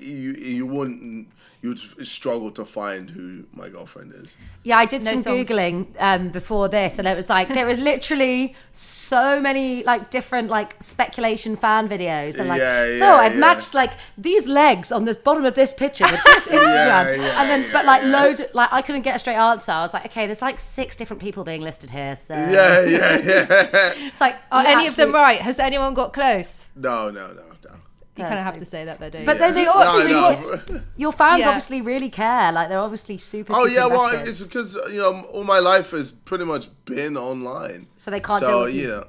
you 0.01 0.33
you 0.33 0.65
wouldn't 0.65 1.29
you'd 1.61 1.77
struggle 2.07 2.51
to 2.51 2.63
find 2.63 3.09
who 3.09 3.43
my 3.53 3.67
girlfriend 3.67 4.13
is. 4.13 4.37
Yeah, 4.63 4.77
I 4.77 4.85
did 4.85 5.03
No 5.03 5.11
some 5.11 5.23
songs. 5.23 5.47
googling 5.49 5.87
um, 5.99 6.29
before 6.29 6.69
this, 6.69 6.97
and 6.99 7.07
it 7.07 7.15
was 7.15 7.27
like 7.29 7.49
there 7.49 7.65
was 7.65 7.79
literally 7.79 8.55
so 8.71 9.41
many 9.41 9.83
like 9.83 10.09
different 10.09 10.49
like 10.49 10.81
speculation 10.81 11.55
fan 11.57 11.89
videos. 11.89 12.35
They're 12.37 12.45
like, 12.45 12.61
Yeah, 12.61 12.97
so 12.99 13.05
I've 13.15 13.33
yeah. 13.33 13.39
matched 13.39 13.73
like 13.73 13.91
these 14.17 14.47
legs 14.47 14.91
on 14.91 15.03
the 15.05 15.13
bottom 15.15 15.43
of 15.43 15.55
this 15.55 15.73
picture 15.73 16.05
with 16.09 16.23
this 16.23 16.47
Instagram, 16.59 17.17
yeah, 17.17 17.41
and 17.41 17.49
then 17.49 17.61
yeah, 17.63 17.69
but 17.73 17.85
like 17.85 18.03
yeah. 18.03 18.07
loads 18.21 18.39
of, 18.39 18.53
like 18.53 18.69
I 18.71 18.81
couldn't 18.81 19.01
get 19.01 19.15
a 19.15 19.19
straight 19.19 19.35
answer. 19.35 19.71
I 19.73 19.81
was 19.81 19.93
like, 19.93 20.05
okay, 20.05 20.25
there's 20.27 20.41
like 20.41 20.59
six 20.59 20.95
different 20.95 21.21
people 21.21 21.43
being 21.43 21.61
listed 21.61 21.89
here, 21.89 22.17
so 22.25 22.33
Yeah, 22.35 22.85
yeah, 22.85 23.17
yeah. 23.17 23.55
it's 24.07 24.21
like 24.21 24.35
Are 24.51 24.63
you 24.63 24.69
any 24.69 24.87
of 24.87 24.95
them 24.95 25.11
right? 25.13 25.41
Has 25.41 25.59
anyone 25.59 25.93
got 25.93 26.13
close? 26.13 26.65
no, 26.75 27.09
no, 27.09 27.27
no, 27.33 27.43
no. 27.65 27.75
You 28.19 28.25
kind 28.25 28.39
of 28.39 28.43
have 28.45 28.53
Person. 28.55 28.65
to 28.65 28.71
say 28.71 28.85
that 28.85 28.99
though, 28.99 29.09
don't 29.09 29.25
But 29.25 29.33
you? 29.33 29.39
then 29.39 29.53
they 29.53 29.63
No, 29.65 29.71
also 29.73 30.07
no. 30.07 30.81
your 30.97 31.11
fans 31.11 31.39
Yeah. 31.39 31.47
obviously 31.49 31.81
really 31.81 32.09
care. 32.09 32.51
Like 32.51 32.69
they're 32.69 32.79
obviously 32.79 33.17
super. 33.17 33.53
Oh 33.53 33.63
super 33.67 33.73
yeah, 33.73 33.85
well, 33.87 34.09
it's 34.27 34.41
because 34.41 34.75
you 34.91 34.97
know 35.01 35.21
all 35.33 35.43
my 35.43 35.59
life 35.59 35.91
has 35.91 36.11
pretty 36.11 36.45
much 36.45 36.67
been 36.85 37.17
online. 37.17 37.87
so 37.95 38.11
they 38.11 38.19
can't 38.19 38.41
deal 38.41 38.49
So 38.49 38.63
with 38.65 38.75
you. 38.75 38.81
you 38.81 38.87
know, 38.89 39.05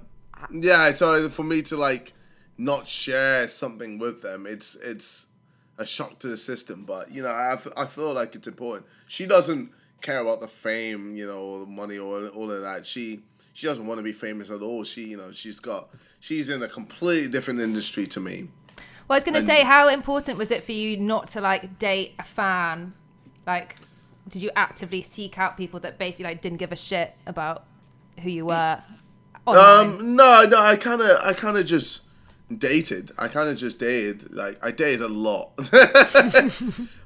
yeah. 0.53 0.91
So 0.93 1.29
for 1.29 1.43
me 1.45 1.63
to 1.63 1.77
like 1.77 2.13
not 2.59 2.87
share 2.87 3.49
something 3.49 3.99
with 3.99 4.23
them, 4.23 4.47
it's 4.47 4.75
it's 4.77 5.27
a 5.79 5.87
shock 5.87 6.19
to 6.21 6.29
the 6.29 6.37
system. 6.37 6.85
But 6.85 7.11
you 7.11 7.23
know, 7.23 7.29
I, 7.31 7.57
I 7.77 7.87
feel 7.87 8.13
like 8.13 8.35
it's 8.35 8.49
important. 8.49 8.87
She 9.09 9.27
doesn't 9.27 9.71
care 10.03 10.21
about 10.21 10.41
the 10.41 10.49
fame, 10.49 11.15
you 11.17 11.27
know, 11.27 11.39
or 11.41 11.61
the 11.61 11.67
money 11.67 11.99
or 11.99 12.29
all 12.29 12.51
of 12.51 12.63
that. 12.63 12.87
She 12.87 13.21
she 13.53 13.67
doesn't 13.67 13.87
want 13.87 13.99
to 13.99 14.03
be 14.05 14.13
famous 14.13 14.51
at 14.51 14.63
all. 14.63 14.85
She 14.85 15.05
you 15.05 15.17
know 15.17 15.33
she's 15.33 15.59
got 15.61 15.89
she's 16.21 16.51
in 16.51 16.63
a 16.63 16.69
completely 16.69 17.29
different 17.31 17.61
industry 17.61 18.07
to 18.09 18.21
me. 18.21 18.49
Well, 19.11 19.17
I 19.17 19.19
was 19.19 19.25
going 19.25 19.45
to 19.45 19.47
say, 19.47 19.65
how 19.65 19.89
important 19.89 20.39
was 20.39 20.53
it 20.53 20.63
for 20.63 20.71
you 20.71 20.97
not 20.97 21.31
to 21.31 21.41
like 21.41 21.81
date 21.81 22.15
a 22.21 22.23
fan? 22.23 22.95
Like, 23.45 23.75
did 24.29 24.41
you 24.41 24.53
actively 24.55 25.03
seek 25.03 25.37
out 25.37 25.57
people 25.57 25.81
that 25.81 25.99
basically 25.99 26.27
like 26.27 26.41
didn't 26.41 26.59
give 26.59 26.71
a 26.71 26.77
shit 26.77 27.13
about 27.27 27.65
who 28.21 28.31
you 28.31 28.47
were? 28.47 28.81
online? 29.47 29.89
Um, 29.89 30.15
no, 30.15 30.45
no, 30.49 30.61
I 30.61 30.77
kind 30.77 31.01
of, 31.01 31.09
I 31.25 31.33
kind 31.33 31.57
of 31.57 31.67
just 31.67 32.03
dated. 32.57 33.11
I 33.19 33.27
kind 33.27 33.49
of 33.49 33.57
just 33.57 33.81
dated. 33.81 34.33
Like, 34.33 34.65
I 34.65 34.71
dated 34.71 35.01
a 35.01 35.09
lot. 35.09 35.55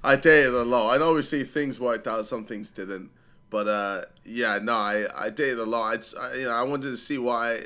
I 0.05 0.17
dated 0.17 0.53
a 0.53 0.63
lot, 0.63 0.97
and 0.97 1.03
obviously 1.03 1.43
things 1.43 1.81
worked 1.81 2.07
out, 2.07 2.27
some 2.27 2.45
things 2.45 2.69
didn't. 2.69 3.11
But 3.49 3.67
uh, 3.67 4.03
yeah, 4.27 4.59
no, 4.63 4.75
I, 4.75 5.07
I 5.17 5.31
dated 5.31 5.59
a 5.59 5.65
lot. 5.65 6.15
I, 6.19 6.21
I, 6.21 6.35
you 6.35 6.45
know, 6.45 6.53
I 6.53 6.65
wanted 6.65 6.91
to 6.91 6.99
see 6.99 7.17
why. 7.17 7.61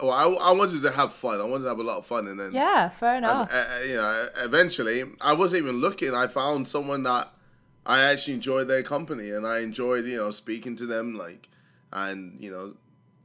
Well, 0.00 0.10
I, 0.10 0.50
I 0.50 0.52
wanted 0.52 0.82
to 0.82 0.90
have 0.90 1.12
fun. 1.12 1.40
I 1.40 1.44
wanted 1.44 1.64
to 1.64 1.70
have 1.70 1.78
a 1.78 1.82
lot 1.82 1.98
of 1.98 2.06
fun, 2.06 2.26
and 2.26 2.38
then 2.38 2.52
yeah, 2.52 2.88
fair 2.90 3.16
enough. 3.16 3.50
uh, 3.52 3.56
uh, 3.56 3.78
you 3.88 3.96
know, 3.96 4.26
eventually, 4.44 5.04
I 5.22 5.32
wasn't 5.34 5.62
even 5.62 5.80
looking. 5.80 6.14
I 6.14 6.26
found 6.26 6.68
someone 6.68 7.02
that 7.04 7.28
I 7.86 8.02
actually 8.02 8.34
enjoyed 8.34 8.68
their 8.68 8.82
company, 8.82 9.30
and 9.30 9.46
I 9.46 9.60
enjoyed, 9.60 10.04
you 10.04 10.18
know, 10.18 10.30
speaking 10.30 10.76
to 10.76 10.86
them, 10.86 11.16
like, 11.16 11.48
and 11.92 12.36
you 12.40 12.50
know, 12.50 12.74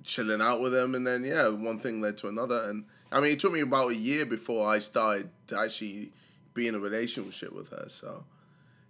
chilling 0.03 0.41
out 0.41 0.61
with 0.61 0.71
them, 0.71 0.95
and 0.95 1.05
then 1.05 1.23
yeah, 1.25 1.49
one 1.49 1.77
thing 1.77 1.99
led 1.99 2.17
to 2.19 2.29
another, 2.29 2.63
and 2.69 2.85
I 3.11 3.19
mean, 3.19 3.33
it 3.33 3.39
took 3.41 3.51
me 3.51 3.59
about 3.59 3.91
a 3.91 3.95
year 3.95 4.25
before 4.25 4.65
I 4.69 4.79
started 4.79 5.29
to 5.47 5.59
actually 5.59 6.13
be 6.53 6.67
in 6.67 6.75
a 6.75 6.79
relationship 6.79 7.51
with 7.53 7.69
her. 7.69 7.85
So 7.89 8.23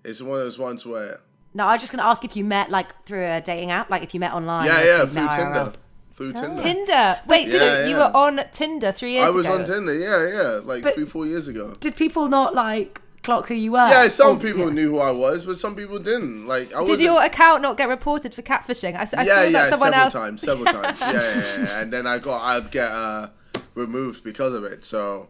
it's 0.03 0.21
one 0.21 0.37
of 0.37 0.43
those 0.43 0.59
ones 0.59 0.85
where, 0.85 1.19
No, 1.55 1.65
I 1.65 1.71
was 1.73 1.81
just 1.81 1.91
going 1.91 2.03
to 2.03 2.05
ask 2.07 2.23
if 2.23 2.35
you 2.35 2.43
met 2.43 2.69
like 2.69 3.05
through 3.05 3.25
a 3.25 3.41
dating 3.41 3.71
app, 3.71 3.89
like 3.89 4.03
if 4.03 4.13
you 4.13 4.19
met 4.19 4.33
online. 4.33 4.67
yeah, 4.67 4.83
yeah, 4.83 5.05
through 5.05 5.29
Tinder, 5.29 5.73
IRL. 6.11 6.15
through 6.15 6.31
Tinder. 6.33 6.61
Tinder. 6.61 7.19
Wait, 7.27 7.51
so 7.51 7.57
Yeah, 7.57 7.87
you 7.87 7.95
were 7.97 8.11
on 8.13 8.39
Tinder 8.51 8.91
three 8.91 9.13
years 9.13 9.25
ago? 9.29 9.33
I 9.33 9.35
was 9.37 9.45
ago? 9.45 9.55
on 9.55 9.65
Tinder, 9.65 9.93
yeah, 9.93 10.27
yeah, 10.27 10.59
like 10.63 10.83
But- 10.83 10.93
three, 10.95 11.05
four 11.05 11.25
years 11.25 11.47
ago. 11.47 11.73
Did 11.79 11.95
people 11.95 12.27
not 12.29 12.53
like 12.55 13.01
clock 13.23 13.47
who 13.49 13.53
you 13.53 13.71
were. 13.73 13.87
Yeah, 13.87 14.07
some 14.07 14.37
Or- 14.37 14.39
people 14.39 14.65
yeah. 14.65 14.73
knew 14.73 14.89
who 14.93 14.99
I 14.99 15.11
was, 15.11 15.43
but 15.45 15.55
some 15.59 15.75
people 15.75 15.99
didn't. 15.99 16.47
Like, 16.47 16.73
I 16.75 16.79
Did 16.79 16.89
wasn't- 16.89 17.01
your 17.01 17.21
account 17.21 17.61
not 17.61 17.77
get 17.77 17.87
reported 17.87 18.33
for 18.33 18.41
catfishing? 18.41 18.95
I, 18.97 19.03
s- 19.03 19.13
I 19.13 19.23
yeah, 19.23 19.35
saw 19.35 19.41
yeah, 19.43 19.51
that 19.51 19.69
someone 19.69 19.91
several 19.93 20.03
else. 20.05 20.13
times, 20.13 20.41
several 20.49 20.65
times. 20.65 20.99
Yeah, 20.99 21.11
yeah, 21.11 21.35
yeah, 21.35 21.57
yeah. 21.65 21.79
And 21.81 21.93
then 21.93 22.07
I 22.07 22.17
got, 22.17 22.41
I'd 22.41 22.71
get 22.71 22.89
uh, 22.91 23.27
removed 23.75 24.23
because 24.23 24.55
of 24.55 24.63
it. 24.63 24.83
So, 24.83 25.27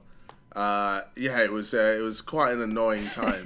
uh, 0.55 1.01
yeah, 1.17 1.41
it 1.43 1.51
was, 1.51 1.73
uh, 1.73 1.97
it 1.99 2.01
was 2.01 2.21
quite 2.21 2.53
an 2.53 2.61
annoying 2.61 3.05
time. 3.07 3.43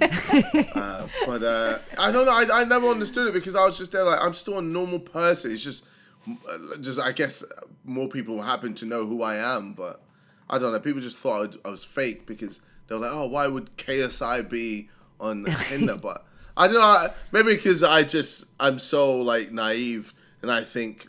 uh, 0.76 1.06
but 1.26 1.42
uh, 1.42 1.78
I 1.98 2.12
don't 2.12 2.26
know. 2.26 2.32
I, 2.32 2.46
I 2.60 2.64
never 2.64 2.86
understood 2.86 3.26
it 3.26 3.34
because 3.34 3.56
I 3.56 3.64
was 3.66 3.76
just 3.76 3.90
there, 3.90 4.04
like, 4.04 4.20
I'm 4.22 4.32
still 4.32 4.58
a 4.58 4.62
normal 4.62 5.00
person. 5.00 5.50
It's 5.50 5.64
just, 5.64 5.84
Uh, 6.28 6.76
just 6.80 7.00
I 7.00 7.12
guess 7.12 7.42
uh, 7.42 7.66
more 7.84 8.08
people 8.08 8.40
happen 8.42 8.74
to 8.74 8.86
know 8.86 9.06
who 9.06 9.22
I 9.22 9.36
am, 9.36 9.72
but 9.72 10.02
I 10.50 10.58
don't 10.58 10.72
know. 10.72 10.80
People 10.80 11.00
just 11.00 11.16
thought 11.16 11.56
I 11.64 11.68
was 11.68 11.84
fake 11.84 12.26
because 12.26 12.60
they 12.86 12.94
were 12.94 13.00
like, 13.00 13.12
oh, 13.12 13.26
why 13.26 13.46
would 13.48 13.76
KSI 13.76 14.48
be 14.48 14.88
on 15.20 15.44
Tinder? 15.68 15.96
but 15.96 16.24
I 16.56 16.66
don't 16.66 16.80
know. 16.80 17.08
Maybe 17.32 17.54
because 17.56 17.82
I 17.82 18.02
just 18.02 18.46
I'm 18.58 18.78
so 18.78 19.20
like 19.20 19.52
naive 19.52 20.14
and 20.42 20.50
I 20.50 20.62
think 20.62 21.08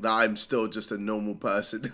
that 0.00 0.12
I'm 0.12 0.36
still 0.36 0.68
just 0.68 0.92
a 0.92 0.98
normal 0.98 1.34
person. 1.34 1.82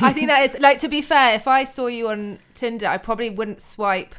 I 0.00 0.12
think 0.12 0.28
that 0.28 0.42
is 0.42 0.60
like 0.60 0.80
to 0.80 0.88
be 0.88 1.02
fair. 1.02 1.34
If 1.34 1.46
I 1.48 1.64
saw 1.64 1.86
you 1.86 2.08
on 2.08 2.38
Tinder, 2.54 2.86
I 2.86 2.98
probably 2.98 3.30
wouldn't 3.30 3.60
swipe. 3.60 4.14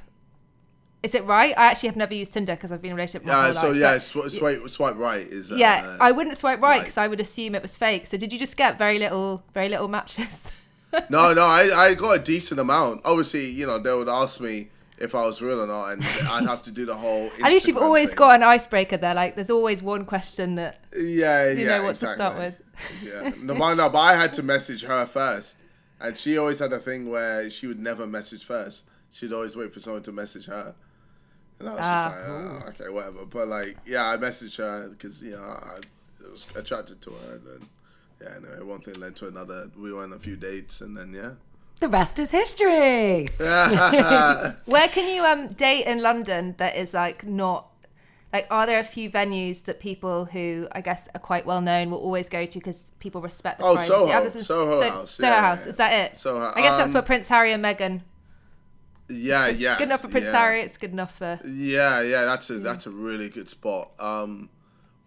Is 1.03 1.13
it 1.13 1.23
right? 1.25 1.53
I 1.57 1.67
actually 1.67 1.89
have 1.89 1.95
never 1.95 2.13
used 2.13 2.33
Tinder 2.33 2.55
because 2.55 2.71
I've 2.71 2.81
been 2.81 2.89
in 2.89 2.93
a 2.93 2.95
relationship 2.95 3.27
yeah. 3.27 3.45
whole 3.45 3.53
So 3.53 3.67
life, 3.69 3.77
yeah, 3.77 3.97
sw- 3.99 4.33
swipe 4.33 4.67
swipe 4.69 4.97
right 4.97 5.27
is. 5.27 5.51
Uh, 5.51 5.55
yeah, 5.55 5.97
I 6.01 6.11
wouldn't 6.11 6.37
swipe 6.37 6.59
right 6.59 6.69
right. 6.69 6.81
because 6.81 6.97
I 6.97 7.07
would 7.07 7.19
assume 7.19 7.55
it 7.55 7.61
was 7.61 7.77
fake. 7.77 8.07
So 8.07 8.17
did 8.17 8.33
you 8.33 8.39
just 8.39 8.57
get 8.57 8.77
very 8.77 8.97
little, 8.97 9.43
very 9.53 9.69
little 9.69 9.87
matches? 9.87 10.51
no, 11.09 11.33
no, 11.33 11.41
I, 11.41 11.71
I 11.75 11.93
got 11.93 12.17
a 12.17 12.23
decent 12.23 12.59
amount. 12.59 13.01
Obviously, 13.05 13.45
you 13.45 13.67
know, 13.67 13.79
they 13.79 13.93
would 13.93 14.09
ask 14.09 14.41
me 14.41 14.69
if 14.97 15.13
I 15.13 15.25
was 15.25 15.41
real 15.41 15.61
or 15.61 15.67
not, 15.67 15.91
and 15.91 16.03
I'd 16.03 16.47
have 16.47 16.63
to 16.63 16.71
do 16.71 16.85
the 16.85 16.95
whole. 16.95 17.29
At 17.43 17.51
least 17.51 17.67
you've 17.67 17.77
always 17.77 18.09
thing. 18.09 18.17
got 18.17 18.35
an 18.35 18.43
icebreaker 18.43 18.97
there. 18.97 19.13
Like, 19.13 19.35
there's 19.35 19.49
always 19.49 19.83
one 19.83 20.05
question 20.05 20.55
that 20.55 20.79
Yeah, 20.97 21.51
you 21.51 21.65
yeah. 21.65 21.77
know 21.77 21.83
what 21.83 21.95
to 21.97 22.07
start 22.07 22.37
with. 22.37 22.55
Yeah, 23.03 23.31
no, 23.41 23.53
no, 23.73 23.89
but 23.89 23.99
I 23.99 24.15
had 24.15 24.33
to 24.33 24.43
message 24.43 24.83
her 24.83 25.05
first, 25.05 25.59
and 25.99 26.17
she 26.17 26.37
always 26.37 26.59
had 26.59 26.73
a 26.73 26.79
thing 26.79 27.09
where 27.09 27.49
she 27.49 27.67
would 27.67 27.79
never 27.79 28.07
message 28.07 28.43
first. 28.43 28.85
She'd 29.11 29.33
always 29.33 29.55
wait 29.55 29.73
for 29.73 29.79
someone 29.79 30.03
to 30.03 30.11
message 30.11 30.45
her, 30.45 30.75
and 31.59 31.69
I 31.69 31.71
was 31.73 31.79
Ah. 31.83 32.09
just 32.09 32.15
like, 32.15 32.29
oh, 32.29 32.69
okay, 32.69 32.89
whatever. 32.93 33.25
But 33.25 33.47
like, 33.47 33.77
yeah, 33.85 34.09
I 34.09 34.17
messaged 34.17 34.57
her 34.57 34.89
because 34.89 35.21
you 35.23 35.31
know 35.31 35.41
I 35.41 35.79
was 36.31 36.45
attracted 36.55 37.01
to 37.01 37.11
her, 37.11 37.35
and 37.35 37.45
then 37.45 37.69
yeah, 38.21 38.35
anyway, 38.37 38.63
one 38.65 38.81
thing 38.81 38.95
led 38.95 39.15
to 39.17 39.27
another. 39.27 39.69
We 39.77 39.93
went 39.93 40.11
on 40.11 40.17
a 40.17 40.21
few 40.21 40.35
dates, 40.35 40.81
and 40.81 40.95
then 40.95 41.13
yeah. 41.13 41.31
The 41.79 41.87
rest 41.87 42.17
is 42.17 42.31
history. 42.31 43.27
Where 43.37 44.87
can 44.87 45.07
you 45.13 45.23
um 45.25 45.47
date 45.49 45.85
in 45.85 46.01
London 46.01 46.55
that 46.57 46.75
is 46.75 46.93
like 46.93 47.23
not 47.25 47.67
like 48.33 48.47
are 48.49 48.65
there 48.65 48.79
a 48.79 48.83
few 48.83 49.09
venues 49.11 49.63
that 49.65 49.79
people 49.79 50.25
who 50.25 50.67
I 50.71 50.81
guess 50.81 51.07
are 51.13 51.19
quite 51.19 51.45
well 51.45 51.61
known 51.61 51.91
will 51.91 51.99
always 51.99 52.29
go 52.29 52.45
to 52.47 52.59
because 52.59 52.91
people 52.99 53.21
respect 53.21 53.59
the 53.59 53.65
Oh, 53.65 53.75
privacy? 53.75 53.87
Soho. 53.93 54.11
Others 54.11 54.35
is- 54.35 54.47
Soho 54.47 54.79
so- 54.81 54.89
House. 54.89 55.11
Soho 55.11 55.29
Yeah, 55.29 55.41
House. 55.41 55.63
yeah, 55.65 55.69
Is 55.69 55.75
that 55.77 55.93
it? 55.93 56.17
Soho- 56.17 56.51
I 56.55 56.61
guess 56.61 56.77
that's 56.77 56.93
where 56.93 57.03
Prince 57.03 57.27
Harry 57.27 57.53
and 57.53 57.63
Meghan. 57.63 58.01
Yeah, 59.09 59.47
It's 59.47 59.59
yeah. 59.59 59.77
good 59.77 59.85
enough 59.85 60.01
for 60.01 60.09
Prince 60.09 60.25
yeah. 60.27 60.31
Harry. 60.39 60.61
It's 60.61 60.77
good 60.77 60.91
enough 60.91 61.17
for. 61.17 61.39
Yeah, 61.45 62.01
yeah, 62.01 62.25
that's 62.25 62.49
a 62.49 62.59
that's 62.59 62.87
a 62.87 62.91
really 62.91 63.29
good 63.29 63.49
spot. 63.49 63.91
Um, 63.99 64.49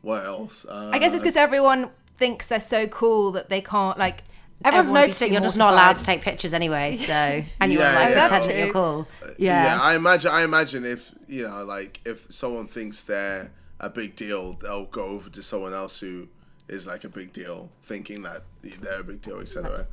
what 0.03 0.25
else? 0.25 0.65
Uh, 0.69 0.91
I 0.93 0.99
guess 0.99 1.13
it's 1.13 1.23
because 1.23 1.37
everyone 1.37 1.91
thinks 2.17 2.49
they're 2.49 2.61
so 2.61 2.87
cool 2.87 3.33
that 3.33 3.49
they 3.51 3.61
can't 3.61 3.99
like. 3.99 4.25
Everyone's 4.63 4.89
everyone 4.89 5.03
be 5.03 5.07
noticing 5.07 5.33
you're 5.33 5.43
just 5.43 5.57
not 5.59 5.73
allowed 5.73 5.97
to 5.97 6.05
take 6.05 6.21
pictures 6.23 6.53
anyway. 6.55 6.97
So 7.07 7.13
and 7.61 7.73
you 7.73 7.79
Yeah, 7.79 7.95
like 7.95 8.15
yeah. 8.15 8.29
pretend 8.29 8.51
that 8.51 8.59
you're 8.59 8.73
cool. 8.73 9.09
yeah. 9.39 9.65
Yeah. 9.77 9.79
I 9.83 9.95
imagine. 9.97 10.31
I 10.31 10.43
imagine 10.45 10.85
if 10.85 11.11
you 11.29 11.43
know, 11.49 11.65
like, 11.65 12.01
if 12.05 12.27
someone 12.33 12.67
thinks 12.67 13.05
they're 13.05 13.53
a 13.81 13.89
big 13.89 14.17
deal, 14.17 14.55
they'll 14.55 14.85
go 14.87 15.05
over 15.05 15.31
to 15.31 15.43
someone 15.43 15.73
else 15.73 16.01
who 16.01 16.29
is 16.69 16.87
like 16.87 17.05
a 17.05 17.09
big 17.09 17.33
deal, 17.33 17.71
thinking 17.83 18.23
that 18.23 18.43
they're 18.63 19.01
a 19.01 19.05
big 19.05 19.23
deal, 19.23 19.41
etc. 19.41 19.87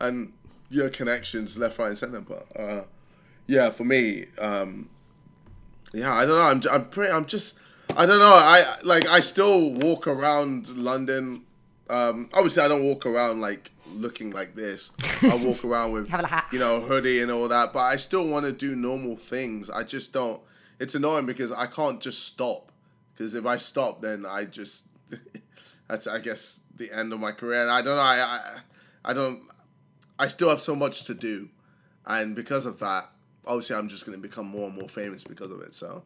And 0.00 0.32
your 0.70 0.88
connections 0.88 1.58
left, 1.58 1.78
right, 1.78 1.88
and 1.88 1.98
center. 1.98 2.20
But 2.20 2.46
uh, 2.58 2.82
yeah, 3.46 3.70
for 3.70 3.84
me, 3.84 4.26
um, 4.38 4.88
yeah, 5.92 6.12
I 6.14 6.24
don't 6.24 6.36
know. 6.64 6.70
I'm, 6.70 6.74
I'm 6.82 6.88
pretty. 6.90 7.12
I'm 7.12 7.26
just. 7.26 7.58
I 7.96 8.06
don't 8.06 8.20
know. 8.20 8.32
I 8.32 8.76
like. 8.84 9.08
I 9.08 9.20
still 9.20 9.72
walk 9.74 10.06
around 10.06 10.68
London. 10.68 11.42
Um, 11.88 12.28
obviously, 12.32 12.62
I 12.62 12.68
don't 12.68 12.84
walk 12.84 13.06
around 13.06 13.40
like 13.40 13.72
looking 13.88 14.30
like 14.30 14.54
this. 14.54 14.92
I 15.22 15.34
walk 15.42 15.64
around 15.64 15.92
with 15.92 16.08
Have 16.08 16.24
a 16.24 16.26
hat. 16.28 16.46
you 16.52 16.60
know 16.60 16.80
hoodie 16.80 17.20
and 17.22 17.30
all 17.30 17.48
that. 17.48 17.72
But 17.72 17.80
I 17.80 17.96
still 17.96 18.28
want 18.28 18.46
to 18.46 18.52
do 18.52 18.76
normal 18.76 19.16
things. 19.16 19.68
I 19.68 19.82
just 19.82 20.12
don't. 20.12 20.40
It's 20.78 20.94
annoying 20.94 21.26
because 21.26 21.50
I 21.50 21.66
can't 21.66 22.00
just 22.00 22.24
stop. 22.26 22.70
Because 23.12 23.34
if 23.34 23.44
I 23.44 23.56
stop, 23.56 24.00
then 24.00 24.24
I 24.24 24.44
just 24.44 24.86
that's 25.88 26.06
I 26.06 26.20
guess 26.20 26.60
the 26.76 26.90
end 26.96 27.12
of 27.12 27.18
my 27.18 27.32
career. 27.32 27.62
And 27.62 27.70
I 27.70 27.82
don't 27.82 27.96
know. 27.96 28.02
I 28.02 28.20
I, 28.20 29.10
I 29.10 29.12
don't. 29.12 29.42
I 30.20 30.28
still 30.28 30.50
have 30.50 30.60
so 30.60 30.76
much 30.76 31.04
to 31.04 31.14
do, 31.14 31.48
and 32.06 32.36
because 32.36 32.66
of 32.66 32.78
that, 32.78 33.10
obviously, 33.46 33.76
I'm 33.76 33.88
just 33.88 34.06
going 34.06 34.16
to 34.16 34.22
become 34.22 34.46
more 34.46 34.66
and 34.68 34.76
more 34.76 34.88
famous 34.88 35.24
because 35.24 35.50
of 35.50 35.60
it. 35.60 35.74
So 35.74 36.02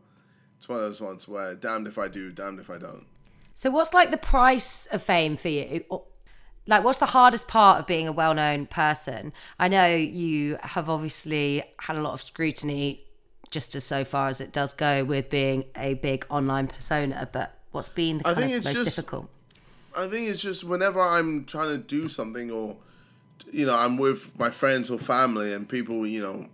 it's 0.56 0.68
one 0.68 0.78
of 0.78 0.84
those 0.84 1.00
ones 1.00 1.28
where 1.28 1.54
damned 1.54 1.86
if 1.86 1.98
I 1.98 2.08
do, 2.08 2.30
damned 2.32 2.60
if 2.60 2.70
I 2.70 2.78
don't. 2.78 3.06
So 3.54 3.70
what's 3.70 3.94
like 3.94 4.10
the 4.10 4.16
price 4.16 4.86
of 4.86 5.02
fame 5.02 5.36
for 5.36 5.48
you? 5.48 5.84
Like 6.66 6.82
what's 6.82 6.98
the 6.98 7.06
hardest 7.06 7.46
part 7.46 7.80
of 7.80 7.86
being 7.86 8.08
a 8.08 8.12
well-known 8.12 8.66
person? 8.66 9.32
I 9.58 9.68
know 9.68 9.86
you 9.94 10.58
have 10.62 10.88
obviously 10.88 11.62
had 11.78 11.96
a 11.96 12.00
lot 12.00 12.14
of 12.14 12.22
scrutiny 12.22 13.04
just 13.50 13.74
as 13.76 13.84
so 13.84 14.04
far 14.04 14.28
as 14.28 14.40
it 14.40 14.52
does 14.52 14.74
go 14.74 15.04
with 15.04 15.30
being 15.30 15.64
a 15.76 15.94
big 15.94 16.26
online 16.30 16.66
persona, 16.66 17.28
but 17.32 17.56
what's 17.70 17.88
been 17.88 18.18
the 18.18 18.28
I 18.28 18.34
think 18.34 18.52
it's 18.52 18.64
most 18.64 18.74
just- 18.74 18.96
difficult? 18.96 19.28
I 19.96 20.08
think 20.08 20.28
it's 20.28 20.42
just 20.42 20.64
whenever 20.64 21.00
I'm 21.00 21.44
trying 21.44 21.68
to 21.68 21.78
do 21.78 22.08
something 22.08 22.50
or 22.50 22.76
you 23.52 23.64
know 23.66 23.76
I'm 23.76 23.96
with 23.96 24.36
my 24.36 24.50
friends 24.50 24.90
or 24.90 24.98
family 24.98 25.52
and 25.52 25.68
people 25.68 26.04
you 26.04 26.20
know 26.20 26.48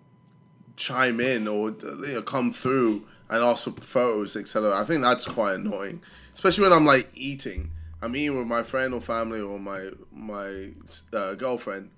chime 0.80 1.20
in 1.20 1.46
or 1.46 1.70
you 1.70 2.14
know 2.14 2.22
come 2.22 2.50
through 2.50 3.06
and 3.28 3.44
ask 3.44 3.64
for 3.64 3.72
photos 3.72 4.34
etc. 4.34 4.76
I 4.76 4.84
think 4.84 5.02
that's 5.02 5.26
quite 5.26 5.54
annoying, 5.54 6.00
especially 6.34 6.64
when 6.64 6.72
I'm 6.72 6.86
like 6.86 7.08
eating. 7.14 7.70
I'm 8.02 8.16
eating 8.16 8.38
with 8.38 8.46
my 8.46 8.62
friend 8.62 8.94
or 8.94 9.00
family 9.00 9.40
or 9.40 9.60
my 9.60 9.90
my 10.10 10.70
uh, 11.12 11.34
girlfriend, 11.34 11.90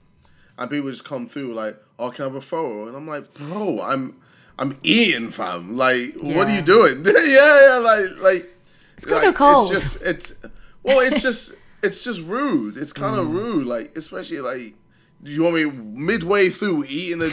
and 0.58 0.70
people 0.70 0.90
just 0.90 1.04
come 1.04 1.26
through 1.28 1.54
like, 1.54 1.76
"Oh, 1.98 2.10
can 2.10 2.24
I 2.24 2.28
have 2.28 2.34
a 2.34 2.40
photo?" 2.40 2.88
And 2.88 2.96
I'm 2.96 3.06
like, 3.06 3.32
"Bro, 3.34 3.80
I'm 3.80 4.20
I'm 4.58 4.76
eating, 4.82 5.30
fam. 5.30 5.76
Like, 5.76 6.14
what 6.16 6.48
are 6.48 6.54
you 6.54 6.62
doing? 6.62 7.04
yeah, 7.06 7.14
yeah, 7.16 7.78
like 7.82 8.20
like." 8.20 8.48
It's 8.96 9.06
gonna 9.06 9.26
go 9.26 9.32
cold. 9.32 9.72
It's 9.72 9.92
just 9.94 10.02
it's 10.02 10.34
well, 10.82 11.00
it's 11.00 11.22
just 11.22 11.54
it's 11.82 12.04
just 12.04 12.20
rude. 12.22 12.76
It's 12.76 12.92
kind 12.92 13.18
of 13.18 13.30
rude, 13.30 13.66
like 13.66 13.96
especially 13.96 14.40
like 14.40 14.74
do 15.22 15.30
you 15.30 15.44
want 15.44 15.54
me 15.54 15.64
midway 15.66 16.48
through 16.48 16.84
eating 16.84 17.22
a 17.22 17.30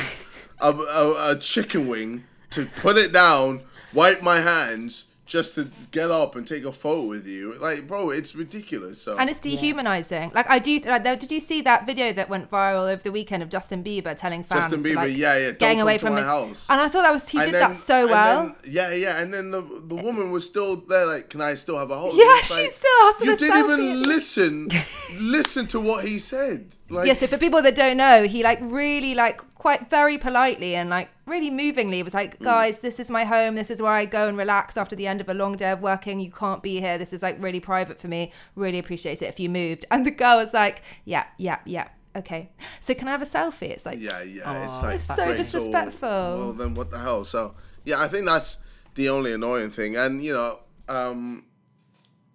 a, 0.62 0.72
a 0.72 1.32
a 1.32 1.39
chicken 1.39 1.88
wing 1.88 2.24
to 2.51 2.66
put 2.82 2.97
it 2.97 3.12
down, 3.14 3.62
wipe 3.93 4.22
my 4.22 4.39
hands 4.39 5.05
just 5.26 5.53
to 5.53 5.70
get 5.91 6.10
up 6.10 6.36
and 6.36 6.47
take 6.47 6.66
a 6.66 6.72
photo 6.72 7.03
with 7.03 7.28
you. 7.28 7.53
Like, 7.60 7.88
bro, 7.88 8.10
it's 8.10 8.34
ridiculous. 8.34 8.99
So 8.99 9.16
And 9.16 9.30
it's 9.30 9.38
dehumanizing. 9.38 10.32
Like 10.34 10.49
I 10.49 10.57
do. 10.57 10.80
Like, 10.80 11.03
though, 11.03 11.16
did 11.16 11.32
you 11.32 11.39
see 11.39 11.62
that 11.62 11.86
video 11.86 12.12
that 12.14 12.30
went 12.30 12.49
viral 12.49 12.91
over 12.91 13.03
the 13.03 13.12
weekend 13.12 13.43
of 13.43 13.49
Justin 13.49 13.84
Bieber 13.84 14.18
telling 14.18 14.43
fans, 14.43 14.64
Justin 14.64 14.82
to, 14.82 14.89
Bieber, 14.89 14.95
like, 14.95 15.16
yeah, 15.16 15.38
yeah, 15.38 15.51
getting 15.51 15.82
away 15.82 15.99
from 15.99 16.14
my 16.16 16.22
me? 16.22 16.26
house. 16.26 16.66
And 16.68 16.82
I 16.82 16.89
thought 16.89 17.03
that 17.03 17.14
was 17.14 17.30
he 17.30 17.38
And 17.38 17.45
did 17.45 17.53
then- 17.53 17.70
that 17.70 17.76
so 17.76 18.07
well. 18.07 18.43
then- 18.47 18.55
yeah, 18.74 18.91
yeah, 18.91 19.22
and 19.22 19.32
then 19.32 19.51
the 19.51 19.62
the 19.62 19.95
woman 19.95 20.32
was 20.32 20.47
still 20.47 20.78
there. 20.78 21.05
Like, 21.05 21.30
can 21.30 21.41
I 21.41 21.53
still 21.53 21.78
have 21.78 21.91
a 21.91 21.95
hold? 21.95 22.16
Yeah, 22.16 22.24
It's 22.39 22.47
she 22.55 22.64
like, 22.64 22.72
still 22.72 22.91
asked 23.03 23.20
for 23.20 23.26
You 23.26 23.38
didn't 23.38 23.53
selfie. 23.55 23.74
even 23.74 24.03
listen. 24.03 24.70
listen 25.20 25.68
to 25.68 25.80
what 25.80 26.05
he 26.05 26.18
said. 26.18 26.72
Like, 26.89 27.07
yeah, 27.07 27.13
so 27.13 27.27
for 27.27 27.37
people 27.37 27.61
that 27.61 27.75
don't 27.75 27.97
know, 27.97 28.23
he 28.23 28.43
like 28.43 28.59
really 28.61 29.13
like 29.15 29.41
quite 29.55 29.89
very 29.89 30.17
politely 30.17 30.75
and 30.75 30.89
like 30.89 31.09
really 31.25 31.51
movingly 31.51 32.01
was 32.01 32.13
Mm. 32.13 32.17
like, 32.17 32.39
guys, 32.39 32.79
this 32.79 32.99
is 32.99 33.11
my 33.11 33.25
home. 33.25 33.55
This 33.55 33.69
is 33.69 33.81
where 33.81 33.91
I 33.91 34.05
go 34.05 34.27
and 34.27 34.37
relax 34.37 34.75
after 34.77 34.95
the 34.95 35.05
end 35.05 35.21
of 35.21 35.29
a 35.29 35.33
long 35.33 35.55
day 35.57 35.69
of 35.71 35.81
working. 35.81 36.19
You 36.19 36.31
can't 36.31 36.63
be 36.63 36.79
here. 36.79 36.97
This 36.97 37.13
is 37.13 37.21
like 37.21 37.35
really 37.43 37.59
private 37.59 37.99
for 37.99 38.07
me. 38.07 38.31
Really 38.55 38.79
appreciate 38.79 39.21
it 39.21 39.25
if 39.25 39.39
you 39.39 39.49
moved. 39.49 39.85
And 39.91 40.05
the 40.05 40.11
girl 40.11 40.37
was 40.37 40.53
like, 40.53 40.81
yeah, 41.05 41.25
yeah, 41.37 41.59
yeah. 41.65 41.89
Okay. 42.15 42.49
So 42.81 42.93
can 42.95 43.07
I 43.07 43.11
have 43.11 43.21
a 43.21 43.25
selfie? 43.25 43.69
It's 43.69 43.85
like, 43.85 43.99
Yeah, 43.99 44.23
yeah, 44.23 44.65
it's 44.65 44.81
like 44.81 44.95
It's 44.95 45.05
so 45.05 45.35
disrespectful. 45.35 46.09
well, 46.09 46.53
then 46.53 46.73
what 46.73 46.89
the 46.89 46.97
hell? 46.99 47.23
So 47.25 47.53
yeah, 47.85 48.01
I 48.01 48.07
think 48.07 48.25
that's 48.25 48.57
the 48.95 49.09
only 49.09 49.31
annoying 49.33 49.69
thing, 49.69 49.95
and 49.95 50.21
you 50.23 50.33
know, 50.33 50.59
um, 50.89 51.45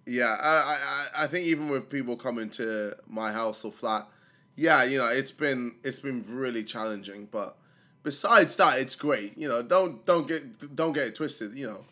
yeah, 0.05 0.37
I, 0.41 0.77
I- 1.17 1.23
I 1.23 1.27
think 1.27 1.45
even 1.47 1.67
with 1.69 1.89
people 1.89 2.15
coming 2.15 2.49
to 2.51 2.95
my 3.07 3.31
house 3.31 3.63
or 3.65 3.71
flat, 3.71 4.07
yeah, 4.55 4.83
you 4.83 4.97
know, 4.97 5.07
it's 5.07 5.31
been 5.31 5.75
it's 5.83 5.99
been 5.99 6.23
really 6.27 6.63
challenging, 6.63 7.27
but 7.31 7.57
besides 8.03 8.55
that, 8.55 8.79
it's 8.79 8.95
great. 8.95 9.37
You 9.37 9.49
know, 9.49 9.61
don't 9.61 10.05
don't 10.05 10.27
get 10.27 10.75
don't 10.75 10.93
get 10.93 11.07
it 11.07 11.15
twisted. 11.15 11.55
You 11.55 11.67
know, 11.67 11.85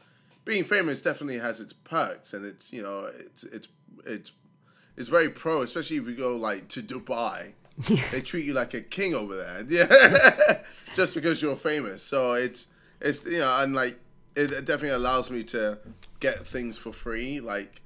being 0.46 0.64
famous 0.64 1.02
definitely 1.02 1.40
has 1.40 1.60
its 1.60 1.74
perks, 1.74 2.34
and 2.34 2.46
it's 2.46 2.72
you 2.72 2.82
know, 2.82 3.10
it's 3.20 3.44
it's 3.44 3.68
it's 4.06 4.32
it's 4.96 5.10
very 5.10 5.30
pro, 5.30 5.62
especially 5.62 5.98
if 5.98 6.08
you 6.08 6.16
go 6.16 6.36
like 6.38 6.68
to 6.70 6.82
Dubai. 6.82 7.54
They 8.12 8.22
treat 8.22 8.46
you 8.46 8.54
like 8.54 8.76
a 8.76 8.82
king 8.82 9.16
over 9.16 9.36
there, 9.36 9.66
yeah, 9.68 10.60
just 10.94 11.16
because 11.16 11.42
you're 11.42 11.56
famous. 11.56 12.04
So 12.04 12.34
it's 12.34 12.68
it's 13.02 13.26
you 13.26 13.40
know, 13.40 13.58
and 13.62 13.74
like 13.74 14.00
it 14.36 14.50
definitely 14.66 14.90
allows 14.90 15.32
me 15.32 15.44
to 15.46 15.80
get 16.20 16.46
things 16.46 16.78
for 16.78 16.94
free. 16.94 17.40
Like 17.40 17.82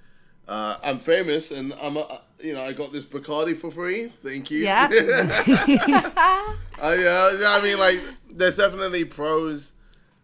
uh, 0.48 0.76
I'm 0.84 1.00
famous, 1.00 1.52
and 1.52 1.74
I'm 1.82 1.96
a, 1.98 2.22
you 2.40 2.54
know 2.54 2.64
I 2.64 2.74
got 2.74 2.92
this 2.92 3.06
Bacardi 3.06 3.56
for 3.56 3.72
free. 3.72 4.08
Thank 4.08 4.52
you. 4.52 4.60
Yeah. 4.60 4.88
I, 4.92 6.58
uh, 6.80 7.60
I 7.60 7.62
mean, 7.64 7.80
like, 7.80 8.02
there's 8.30 8.58
definitely 8.58 9.06
pros 9.06 9.74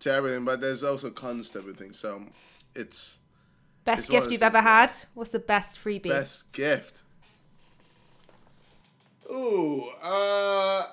to 0.01 0.11
everything, 0.11 0.45
but 0.45 0.61
there's 0.61 0.83
also 0.83 1.09
cons 1.09 1.49
to 1.51 1.59
everything. 1.59 1.93
So 1.93 2.23
it's 2.75 3.19
Best 3.85 4.01
It's 4.01 4.09
gift 4.09 4.31
you've 4.31 4.43
ever 4.43 4.61
had? 4.61 4.91
What's 5.13 5.31
the 5.31 5.39
best 5.39 5.77
freebie? 5.83 6.09
best 6.09 6.53
gift. 6.53 7.01
Ooh, 9.29 9.89
uh. 10.01 10.83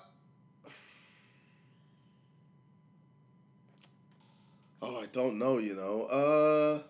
Oh, 4.82 5.00
I 5.02 5.06
don't 5.12 5.38
know, 5.38 5.58
you 5.58 5.74
know. 5.74 6.02
Uh. 6.04 6.82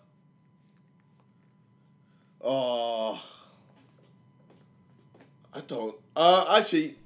Oh. 2.42 3.22
I 5.54 5.60
don't. 5.60 5.94
Uh, 6.16 6.56
actually, 6.58 6.96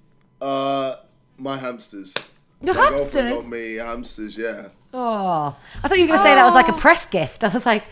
uh, 0.41 0.95
my 1.39 1.57
hamsters. 1.57 2.15
Your 2.63 2.75
My 2.75 2.91
girlfriend 2.91 3.15
hamsters? 3.29 3.35
got 3.43 3.47
me 3.51 3.75
hamsters, 3.77 4.39
yeah. 4.39 4.69
Oh, 4.93 5.57
I 5.83 5.89
thought 5.89 5.99
you 5.99 6.05
were 6.05 6.09
going 6.09 6.19
to 6.19 6.23
say 6.23 6.35
that 6.35 6.45
was 6.45 6.55
like 6.55 6.69
a 6.69 6.73
press 6.73 7.09
gift. 7.09 7.43
I 7.45 7.49
was 7.49 7.67
like, 7.67 7.85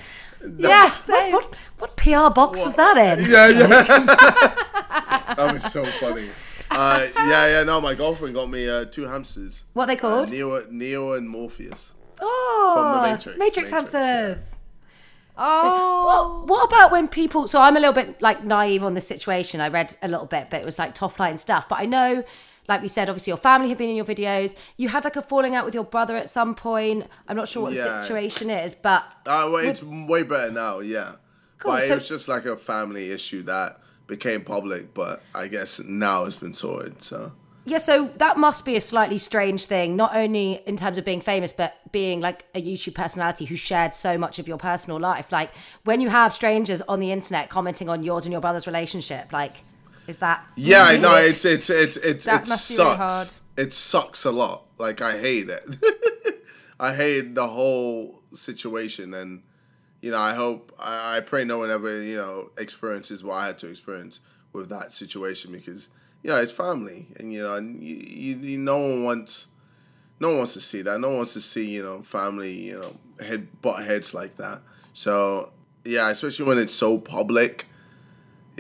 Yes, 0.59 1.07
what, 1.07 1.33
what, 1.33 1.55
what 1.79 1.97
PR 1.97 2.29
box 2.31 2.61
was 2.61 2.75
that 2.77 2.97
in? 2.97 3.25
Yeah, 3.31 3.49
yeah. 3.49 3.67
that 5.37 5.51
was 5.53 5.65
so 5.73 5.85
funny. 5.85 6.29
Uh, 6.71 7.07
yeah, 7.17 7.47
yeah. 7.59 7.63
No, 7.65 7.81
my 7.81 7.95
girlfriend 7.95 8.35
got 8.35 8.51
me 8.51 8.69
uh, 8.69 8.85
two 8.87 9.03
hamsters. 9.07 9.65
What 9.73 9.85
are 9.85 9.87
they 9.89 9.97
Uh, 9.99 10.01
called? 10.01 10.31
Neo, 10.31 10.65
Neo 10.71 11.13
and 11.13 11.29
Morpheus. 11.29 11.95
oh, 12.21 12.73
from 12.75 12.93
the 13.03 13.09
Matrix. 13.09 13.39
Matrix, 13.39 13.71
Matrix, 13.73 13.93
hamsters. 13.93 14.59
Oh. 15.37 16.05
What, 16.05 16.47
what 16.49 16.69
about 16.69 16.93
when 16.93 17.09
people? 17.09 17.47
So 17.49 17.61
I'm 17.61 17.77
a 17.77 17.81
little 17.81 17.95
bit 17.95 18.21
like 18.21 18.45
naive 18.45 18.83
on 18.85 18.95
this 18.95 19.07
situation. 19.07 19.61
I 19.61 19.69
read 19.69 19.95
a 20.03 20.09
little 20.09 20.27
bit, 20.27 20.49
but 20.51 20.61
it 20.61 20.65
was 20.67 20.79
like 20.79 20.95
top 20.95 21.19
line 21.19 21.39
stuff. 21.39 21.69
But 21.69 21.79
I 21.81 21.87
know, 21.87 22.23
like 22.69 22.83
we 22.83 22.89
said, 22.89 23.09
obviously 23.09 23.31
your 23.31 23.39
family 23.39 23.69
have 23.71 23.79
been 23.79 23.89
in 23.91 23.97
your 23.97 24.05
videos. 24.05 24.55
You 24.77 24.89
had 24.89 25.05
like 25.05 25.17
a 25.17 25.23
falling 25.23 25.55
out 25.55 25.65
with 25.65 25.75
your 25.75 25.85
brother 25.85 26.17
at 26.17 26.29
some 26.29 26.55
point. 26.55 27.07
I'm 27.29 27.37
not 27.37 27.49
sure 27.49 27.63
what 27.63 27.73
Yeah. 27.73 27.85
the 27.85 28.03
situation 28.03 28.51
is, 28.51 28.75
but 28.75 29.15
Uh, 29.27 29.49
well, 29.53 29.59
it's 29.65 29.83
way 29.83 30.23
better 30.23 30.51
now, 30.53 30.81
yeah. 30.81 31.13
Cool, 31.59 31.73
but 31.73 31.85
so- 31.85 31.93
it 31.93 31.97
was 31.97 32.09
just 32.09 32.29
like 32.29 32.45
a 32.45 32.57
family 32.57 33.11
issue 33.11 33.43
that 33.45 33.79
became 34.07 34.43
public, 34.43 34.93
but 34.93 35.23
I 35.35 35.47
guess 35.49 35.81
now 35.81 36.25
it's 36.25 36.37
been 36.37 36.55
sorted, 36.55 37.03
so. 37.03 37.33
Yeah. 37.65 37.79
So 37.79 38.11
that 38.17 38.37
must 38.39 38.65
be 38.65 38.77
a 38.77 38.81
slightly 38.81 39.19
strange 39.19 39.67
thing, 39.67 39.97
not 39.97 40.15
only 40.15 40.63
in 40.67 40.77
terms 40.77 40.99
of 40.99 41.05
being 41.05 41.21
famous, 41.21 41.53
but 41.53 41.75
being 41.93 42.21
like 42.21 42.45
a 42.55 42.63
YouTube 42.63 42.95
personality 42.95 43.45
who 43.45 43.57
shared 43.57 43.95
so 43.95 44.17
much 44.19 44.39
of 44.39 44.49
your 44.49 44.59
personal 44.59 44.99
life. 44.99 45.31
Like 45.31 45.51
when 45.85 46.01
you 46.01 46.09
have 46.09 46.33
strangers 46.33 46.83
on 46.83 47.01
the 47.01 47.13
internet 47.13 47.49
commenting 47.51 47.89
on 47.89 48.03
yours 48.03 48.25
and 48.25 48.33
your 48.33 48.41
brother's 48.41 48.67
relationship, 48.67 49.33
like 49.33 49.59
is 50.07 50.19
that 50.19 50.45
Yeah, 50.57 50.83
I 50.83 50.97
know 50.97 51.15
it's 51.17 51.45
it's 51.45 51.71
it's 51.71 51.97
it's 51.99 52.25
That 52.25 52.45
it 52.45 52.49
must 52.49 52.69
be 52.71 52.77
really 52.77 52.91
sucks. 52.91 52.99
hard. 52.99 53.29
It 53.57 53.73
sucks 53.73 54.25
a 54.25 54.31
lot. 54.33 54.65
Like 54.79 55.01
I 55.03 55.19
hate 55.19 55.49
it. 55.49 55.65
I 56.81 56.95
hate 56.95 57.35
the 57.37 57.47
whole 57.47 58.23
situation, 58.35 59.15
and 59.15 59.43
you 60.01 60.11
know, 60.11 60.19
I 60.19 60.35
hope 60.35 60.73
I, 60.81 61.19
I 61.19 61.21
pray 61.21 61.45
no 61.45 61.59
one 61.59 61.71
ever 61.71 62.03
you 62.03 62.17
know 62.17 62.51
experiences 62.59 63.23
what 63.23 63.35
I 63.35 63.47
had 63.47 63.59
to 63.59 63.69
experience 63.69 64.21
with 64.53 64.69
that 64.71 64.93
situation 64.93 65.53
because 65.53 65.91
you 66.23 66.31
know 66.31 66.37
it's 66.37 66.53
family, 66.53 67.09
and 67.19 67.33
you 67.33 67.43
know, 67.43 67.57
and 67.57 67.83
you, 67.83 67.97
you, 67.97 68.37
you 68.37 68.59
no 68.59 68.79
one 68.79 69.05
wants. 69.05 69.49
No 70.21 70.29
one 70.29 70.39
wants 70.39 70.55
to 70.55 70.61
see 70.61 70.83
that. 70.83 71.01
No 71.01 71.09
one 71.09 71.17
wants 71.17 71.33
to 71.33 71.41
see, 71.41 71.69
you 71.69 71.83
know, 71.83 72.01
family, 72.03 72.53
you 72.53 72.79
know, 72.79 72.95
head 73.25 73.49
butt 73.61 73.85
heads 73.85 74.15
like 74.15 74.37
that. 74.37 74.63
So 74.93 75.53
yeah, 75.85 76.11
especially 76.11 76.47
when 76.47 76.59
it's 76.59 76.73
so 76.73 76.99
public. 76.99 77.67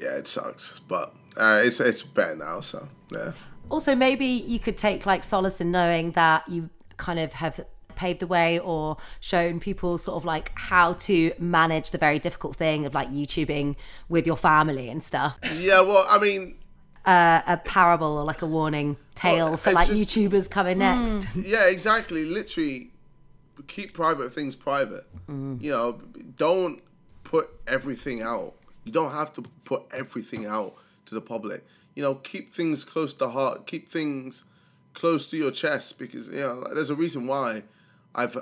Yeah, 0.01 0.17
it 0.17 0.27
sucks, 0.27 0.81
but 0.81 1.15
uh, 1.37 1.61
it's 1.63 1.79
it's 1.81 2.03
better 2.03 2.37
now. 2.37 2.61
So 2.61 2.89
yeah. 3.13 3.33
Also, 3.69 3.95
maybe 3.95 4.27
you 4.27 4.59
could 4.59 4.77
take 4.77 5.07
like 5.07 5.23
solace 5.23 5.61
in 5.61 5.71
knowing 5.71 6.13
that 6.13 6.49
you 6.49 6.69
kind 6.97 7.19
of 7.19 7.33
have 7.35 7.65
paved 7.95 8.21
the 8.21 8.27
way 8.27 8.59
or 8.59 8.97
shown 9.21 9.61
people 9.61 9.99
sort 9.99 10.17
of 10.17 10.25
like 10.25 10.51
how 10.55 10.95
to 10.95 11.33
manage 11.39 11.91
the 11.91 11.99
very 11.99 12.19
difficult 12.19 12.57
thing 12.57 12.85
of 12.87 12.95
like 12.95 13.09
YouTubing 13.11 13.77
with 14.09 14.27
your 14.27 14.37
family 14.37 14.89
and 14.89 15.03
stuff. 15.03 15.39
Yeah, 15.57 15.81
well, 15.83 16.05
I 16.09 16.19
mean, 16.19 16.57
Uh, 17.05 17.43
a 17.49 17.57
parable 17.57 18.19
or 18.19 18.25
like 18.25 18.43
a 18.43 18.47
warning 18.47 18.97
tale 19.17 19.47
Well, 19.47 19.57
for 19.57 19.73
like 19.73 19.89
just- 19.89 20.17
YouTubers 20.17 20.49
coming 20.49 20.79
next. 20.79 21.35
yeah, 21.37 21.69
exactly. 21.69 22.25
Literally, 22.25 22.91
keep 23.67 23.93
private 23.93 24.33
things 24.33 24.55
private. 24.55 25.05
You 25.29 25.71
know, 25.73 26.01
don't 26.37 26.81
put 27.25 27.49
everything 27.67 28.23
out. 28.23 28.55
You 28.85 28.93
don't 28.93 29.11
have 29.13 29.33
to 29.35 29.43
put 29.65 29.83
everything 29.93 30.47
out 30.47 30.75
to 31.07 31.15
the 31.15 31.21
public. 31.21 31.67
You 31.97 32.03
know, 32.03 32.15
keep 32.15 32.53
things 32.53 32.85
close 32.85 33.15
to 33.15 33.29
heart. 33.29 33.67
Keep 33.67 33.89
things 33.89 34.45
close 34.95 35.29
to 35.31 35.37
your 35.37 35.51
chest 35.51 35.99
because 35.99 36.29
you 36.29 36.37
know 36.41 36.67
there's 36.75 36.91
a 36.91 36.95
reason 36.95 37.27
why 37.27 37.63
I've 38.15 38.37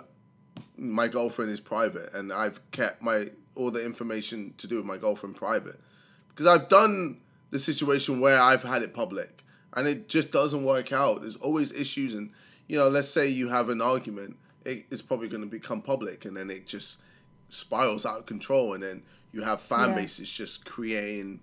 my 0.76 1.08
girlfriend 1.08 1.50
is 1.50 1.60
private 1.60 2.12
and 2.12 2.32
I've 2.32 2.60
kept 2.72 3.00
my 3.02 3.28
all 3.54 3.70
the 3.70 3.84
information 3.84 4.52
to 4.58 4.66
do 4.66 4.76
with 4.76 4.84
my 4.84 4.96
girlfriend 4.96 5.36
private 5.36 5.78
because 6.28 6.46
I've 6.46 6.68
done 6.68 7.18
the 7.50 7.58
situation 7.58 8.20
where 8.20 8.40
I've 8.40 8.62
had 8.62 8.82
it 8.82 8.94
public 8.94 9.44
and 9.74 9.86
it 9.86 10.08
just 10.08 10.30
doesn't 10.30 10.64
work 10.64 10.92
out. 10.92 11.22
There's 11.22 11.36
always 11.36 11.72
issues 11.72 12.14
and 12.14 12.30
you 12.68 12.78
know, 12.78 12.88
let's 12.88 13.08
say 13.08 13.26
you 13.28 13.48
have 13.48 13.68
an 13.68 13.80
argument, 13.82 14.36
it, 14.64 14.84
it's 14.90 15.02
probably 15.02 15.26
going 15.28 15.42
to 15.42 15.48
become 15.48 15.82
public 15.82 16.24
and 16.24 16.36
then 16.36 16.48
it 16.50 16.66
just 16.66 16.98
spirals 17.48 18.06
out 18.06 18.18
of 18.20 18.26
control 18.26 18.74
and 18.74 18.82
then 18.82 19.02
you 19.32 19.42
have 19.42 19.60
fan 19.60 19.90
Yeah. 19.90 19.94
bases 19.96 20.30
just 20.30 20.64
creating 20.64 21.40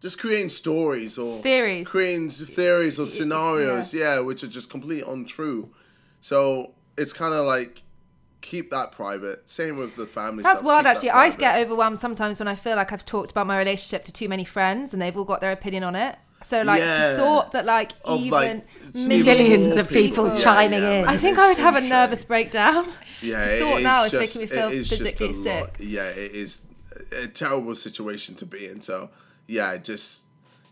just 0.00 0.18
creating 0.18 0.48
stories 0.48 1.16
or 1.18 1.40
Theories. 1.42 1.86
creating 1.86 2.30
theories 2.30 2.98
or 2.98 3.06
scenarios 3.06 3.94
yeah, 3.94 4.18
which 4.18 4.42
are 4.42 4.48
just 4.48 4.68
completely 4.70 5.08
untrue 5.08 5.68
so 6.20 6.72
it's 6.98 7.12
kind 7.12 7.32
of 7.34 7.46
like 7.46 7.82
keep 8.42 8.70
that 8.70 8.92
private 8.92 9.48
same 9.48 9.76
with 9.76 9.96
the 9.96 10.06
family 10.06 10.42
That's 10.42 10.58
stuff, 10.58 10.66
wild, 10.66 10.80
keep 10.80 10.84
that 10.84 10.96
actually. 10.96 11.10
I 11.10 11.30
get 11.36 11.60
overwhelmed 11.64 11.98
sometimes 11.98 12.38
when 12.38 12.48
I 12.48 12.54
feel 12.56 12.76
like 12.76 12.92
I've 12.92 13.06
talked 13.06 13.30
about 13.30 13.46
my 13.46 13.56
relationship 13.58 14.04
to 14.04 14.12
too 14.12 14.28
many 14.28 14.44
friends 14.44 14.92
and 14.92 15.00
they've 15.00 15.16
all 15.16 15.24
got 15.24 15.40
their 15.40 15.52
opinion 15.52 15.84
on 15.84 15.94
it. 15.96 16.16
So, 16.42 16.62
like, 16.62 16.80
Yeah. 16.80 17.12
the 17.12 17.18
thought 17.18 17.52
that, 17.52 17.64
like, 17.66 17.92
Of, 18.04 18.18
even 18.18 18.30
like, 18.32 18.64
millions, 18.94 19.24
Millions 19.38 19.76
of 19.76 19.88
people 19.88 20.26
Yeah, 20.26 20.34
chiming 20.40 20.82
yeah, 20.82 21.02
in. 21.02 21.08
I 21.08 21.16
think 21.16 21.38
I 21.38 21.48
would 21.50 21.58
have 21.58 21.74
a 21.74 21.78
insane. 21.78 21.90
nervous 21.90 22.24
breakdown. 22.24 22.86
Yeah, 23.22 23.46
The 23.46 23.58
thought 23.60 23.78
is 23.78 23.84
now 23.84 24.04
is 24.04 24.12
making 24.14 24.40
me 24.40 24.46
feel 24.48 24.68
it 24.68 24.74
is 24.74 24.88
just 24.88 25.00
physically 25.02 25.34
sick. 25.34 25.60
lot. 25.60 25.80
Yeah, 25.80 26.06
it 26.06 26.32
is 26.32 26.62
a 27.22 27.28
terrible 27.28 27.76
situation 27.76 28.34
to 28.34 28.44
be 28.44 28.66
in. 28.66 28.80
So 28.82 29.10
yeah, 29.46 29.76
just 29.76 30.22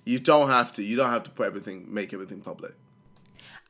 you 0.05 0.19
don't 0.19 0.49
have 0.49 0.73
to. 0.73 0.83
You 0.83 0.97
don't 0.97 1.11
have 1.11 1.23
to 1.23 1.31
put 1.31 1.47
everything, 1.47 1.87
make 1.89 2.13
everything 2.13 2.41
public. 2.41 2.73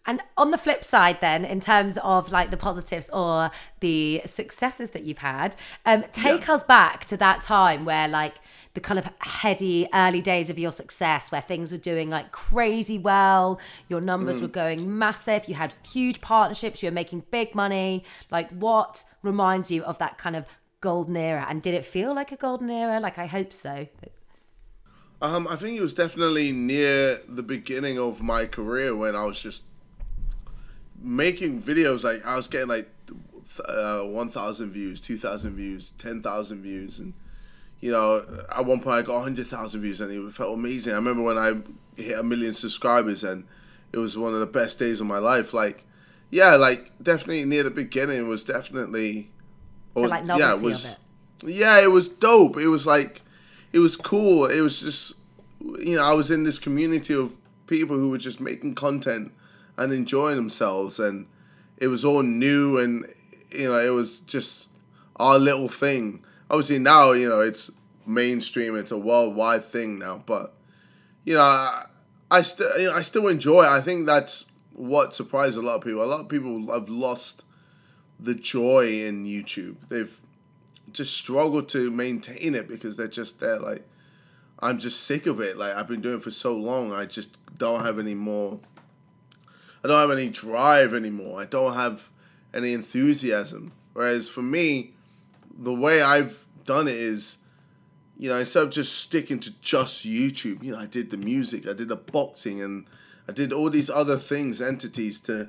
And 0.07 0.23
on 0.37 0.51
the 0.51 0.57
flip 0.59 0.83
side, 0.83 1.19
then, 1.21 1.45
in 1.45 1.61
terms 1.61 1.99
of 2.03 2.33
like 2.33 2.51
the 2.51 2.57
positives 2.57 3.11
or 3.11 3.51
the 3.81 4.23
successes 4.25 4.91
that 4.91 5.03
you've 5.05 5.19
had, 5.19 5.55
um, 5.85 6.05
take 6.13 6.47
Yeah. 6.49 6.55
us 6.55 6.65
back 6.65 7.05
to 7.07 7.17
that 7.19 7.43
time 7.43 7.85
where 7.85 8.09
like 8.09 8.37
the 8.73 8.81
kind 8.81 8.99
of 8.99 9.11
heady 9.19 9.87
early 9.93 10.23
days 10.23 10.49
of 10.49 10.59
your 10.59 10.73
success, 10.73 11.31
where 11.31 11.43
things 11.43 11.71
were 11.71 11.77
doing 11.79 12.09
like 12.09 12.33
crazy 12.33 12.99
well, 12.99 13.61
your 13.89 14.01
numbers 14.01 14.39
Mm. 14.39 14.43
were 14.43 14.49
going 14.49 14.99
massive, 14.99 15.49
you 15.49 15.55
had 15.55 15.75
huge 15.93 16.21
partnerships, 16.23 16.83
you 16.83 16.87
were 16.89 16.95
making 16.95 17.25
big 17.31 17.55
money. 17.55 18.03
Like, 18.31 18.51
what 18.53 19.05
reminds 19.23 19.71
you 19.71 19.85
of 19.85 19.99
that 19.99 20.17
kind 20.17 20.35
of 20.35 20.47
golden 20.81 21.17
era? 21.17 21.45
And 21.49 21.61
did 21.61 21.75
it 21.75 21.85
feel 21.85 22.15
like 22.15 22.33
a 22.33 22.37
golden 22.37 22.71
era? 22.71 23.01
Like, 23.01 23.19
I 23.19 23.27
hope 23.27 23.53
so. 23.53 23.87
Um, 25.23 25.47
I 25.49 25.57
think 25.57 25.77
it 25.77 25.83
was 25.83 25.93
definitely 25.93 26.51
near 26.53 27.21
the 27.29 27.43
beginning 27.43 27.99
of 27.99 28.23
my 28.23 28.47
career 28.47 28.97
when 28.97 29.15
I 29.15 29.25
was 29.25 29.43
just 29.43 29.65
making 31.01 31.63
videos. 31.63 32.05
Like 32.05 32.25
I 32.25 32.37
was 32.37 32.49
getting 32.49 32.69
like 32.69 32.89
uh, 33.67 34.01
one 34.03 34.29
thousand 34.29 34.71
views, 34.71 35.01
two 35.01 35.17
thousand 35.17 35.57
views, 35.57 35.93
ten 35.99 36.23
thousand 36.23 36.63
views, 36.63 36.99
and 36.99 37.15
you 37.81 37.91
know, 37.91 38.25
at 38.57 38.65
one 38.65 38.81
point 38.81 38.97
I 38.97 39.03
got 39.03 39.23
hundred 39.23 39.47
thousand 39.47 39.81
views, 39.81 40.01
and 40.01 40.13
it 40.13 40.33
felt 40.33 40.55
amazing. 40.55 40.93
I 40.93 40.97
remember 40.97 41.23
when 41.23 41.39
I 41.39 41.55
hit 42.01 42.19
a 42.19 42.23
million 42.23 42.55
subscribers, 42.55 43.25
and 43.25 43.45
it 43.93 43.99
was 43.99 44.17
one 44.17 44.35
of 44.35 44.41
the 44.41 44.47
best 44.47 44.79
days 44.79 45.01
of 45.01 45.07
my 45.07 45.19
life. 45.19 45.53
Like, 45.55 45.85
yeah, 46.31 46.57
like 46.57 46.93
definitely 47.03 47.45
near 47.45 47.63
the 47.63 47.71
beginning 47.71 48.29
was 48.29 48.45
definitely, 48.45 49.31
or, 49.95 50.09
like, 50.09 50.25
novelty 50.25 50.73
of 50.73 50.85
it. 50.85 50.99
yeah, 51.45 51.83
it 51.83 51.91
was 51.91 52.09
dope. 52.09 52.57
It 52.59 52.69
was 52.69 52.87
like, 52.87 53.23
it 53.73 53.79
was 53.79 53.97
cool. 53.97 54.47
It 54.47 54.61
was 54.61 54.81
just, 54.81 55.17
you 55.61 55.97
know, 55.97 56.05
I 56.05 56.13
was 56.13 56.31
in 56.31 56.45
this 56.45 56.59
community 56.59 57.15
of 57.15 57.37
people 57.67 57.97
who 57.97 58.11
were 58.11 58.19
just 58.19 58.41
making 58.41 58.75
content 58.75 59.33
and 59.81 59.93
enjoying 59.93 60.37
themselves, 60.37 61.01
and 61.01 61.27
it 61.79 61.89
was 61.89 62.05
all 62.05 62.23
new, 62.23 62.79
and 62.79 63.07
you 63.51 63.69
know, 63.69 63.79
it 63.79 63.91
was 63.91 64.21
just 64.21 64.69
our 65.17 65.39
little 65.39 65.69
thing. 65.69 66.25
Obviously 66.51 66.79
now, 66.79 67.13
you 67.13 67.29
know, 67.29 67.41
it's 67.41 67.71
mainstream. 68.07 68.77
It's 68.77 68.93
a 68.93 68.99
worldwide 68.99 69.65
thing 69.65 69.99
now, 69.99 70.23
but 70.27 70.55
you 71.25 71.35
know, 71.35 71.41
I, 71.41 71.87
I 72.31 72.43
still, 72.43 72.79
you 72.79 72.89
know, 72.89 72.95
I 72.95 73.03
still 73.03 73.27
enjoy. 73.29 73.63
it. 73.63 73.69
I 73.69 73.81
think 73.81 74.07
that's 74.07 74.47
what 74.73 75.15
surprised 75.15 75.59
a 75.59 75.63
lot 75.63 75.77
of 75.77 75.85
people. 75.85 76.03
A 76.03 76.05
lot 76.05 76.21
of 76.21 76.29
people 76.29 76.73
have 76.73 76.89
lost 76.89 77.43
the 78.19 78.35
joy 78.35 79.03
in 79.07 79.25
YouTube. 79.25 79.77
They've 79.89 80.21
just 80.93 81.17
struggled 81.17 81.69
to 81.71 81.91
maintain 81.91 82.55
it 82.55 82.69
because 82.69 82.97
they're 82.97 83.09
just 83.09 83.41
there. 83.41 83.59
Like 83.59 83.89
I'm 84.59 84.79
just 84.79 85.05
sick 85.05 85.27
of 85.27 85.41
it. 85.41 85.57
Like 85.57 85.75
I've 85.75 85.89
been 85.89 86.01
doing 86.01 86.19
it 86.19 86.23
for 86.23 86.31
so 86.31 86.55
long. 86.55 86.93
I 86.93 87.07
just 87.07 87.39
don't 87.57 87.85
have 87.85 87.99
any 87.99 88.15
more. 88.15 88.61
I 89.85 89.89
don't 89.89 90.09
have 90.09 90.17
any 90.17 90.29
drive 90.29 90.95
anymore. 90.95 91.41
I 91.41 91.47
don't 91.47 91.75
have 91.75 92.11
any 92.53 92.73
enthusiasm. 92.73 93.73
Whereas 93.93 94.29
for 94.29 94.43
me, 94.43 94.93
the 95.59 95.73
way 95.73 96.03
I've 96.03 96.45
done 96.67 96.87
it 96.89 96.95
is, 96.95 97.39
you 98.17 98.29
know, 98.29 98.37
instead 98.39 98.63
of 98.65 98.71
just 98.71 98.99
sticking 98.99 99.41
to 99.41 99.61
just 99.61 100.07
YouTube, 100.07 100.63
you 100.63 100.73
know, 100.73 100.79
I 100.79 100.87
did 100.87 101.11
the 101.11 101.17
music, 101.17 101.67
I 101.67 101.73
did 101.73 101.89
the 101.89 101.97
boxing, 101.97 102.61
and 102.63 102.85
I 103.29 103.33
did 103.33 103.53
all 103.53 103.71
these 103.71 103.89
other 103.91 104.17
things, 104.19 104.61
entities 104.61 105.19
to 105.21 105.49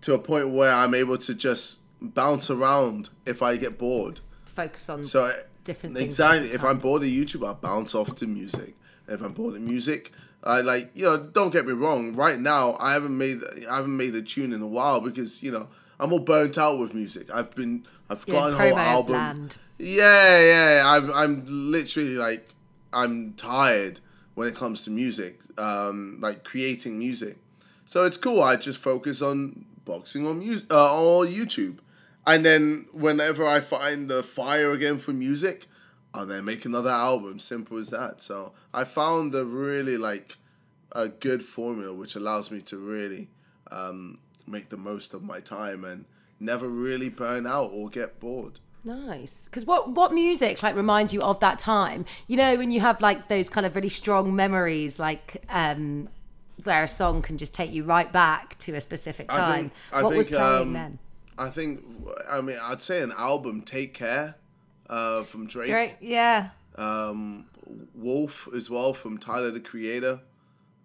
to 0.00 0.12
a 0.14 0.18
point 0.18 0.50
where 0.50 0.70
I'm 0.70 0.94
able 0.94 1.16
to 1.16 1.34
just 1.34 1.80
bounce 2.00 2.50
around 2.50 3.08
if 3.24 3.42
I 3.42 3.56
get 3.56 3.78
bored. 3.78 4.20
Focus 4.44 4.90
on 4.90 5.04
So 5.04 5.32
different 5.64 5.96
things. 5.96 6.06
exactly, 6.06 6.48
if 6.50 6.62
I'm 6.62 6.78
bored 6.78 7.02
of 7.02 7.08
YouTube, 7.08 7.48
I 7.48 7.54
bounce 7.54 7.94
off 7.94 8.14
to 8.16 8.26
music. 8.26 8.76
And 9.06 9.14
if 9.18 9.22
I'm 9.22 9.32
bored 9.32 9.54
of 9.54 9.62
music, 9.62 10.12
I 10.44 10.60
like 10.60 10.90
you 10.94 11.04
know. 11.04 11.16
Don't 11.16 11.52
get 11.52 11.66
me 11.66 11.72
wrong. 11.72 12.14
Right 12.14 12.38
now, 12.38 12.76
I 12.78 12.92
haven't 12.92 13.16
made 13.16 13.38
I 13.70 13.76
haven't 13.76 13.96
made 13.96 14.14
a 14.14 14.22
tune 14.22 14.52
in 14.52 14.60
a 14.62 14.66
while 14.66 15.00
because 15.00 15.42
you 15.42 15.50
know 15.50 15.68
I'm 15.98 16.12
all 16.12 16.18
burnt 16.18 16.58
out 16.58 16.78
with 16.78 16.94
music. 16.94 17.30
I've 17.32 17.54
been 17.54 17.86
I've 18.10 18.26
got 18.26 18.52
a 18.52 18.56
whole 18.56 18.78
album. 18.78 19.12
land. 19.14 19.56
Yeah, 19.78 20.40
yeah. 20.40 20.82
I'm 20.84 21.12
I'm 21.12 21.44
literally 21.46 22.16
like 22.16 22.54
I'm 22.92 23.32
tired 23.34 24.00
when 24.34 24.48
it 24.48 24.54
comes 24.54 24.84
to 24.84 24.90
music, 24.90 25.40
um, 25.58 26.18
like 26.20 26.44
creating 26.44 26.98
music. 26.98 27.38
So 27.86 28.04
it's 28.04 28.16
cool. 28.16 28.42
I 28.42 28.56
just 28.56 28.78
focus 28.78 29.22
on 29.22 29.64
boxing 29.84 30.26
on 30.26 30.40
music 30.40 30.72
uh, 30.72 30.94
on 30.94 31.26
YouTube, 31.26 31.78
and 32.26 32.44
then 32.44 32.86
whenever 32.92 33.46
I 33.46 33.60
find 33.60 34.08
the 34.10 34.22
fire 34.22 34.72
again 34.72 34.98
for 34.98 35.12
music, 35.12 35.68
I'll 36.14 36.26
then 36.26 36.44
make 36.44 36.64
another 36.64 36.90
album. 36.90 37.38
Simple 37.40 37.76
as 37.78 37.90
that. 37.90 38.22
So 38.22 38.52
I 38.72 38.84
found 38.84 39.34
a 39.34 39.44
really 39.44 39.98
like 39.98 40.36
a 40.92 41.08
good 41.08 41.42
formula 41.42 41.92
which 41.92 42.14
allows 42.14 42.50
me 42.50 42.60
to 42.62 42.78
really 42.78 43.28
um, 43.72 44.18
make 44.46 44.68
the 44.68 44.76
most 44.76 45.12
of 45.12 45.24
my 45.24 45.40
time 45.40 45.84
and 45.84 46.04
never 46.38 46.68
really 46.68 47.08
burn 47.08 47.46
out 47.46 47.70
or 47.72 47.88
get 47.88 48.20
bored. 48.20 48.60
Nice. 48.84 49.46
Because 49.46 49.66
what 49.66 49.90
what 49.90 50.12
music 50.12 50.62
like 50.62 50.76
reminds 50.76 51.12
you 51.12 51.22
of 51.22 51.40
that 51.40 51.58
time? 51.58 52.04
You 52.28 52.36
know, 52.36 52.54
when 52.56 52.70
you 52.70 52.80
have 52.80 53.00
like 53.00 53.28
those 53.28 53.48
kind 53.48 53.66
of 53.66 53.74
really 53.74 53.88
strong 53.88 54.36
memories, 54.36 54.98
like 54.98 55.42
um, 55.48 56.08
where 56.62 56.84
a 56.84 56.88
song 56.88 57.22
can 57.22 57.38
just 57.38 57.54
take 57.54 57.72
you 57.72 57.82
right 57.82 58.12
back 58.12 58.58
to 58.60 58.74
a 58.74 58.80
specific 58.80 59.32
I 59.32 59.36
time. 59.36 59.68
think- 59.70 59.72
I 59.92 60.02
what 60.02 60.14
was 60.14 60.28
playing 60.28 60.62
um, 60.62 60.72
then? 60.74 60.98
I 61.36 61.48
think 61.48 61.82
I 62.30 62.40
mean 62.42 62.58
I'd 62.62 62.82
say 62.82 63.02
an 63.02 63.12
album 63.18 63.62
"Take 63.62 63.94
Care" 63.94 64.36
uh, 64.88 65.22
from 65.22 65.46
Drake, 65.46 65.70
Great. 65.70 65.94
Yeah. 66.00 66.50
um, 66.76 67.46
Wolf 67.94 68.48
as 68.54 68.68
well 68.68 68.92
from 68.92 69.18
Tyler 69.18 69.50
the 69.50 69.60
Creator. 69.60 70.20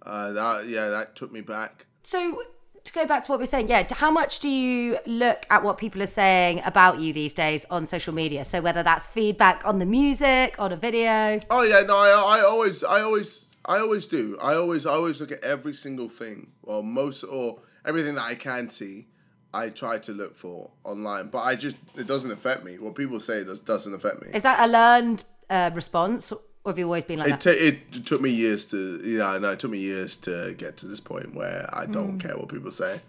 Uh, 0.01 0.31
that 0.31 0.67
yeah, 0.67 0.87
that 0.89 1.15
took 1.15 1.31
me 1.31 1.41
back. 1.41 1.85
So 2.03 2.41
to 2.85 2.93
go 2.93 3.05
back 3.05 3.23
to 3.25 3.31
what 3.31 3.39
we're 3.39 3.45
saying, 3.45 3.67
yeah, 3.67 3.85
how 3.91 4.09
much 4.09 4.39
do 4.39 4.47
you 4.47 4.97
look 5.05 5.45
at 5.49 5.63
what 5.63 5.77
people 5.77 6.01
are 6.01 6.05
saying 6.07 6.61
about 6.63 6.99
you 6.99 7.11
these 7.11 7.33
days 7.33 7.65
on 7.69 7.85
social 7.85 8.13
media? 8.13 8.45
So 8.45 8.61
whether 8.61 8.81
that's 8.81 9.05
feedback 9.05 9.65
on 9.65 9.79
the 9.79 9.85
music, 9.85 10.55
on 10.57 10.71
a 10.71 10.77
video. 10.77 11.39
Oh 11.49 11.63
yeah, 11.63 11.81
no, 11.81 11.97
I, 11.97 12.37
I 12.39 12.41
always, 12.41 12.83
I 12.83 13.01
always, 13.01 13.45
I 13.65 13.79
always 13.79 14.07
do. 14.07 14.37
I 14.41 14.55
always, 14.55 14.85
I 14.85 14.93
always 14.93 15.19
look 15.19 15.31
at 15.33 15.43
every 15.43 15.73
single 15.73 16.07
thing, 16.07 16.51
or 16.63 16.81
most, 16.81 17.23
or 17.23 17.59
everything 17.85 18.15
that 18.15 18.23
I 18.23 18.35
can 18.35 18.69
see. 18.69 19.07
I 19.53 19.69
try 19.69 19.97
to 19.99 20.11
look 20.11 20.37
for 20.37 20.69
online, 20.83 21.27
but 21.29 21.39
I 21.39 21.55
just 21.55 21.75
it 21.97 22.05
doesn't 22.07 22.31
affect 22.31 22.63
me. 22.63 22.77
What 22.77 22.95
people 22.95 23.19
say 23.19 23.43
does 23.43 23.61
doesn't 23.61 23.93
affect 23.93 24.21
me. 24.21 24.29
Is 24.33 24.43
that 24.43 24.59
a 24.59 24.71
learned 24.71 25.23
uh, 25.49 25.71
response, 25.73 26.31
or 26.31 26.39
have 26.67 26.77
you 26.77 26.85
always 26.85 27.03
been 27.05 27.19
like 27.19 27.33
It, 27.33 27.39
that? 27.41 27.55
it 27.67 28.05
took 28.05 28.21
me 28.21 28.29
years 28.29 28.65
to, 28.67 29.01
yeah, 29.03 29.27
I 29.29 29.37
know 29.39 29.51
it 29.51 29.59
took 29.59 29.71
me 29.71 29.79
years 29.79 30.17
to 30.17 30.53
get 30.57 30.77
to 30.77 30.85
this 30.85 30.99
point 30.99 31.33
where 31.33 31.67
I 31.73 31.85
don't 31.87 32.19
care 32.19 32.37
what 32.37 32.49
people 32.49 32.69
say. 32.69 33.01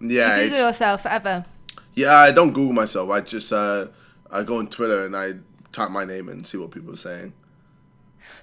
Yeah, 0.00 0.42
Google 0.44 0.58
yourself 0.66 1.02
forever. 1.04 1.46
yeah, 1.94 2.14
I 2.16 2.30
don't 2.32 2.52
Google 2.52 2.74
myself. 2.74 3.08
I 3.10 3.22
just, 3.22 3.50
uh, 3.52 3.86
I 4.30 4.42
go 4.42 4.58
on 4.58 4.66
Twitter 4.68 5.06
and 5.06 5.16
I 5.16 5.34
type 5.72 5.90
my 5.90 6.04
name 6.04 6.28
and 6.28 6.46
see 6.46 6.58
what 6.58 6.70
people 6.72 6.92
are 6.92 6.96
saying. 6.98 7.32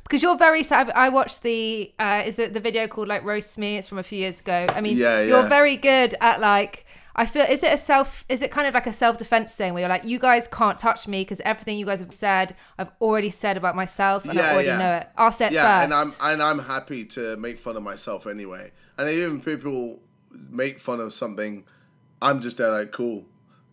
Because 0.03 0.21
you're 0.23 0.37
very 0.37 0.63
sad. 0.63 0.89
I 0.91 1.09
watched 1.09 1.43
the 1.43 1.93
uh, 1.99 2.23
is 2.25 2.37
it 2.39 2.53
the 2.53 2.59
video 2.59 2.87
called 2.87 3.07
like 3.07 3.23
roast 3.23 3.57
me? 3.57 3.77
It's 3.77 3.87
from 3.87 3.99
a 3.99 4.03
few 4.03 4.17
years 4.19 4.39
ago. 4.41 4.65
I 4.69 4.81
mean, 4.81 4.97
Yeah, 4.97 5.19
yeah. 5.21 5.27
you're 5.27 5.47
very 5.47 5.75
good 5.75 6.15
at 6.19 6.39
like. 6.41 6.85
I 7.15 7.25
feel 7.25 7.43
is 7.43 7.61
it 7.61 7.71
a 7.73 7.77
self? 7.77 8.25
Is 8.27 8.41
it 8.41 8.49
kind 8.49 8.67
of 8.67 8.73
like 8.73 8.87
a 8.87 8.93
self 8.93 9.17
defense 9.17 9.53
thing 9.53 9.73
where 9.73 9.81
you're 9.81 9.89
like, 9.89 10.03
you 10.03 10.17
guys 10.17 10.47
can't 10.47 10.79
touch 10.79 11.07
me 11.07 11.21
because 11.21 11.39
everything 11.41 11.77
you 11.77 11.85
guys 11.85 11.99
have 11.99 12.13
said, 12.13 12.55
I've 12.77 12.91
already 12.99 13.29
said 13.29 13.55
about 13.55 13.75
myself 13.75 14.25
and 14.25 14.39
I 14.39 14.53
already 14.53 14.67
yeah. 14.67 14.77
know 14.77 14.93
it. 14.95 15.07
I'll 15.15 15.31
say 15.31 15.47
it 15.47 15.53
yeah, 15.53 15.81
first. 15.81 15.83
and 15.85 15.93
I'm 15.93 16.33
and 16.33 16.41
I'm 16.41 16.59
happy 16.59 17.05
to 17.05 17.37
make 17.37 17.59
fun 17.59 17.77
of 17.77 17.83
myself 17.83 18.25
anyway. 18.25 18.71
And 18.97 19.09
even 19.09 19.41
people 19.41 19.99
make 20.31 20.79
fun 20.79 20.99
of 20.99 21.13
something, 21.13 21.65
I'm 22.21 22.41
just 22.41 22.57
there 22.57 22.71
like 22.71 22.91
cool. 22.91 23.25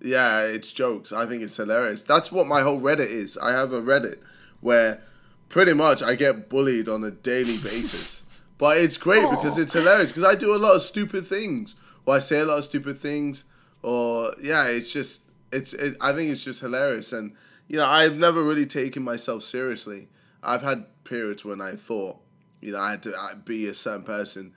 Yeah, 0.02 0.42
it's 0.42 0.72
jokes. 0.72 1.12
I 1.12 1.26
think 1.26 1.42
it's 1.42 1.56
hilarious. 1.56 2.02
That's 2.02 2.30
what 2.30 2.46
my 2.46 2.60
whole 2.60 2.80
Reddit 2.80 3.10
is. 3.10 3.38
I 3.38 3.52
have 3.52 3.72
a 3.72 3.80
Reddit 3.80 4.18
where 4.60 5.02
pretty 5.48 5.72
much 5.72 6.02
I 6.02 6.14
get 6.14 6.48
bullied 6.50 6.88
on 6.88 7.04
a 7.04 7.10
daily 7.10 7.58
basis. 7.58 8.18
But 8.58 8.76
it's 8.76 8.98
great 8.98 9.22
because 9.30 9.56
it's 9.56 9.72
hilarious 9.72 10.12
because 10.12 10.24
I 10.24 10.34
do 10.34 10.54
a 10.54 10.58
lot 10.58 10.76
of 10.76 10.82
stupid 10.82 11.26
things 11.26 11.76
or 12.10 12.16
I 12.16 12.18
say 12.18 12.40
a 12.40 12.44
lot 12.44 12.58
of 12.58 12.64
stupid 12.64 12.98
things 12.98 13.44
or 13.82 14.34
yeah, 14.42 14.66
it's 14.66 14.92
just 14.92 15.22
it's 15.52 15.72
it, 15.72 15.96
I 16.00 16.12
think 16.12 16.30
it's 16.30 16.42
just 16.42 16.60
hilarious 16.60 17.12
and 17.12 17.36
you 17.68 17.76
know, 17.76 17.86
I've 17.86 18.18
never 18.18 18.42
really 18.42 18.66
taken 18.66 19.04
myself 19.04 19.44
seriously. 19.44 20.08
I've 20.42 20.62
had 20.62 20.86
periods 21.04 21.44
when 21.44 21.60
I 21.60 21.76
thought, 21.76 22.16
you 22.60 22.72
know, 22.72 22.80
I 22.80 22.90
had 22.90 23.04
to 23.04 23.12
be 23.44 23.68
a 23.68 23.74
certain 23.74 24.02
person 24.02 24.52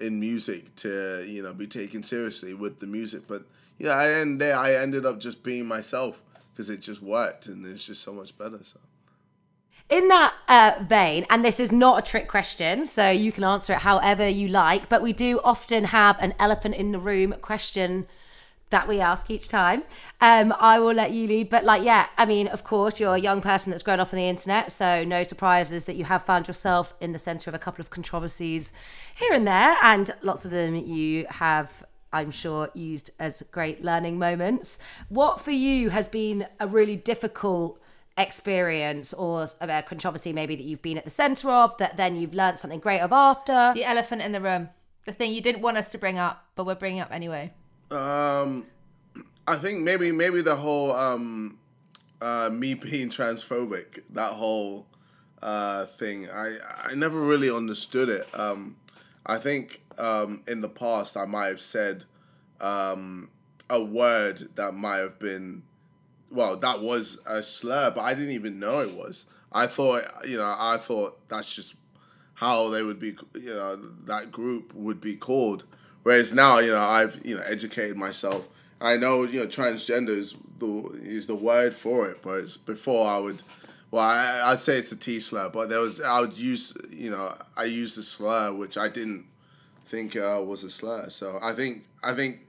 in 0.00 0.20
music 0.20 0.76
to, 0.76 1.24
you 1.26 1.42
know, 1.42 1.52
be 1.52 1.66
taken 1.66 2.04
seriously 2.04 2.54
with 2.54 2.78
the 2.78 2.86
music. 2.86 3.22
But, 3.26 3.46
you 3.78 3.86
know, 3.86 3.92
I 3.92 4.12
end 4.12 4.40
there, 4.40 4.56
I 4.56 4.74
ended 4.74 5.04
up 5.04 5.18
just 5.18 5.42
being 5.42 5.66
myself 5.66 6.22
because 6.52 6.70
it 6.70 6.78
just 6.78 7.02
worked 7.02 7.46
and 7.46 7.66
it's 7.66 7.84
just 7.84 8.02
so 8.02 8.12
much 8.12 8.38
better. 8.38 8.60
So, 8.62 8.78
In 9.92 10.08
that 10.08 10.32
uh, 10.48 10.82
vein, 10.82 11.26
and 11.28 11.44
this 11.44 11.60
is 11.60 11.70
not 11.70 11.98
a 11.98 12.10
trick 12.10 12.26
question, 12.26 12.86
so 12.86 13.10
you 13.10 13.30
can 13.30 13.44
answer 13.44 13.74
it 13.74 13.80
however 13.80 14.26
you 14.26 14.48
like, 14.48 14.88
but 14.88 15.02
we 15.02 15.12
do 15.12 15.38
often 15.44 15.84
have 15.84 16.16
an 16.18 16.32
elephant 16.38 16.76
in 16.76 16.92
the 16.92 16.98
room 16.98 17.34
question 17.42 18.06
that 18.70 18.88
we 18.88 19.00
ask 19.00 19.30
each 19.30 19.50
time. 19.50 19.82
Um, 20.18 20.54
I 20.58 20.78
will 20.78 20.94
let 20.94 21.10
you 21.10 21.26
lead, 21.26 21.50
but 21.50 21.64
like, 21.64 21.82
yeah, 21.82 22.06
I 22.16 22.24
mean, 22.24 22.48
of 22.48 22.64
course, 22.64 22.98
you're 22.98 23.16
a 23.16 23.20
young 23.20 23.42
person 23.42 23.70
that's 23.70 23.82
grown 23.82 24.00
up 24.00 24.14
on 24.14 24.16
the 24.16 24.30
internet, 24.30 24.72
so 24.72 25.04
no 25.04 25.24
surprises 25.24 25.84
that 25.84 25.96
you 25.96 26.04
have 26.04 26.22
found 26.22 26.48
yourself 26.48 26.94
in 26.98 27.12
the 27.12 27.18
center 27.18 27.50
of 27.50 27.54
a 27.54 27.58
couple 27.58 27.82
of 27.82 27.90
controversies 27.90 28.72
here 29.14 29.34
and 29.34 29.46
there, 29.46 29.76
and 29.82 30.12
lots 30.22 30.46
of 30.46 30.52
them 30.52 30.74
you 30.74 31.26
have. 31.28 31.84
I'm 32.14 32.30
sure 32.30 32.70
used 32.72 33.10
as 33.18 33.42
great 33.52 33.84
learning 33.84 34.18
moments. 34.18 34.78
What 35.10 35.40
for 35.40 35.50
you 35.50 35.90
has 35.90 36.08
been 36.08 36.46
a 36.60 36.66
really 36.66 36.96
difficult 36.96 37.81
experience 38.18 39.12
or 39.14 39.46
a 39.60 39.82
controversy 39.82 40.32
maybe 40.32 40.54
that 40.54 40.64
you've 40.64 40.82
been 40.82 40.98
at 40.98 41.04
the 41.04 41.10
center 41.10 41.50
of 41.50 41.76
that 41.78 41.96
then 41.96 42.14
you've 42.14 42.34
learned 42.34 42.58
something 42.58 42.80
great 42.80 43.00
of 43.00 43.10
after 43.12 43.72
the 43.74 43.84
elephant 43.84 44.20
in 44.20 44.32
the 44.32 44.40
room, 44.40 44.68
the 45.06 45.12
thing 45.12 45.32
you 45.32 45.40
didn't 45.40 45.62
want 45.62 45.76
us 45.76 45.90
to 45.92 45.98
bring 45.98 46.18
up, 46.18 46.44
but 46.54 46.66
we're 46.66 46.74
bringing 46.74 47.00
up 47.00 47.10
anyway. 47.10 47.52
um, 47.90 48.66
I 49.48 49.56
think 49.56 49.80
maybe, 49.80 50.12
maybe 50.12 50.40
the 50.40 50.54
whole, 50.56 50.92
um, 50.92 51.58
uh, 52.20 52.48
me 52.52 52.74
being 52.88 53.08
transphobic, 53.08 54.00
that 54.10 54.32
whole, 54.32 54.86
uh, 55.42 55.86
thing, 55.86 56.28
I, 56.30 56.58
I 56.84 56.94
never 56.94 57.20
really 57.20 57.50
understood 57.50 58.08
it. 58.08 58.28
Um, 58.38 58.76
I 59.26 59.38
think, 59.38 59.82
um, 59.98 60.42
in 60.46 60.60
the 60.60 60.68
past 60.68 61.16
I 61.16 61.24
might 61.24 61.46
have 61.46 61.60
said, 61.60 62.04
um, 62.60 63.30
a 63.68 63.82
word 63.82 64.50
that 64.54 64.74
might 64.74 64.98
have 64.98 65.18
been 65.18 65.62
well, 66.32 66.56
that 66.56 66.80
was 66.80 67.20
a 67.26 67.42
slur, 67.42 67.92
but 67.94 68.00
I 68.00 68.14
didn't 68.14 68.32
even 68.32 68.58
know 68.58 68.80
it 68.80 68.94
was. 68.94 69.26
I 69.52 69.66
thought, 69.66 70.04
you 70.26 70.38
know, 70.38 70.54
I 70.58 70.78
thought 70.78 71.28
that's 71.28 71.54
just 71.54 71.74
how 72.34 72.70
they 72.70 72.82
would 72.82 72.98
be, 72.98 73.16
you 73.34 73.54
know, 73.54 73.76
that 74.06 74.32
group 74.32 74.74
would 74.74 75.00
be 75.00 75.14
called. 75.14 75.64
Whereas 76.02 76.32
now, 76.32 76.58
you 76.58 76.72
know, 76.72 76.80
I've, 76.80 77.20
you 77.24 77.36
know, 77.36 77.42
educated 77.46 77.96
myself. 77.96 78.48
I 78.80 78.96
know, 78.96 79.22
you 79.22 79.40
know, 79.40 79.46
transgender 79.46 80.08
is 80.08 80.34
the 80.58 81.00
is 81.02 81.26
the 81.26 81.34
word 81.34 81.74
for 81.74 82.08
it, 82.10 82.20
but 82.22 82.40
it's 82.40 82.56
before 82.56 83.06
I 83.06 83.18
would, 83.18 83.42
well, 83.90 84.02
I, 84.02 84.50
I'd 84.50 84.58
say 84.60 84.78
it's 84.78 84.90
a 84.90 84.96
T 84.96 85.20
slur, 85.20 85.50
but 85.50 85.68
there 85.68 85.80
was 85.80 86.00
I 86.00 86.20
would 86.20 86.32
use, 86.32 86.76
you 86.90 87.10
know, 87.10 87.32
I 87.56 87.64
used 87.64 87.96
a 87.98 88.02
slur 88.02 88.52
which 88.52 88.76
I 88.76 88.88
didn't 88.88 89.26
think 89.84 90.16
uh, 90.16 90.42
was 90.44 90.64
a 90.64 90.70
slur. 90.70 91.10
So 91.10 91.38
I 91.40 91.52
think 91.52 91.84
I 92.02 92.12
think 92.12 92.40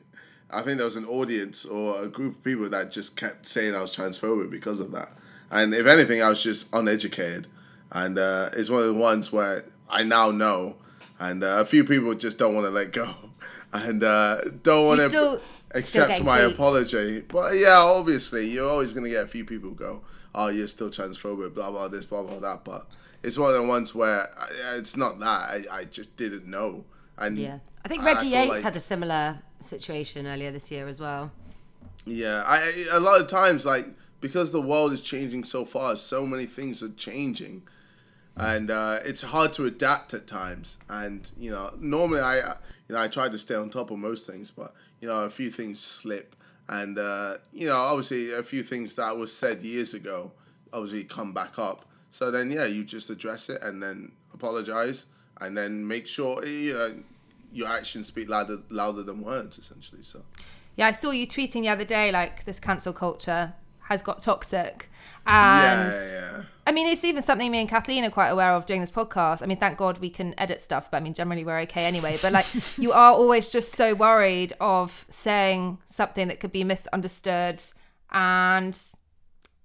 I 0.54 0.62
think 0.62 0.78
there 0.78 0.86
was 0.86 0.96
an 0.96 1.06
audience 1.06 1.66
or 1.66 2.04
a 2.04 2.08
group 2.08 2.38
of 2.38 2.44
people 2.44 2.70
that 2.70 2.92
just 2.92 3.18
kept 3.18 3.46
saying 3.46 3.76
I 3.76 3.82
was 3.82 3.96
transphobic 3.96 4.50
because 4.52 4.80
of 4.80 4.92
that. 4.92 5.10
And 5.52 5.74
if 5.74 5.86
anything, 5.86 6.22
I 6.22 6.30
was 6.30 6.42
just 6.42 6.74
uneducated. 6.74 7.48
And 7.92 8.18
uh, 8.18 8.50
it's 8.56 8.70
one 8.70 8.82
of 8.82 8.88
the 8.88 8.94
ones 8.94 9.32
where 9.32 9.66
I 9.90 10.04
now 10.04 10.32
know, 10.32 10.78
and 11.20 11.44
uh, 11.44 11.58
a 11.60 11.66
few 11.66 11.84
people 11.84 12.14
just 12.16 12.40
don't 12.40 12.56
want 12.56 12.66
to 12.66 12.72
let 12.72 12.92
go, 12.92 13.14
and 13.74 14.04
uh, 14.04 14.42
don't 14.64 14.88
want 14.88 15.00
to 15.00 15.42
accept 15.72 16.24
my 16.24 16.40
tweets. 16.40 16.54
apology. 16.54 17.20
But 17.22 17.56
yeah, 17.56 17.78
obviously, 17.78 18.50
you're 18.50 18.68
always 18.68 18.94
gonna 18.94 19.10
get 19.10 19.24
a 19.24 19.28
few 19.28 19.46
people 19.46 19.72
go, 19.72 20.02
"Oh, 20.34 20.48
you're 20.48 20.68
still 20.68 20.90
transphobic," 20.90 21.54
blah 21.54 21.70
blah 21.70 21.88
this, 21.88 22.06
blah 22.06 22.24
blah 22.24 22.40
that. 22.40 22.64
But 22.64 22.88
it's 23.22 23.38
one 23.38 23.52
of 23.52 23.62
the 23.62 23.68
ones 23.68 23.94
where 23.94 24.22
I, 24.22 24.78
it's 24.78 24.98
not 24.98 25.20
that. 25.20 25.26
I, 25.28 25.64
I 25.72 25.84
just 25.86 26.18
didn't 26.18 26.48
know. 26.48 26.86
And 27.18 27.38
Yeah. 27.38 27.60
I 27.86 27.88
think 27.88 28.04
Reggie 28.04 28.30
feel 28.32 28.40
Yates 28.40 28.50
like- 28.56 28.64
had 28.64 28.76
a 28.76 28.80
similar 28.80 29.40
situation 29.60 30.26
earlier 30.28 30.52
this 30.52 30.72
year 30.72 30.88
as 30.88 31.00
well. 31.00 31.32
Yeah, 32.06 32.44
I 32.46 32.58
I- 32.92 32.98
a 32.98 33.00
lot 33.00 33.20
of 33.22 33.28
times 33.28 33.66
like 33.66 33.88
because 34.22 34.52
the 34.52 34.62
world 34.62 34.94
is 34.94 35.02
changing 35.02 35.44
so 35.44 35.66
fast, 35.66 36.08
so 36.08 36.26
many 36.26 36.46
things 36.46 36.82
are 36.82 36.90
changing, 36.90 37.64
and 38.38 38.72
uh, 38.72 39.00
it's 39.04 39.22
hard 39.22 39.52
to 39.54 39.66
adapt 39.66 40.14
at 40.14 40.28
times. 40.28 40.78
And 40.90 41.30
you 41.38 41.52
know, 41.52 41.72
normally 41.80 42.22
I 42.22 42.38
you 42.88 42.96
know 42.96 43.00
I 43.02 43.08
try 43.08 43.30
to 43.30 43.38
stay 43.38 43.56
on 43.56 43.70
top 43.70 43.92
of 43.92 44.00
most 44.00 44.26
things, 44.28 44.50
but 44.52 44.74
you 45.02 45.08
know 45.08 45.24
a 45.26 45.30
few 45.30 45.50
things 45.52 45.80
slip, 45.80 46.36
and 46.70 46.98
uh, 46.98 47.36
you 47.54 47.68
know 47.68 47.76
obviously 47.76 48.34
a 48.34 48.44
few 48.44 48.64
things 48.64 48.96
that 48.96 49.16
was 49.18 49.32
said 49.36 49.62
years 49.64 49.94
ago 49.94 50.32
obviously 50.72 51.04
come 51.04 51.34
back 51.34 51.60
up. 51.60 51.86
So 52.10 52.32
then 52.32 52.50
yeah, 52.52 52.66
you 52.66 52.84
just 52.84 53.10
address 53.10 53.50
it 53.50 53.62
and 53.62 53.82
then 53.84 54.12
apologize, 54.34 55.06
and 55.42 55.58
then 55.58 55.86
make 55.88 56.08
sure 56.08 56.46
you 56.46 56.74
know 56.74 57.04
your 57.54 57.68
actions 57.68 58.08
speak 58.08 58.30
louder 58.30 58.58
louder 58.70 59.04
than 59.04 59.22
words 59.22 59.58
essentially. 59.58 60.04
So. 60.04 60.22
Yeah, 60.76 60.88
I 60.88 60.92
saw 60.92 61.12
you 61.12 61.28
tweeting 61.28 61.62
the 61.62 61.70
other 61.70 61.86
day 61.86 62.12
like 62.12 62.46
this 62.46 62.60
cancel 62.60 62.94
culture 62.94 63.54
has 63.84 64.02
got 64.02 64.22
toxic. 64.22 64.90
And 65.26 65.94
yeah, 65.94 66.12
yeah. 66.12 66.44
I 66.66 66.72
mean, 66.72 66.88
it's 66.88 67.04
even 67.04 67.22
something 67.22 67.52
me 67.52 67.60
and 67.60 67.70
Kathleen 67.70 68.04
are 68.04 68.10
quite 68.10 68.30
aware 68.30 68.52
of 68.52 68.66
doing 68.66 68.82
this 68.82 68.92
podcast. 68.92 69.42
I 69.42 69.46
mean, 69.46 69.58
thank 69.58 69.78
God 69.78 70.00
we 70.00 70.10
can 70.10 70.38
edit 70.38 70.60
stuff, 70.60 70.90
but 70.90 70.98
I 70.98 71.00
mean, 71.00 71.14
generally 71.14 71.46
we're 71.46 71.60
okay 71.62 71.86
anyway. 71.86 72.18
But 72.22 72.34
like, 72.34 72.46
you 72.78 72.92
are 72.92 73.14
always 73.14 73.48
just 73.48 73.76
so 73.76 73.94
worried 73.94 74.54
of 74.60 75.06
saying 75.10 75.78
something 75.86 76.28
that 76.28 76.40
could 76.40 76.52
be 76.52 76.64
misunderstood, 76.64 77.62
and 78.12 78.78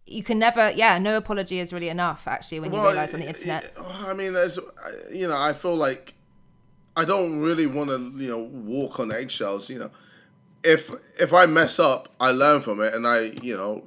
you 0.07 0.23
can 0.23 0.39
never, 0.39 0.71
yeah, 0.73 0.99
no 0.99 1.17
apology 1.17 1.61
is 1.61 1.73
really 1.73 1.89
enough 1.89 2.27
actually 2.27 2.61
when 2.61 2.73
you 2.73 2.81
realize 2.81 3.15
on 3.15 3.21
the 3.21 3.27
internet. 3.27 3.73
Oh, 3.77 4.07
I 4.09 4.15
mean, 4.15 4.33
there's, 4.33 4.59
uh, 4.59 4.63
you 5.13 5.29
know, 5.29 5.37
I 5.37 5.53
feel 5.53 5.77
like 5.77 6.15
I 6.97 7.05
don't 7.05 7.41
really 7.41 7.67
want 7.67 7.91
to, 7.91 8.13
you 8.23 8.31
know, 8.31 8.39
walk 8.39 9.01
on 9.01 9.13
eggshells. 9.13 9.71
You 9.71 9.79
know, 9.81 9.91
if 10.65 10.91
if 11.21 11.33
I 11.33 11.47
mess 11.47 11.79
up, 11.79 12.09
I 12.21 12.31
learn 12.31 12.61
from 12.61 12.81
it, 12.81 12.95
and 12.95 13.07
I, 13.07 13.33
you 13.43 13.57
know, 13.57 13.85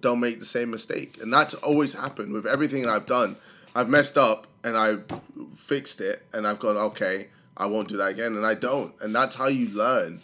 don't 0.00 0.20
make 0.20 0.38
the 0.38 0.46
same 0.46 0.70
mistake. 0.70 1.18
And 1.20 1.32
that's 1.32 1.54
always 1.54 1.94
happened 1.94 2.32
with 2.32 2.46
everything 2.46 2.86
I've 2.86 3.06
done. 3.06 3.36
I've 3.74 3.88
messed 3.88 4.16
up, 4.16 4.46
and 4.64 4.76
I 4.76 4.96
fixed 5.54 6.00
it, 6.00 6.26
and 6.32 6.46
I've 6.46 6.58
gone, 6.58 6.76
okay, 6.76 7.28
I 7.56 7.66
won't 7.66 7.88
do 7.88 7.96
that 7.98 8.10
again, 8.10 8.36
and 8.36 8.46
I 8.46 8.54
don't. 8.54 8.94
And 9.00 9.14
that's 9.14 9.36
how 9.36 9.48
you 9.48 9.68
learn. 9.68 10.20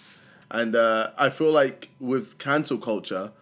And 0.50 0.76
uh, 0.76 1.08
I 1.18 1.30
feel 1.30 1.52
like 1.52 1.90
with 1.98 2.38
cancel 2.38 2.78
culture, 2.78 3.32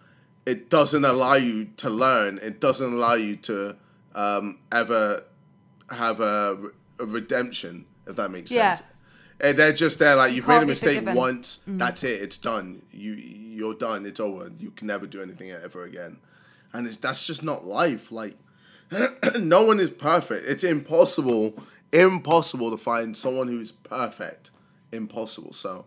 it 0.45 0.69
doesn't 0.69 1.05
allow 1.05 1.35
you 1.35 1.65
to 1.77 1.89
learn. 1.89 2.39
It 2.41 2.59
doesn't 2.59 2.93
allow 2.93 3.13
you 3.13 3.35
to 3.37 3.75
um, 4.13 4.59
ever 4.71 5.23
have 5.89 6.19
a, 6.19 6.71
a 6.99 7.05
redemption, 7.05 7.85
if 8.07 8.15
that 8.15 8.31
makes 8.31 8.51
Yeah. 8.51 8.75
sense. 8.75 8.87
And 9.41 9.59
they're 9.59 9.73
just 9.73 9.99
there, 9.99 10.15
like 10.15 10.33
you've 10.33 10.47
made 10.47 10.53
can't 10.55 10.63
a 10.63 10.67
mistake 10.67 10.95
forgiven. 10.99 11.15
once. 11.15 11.59
Mm. 11.69 11.77
That's 11.77 12.03
it. 12.05 12.21
It's 12.21 12.37
done. 12.37 12.81
You 12.91 13.13
you're 13.13 13.73
done. 13.73 14.05
It's 14.05 14.19
over. 14.19 14.51
You 14.59 14.71
can 14.71 14.87
never 14.87 15.05
do 15.07 15.21
anything 15.21 15.51
ever 15.51 15.83
again. 15.83 16.17
And 16.73 16.87
it's, 16.87 16.97
that's 16.97 17.25
just 17.25 17.43
not 17.43 17.65
life. 17.65 18.11
Like 18.11 18.37
no 19.39 19.65
one 19.65 19.79
is 19.79 19.89
perfect. 19.89 20.47
It's 20.47 20.63
impossible, 20.63 21.57
impossible 21.91 22.71
to 22.71 22.77
find 22.77 23.15
someone 23.15 23.47
who 23.47 23.59
is 23.59 23.71
perfect. 23.71 24.51
Impossible. 24.91 25.51
So 25.53 25.85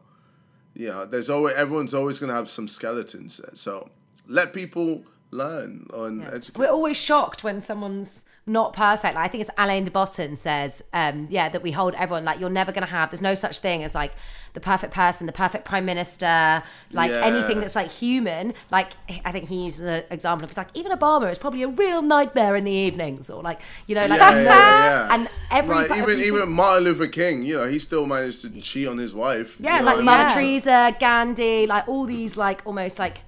yeah, 0.74 1.06
there's 1.10 1.30
always 1.30 1.54
everyone's 1.54 1.94
always 1.94 2.18
gonna 2.18 2.34
have 2.34 2.50
some 2.50 2.68
skeletons. 2.68 3.40
So 3.54 3.90
let 4.26 4.52
people 4.52 5.04
learn 5.30 5.86
and 5.94 6.24
educate. 6.24 6.58
We're 6.58 6.70
always 6.70 6.96
shocked 6.96 7.44
when 7.44 7.60
someone's 7.60 8.24
not 8.46 8.72
perfect. 8.72 9.14
Like, 9.14 9.26
I 9.26 9.28
think 9.28 9.42
it's 9.42 9.50
Alain 9.58 9.84
de 9.84 9.90
Botton 9.90 10.36
says, 10.38 10.82
um, 10.94 11.26
yeah, 11.30 11.50
that 11.50 11.62
we 11.62 11.70
hold 11.72 11.94
everyone 11.94 12.24
like 12.24 12.40
you're 12.40 12.48
never 12.48 12.72
going 12.72 12.84
to 12.84 12.90
have. 12.90 13.10
There's 13.10 13.20
no 13.20 13.34
such 13.34 13.58
thing 13.58 13.84
as 13.84 13.94
like 13.94 14.12
the 14.54 14.60
perfect 14.60 14.94
person, 14.94 15.26
the 15.26 15.34
perfect 15.34 15.66
prime 15.66 15.84
minister, 15.84 16.62
like 16.90 17.10
Yeah. 17.10 17.26
anything 17.26 17.60
that's 17.60 17.76
like 17.76 17.90
human. 17.90 18.54
Like 18.70 18.92
I 19.22 19.32
think 19.32 19.50
he's 19.50 19.80
an 19.80 20.02
example 20.10 20.44
of. 20.44 20.50
It's 20.50 20.56
like 20.56 20.70
even 20.74 20.92
Obama 20.92 21.30
is 21.30 21.38
probably 21.38 21.62
a 21.62 21.68
real 21.68 22.00
nightmare 22.00 22.56
in 22.56 22.64
the 22.64 22.72
evenings, 22.72 23.28
or 23.28 23.42
like 23.42 23.60
you 23.86 23.94
know, 23.94 24.06
like 24.06 24.18
yeah, 24.18 24.34
yeah, 24.34 24.44
yeah. 24.44 25.14
and 25.14 25.28
every 25.50 25.74
like 25.74 25.90
even 25.98 26.18
even 26.20 26.48
Martin 26.50 26.84
Luther 26.84 27.06
King, 27.06 27.42
you 27.42 27.58
know, 27.58 27.66
he 27.66 27.78
still 27.78 28.06
managed 28.06 28.40
to 28.42 28.60
cheat 28.62 28.88
on 28.88 28.96
his 28.96 29.12
wife. 29.12 29.56
Yeah, 29.60 29.80
like 29.82 30.02
Mother? 30.02 30.32
Teresa, 30.34 30.96
Gandhi, 30.98 31.66
like 31.66 31.86
all 31.86 32.04
these 32.06 32.38
like 32.38 32.62
almost 32.66 32.98
like 32.98 33.20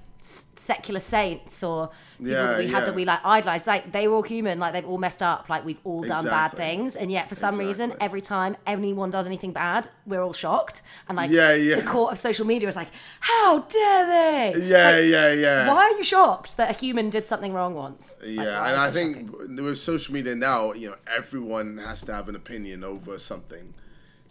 secular 0.61 0.99
saints 0.99 1.63
or 1.63 1.89
people 2.17 2.31
Yeah, 2.33 2.43
that 2.43 2.57
we 2.59 2.67
had 2.67 2.79
yeah. 2.79 2.85
that 2.85 2.95
we 2.95 3.05
like 3.05 3.19
idolized. 3.25 3.65
Like 3.67 3.91
they 3.91 4.07
were 4.07 4.15
all 4.15 4.23
human, 4.23 4.59
like 4.59 4.73
they've 4.73 4.85
all 4.85 4.97
messed 4.97 5.23
up, 5.23 5.49
like 5.49 5.65
we've 5.65 5.79
all 5.83 6.03
done 6.03 6.23
bad 6.25 6.49
things, 6.53 6.95
and 6.95 7.11
yet 7.11 7.29
for 7.29 7.35
some 7.35 7.57
reason, 7.57 7.93
every 7.99 8.21
time 8.21 8.55
anyone 8.67 9.09
does 9.09 9.25
anything 9.25 9.51
bad, 9.51 9.89
we're 10.05 10.21
all 10.21 10.33
shocked, 10.33 10.81
and 11.07 11.15
like 11.17 11.31
Yeah, 11.31 11.53
yeah. 11.53 11.77
the 11.77 11.83
court 11.83 12.11
of 12.13 12.19
social 12.19 12.45
media 12.45 12.69
is 12.69 12.75
like, 12.75 12.89
how 13.21 13.59
dare 13.59 14.05
they? 14.05 14.53
Yeah, 14.63 14.91
like, 14.91 15.05
yeah, 15.05 15.33
yeah. 15.33 15.67
Why 15.67 15.81
are 15.91 15.97
you 15.97 16.03
shocked 16.03 16.57
that 16.57 16.69
a 16.69 16.73
human 16.73 17.09
did 17.09 17.25
something 17.25 17.53
wrong 17.53 17.73
once? 17.73 18.15
Yeah, 18.23 18.61
why 18.61 18.69
and 18.69 18.79
I 18.79 18.91
think 18.91 19.31
shocking? 19.31 19.63
with 19.63 19.79
social 19.79 20.13
media 20.13 20.35
now, 20.35 20.73
you 20.73 20.89
know, 20.89 20.95
everyone 21.15 21.77
has 21.79 22.01
to 22.03 22.13
have 22.13 22.29
an 22.29 22.35
opinion 22.35 22.83
over 22.83 23.17
something. 23.17 23.73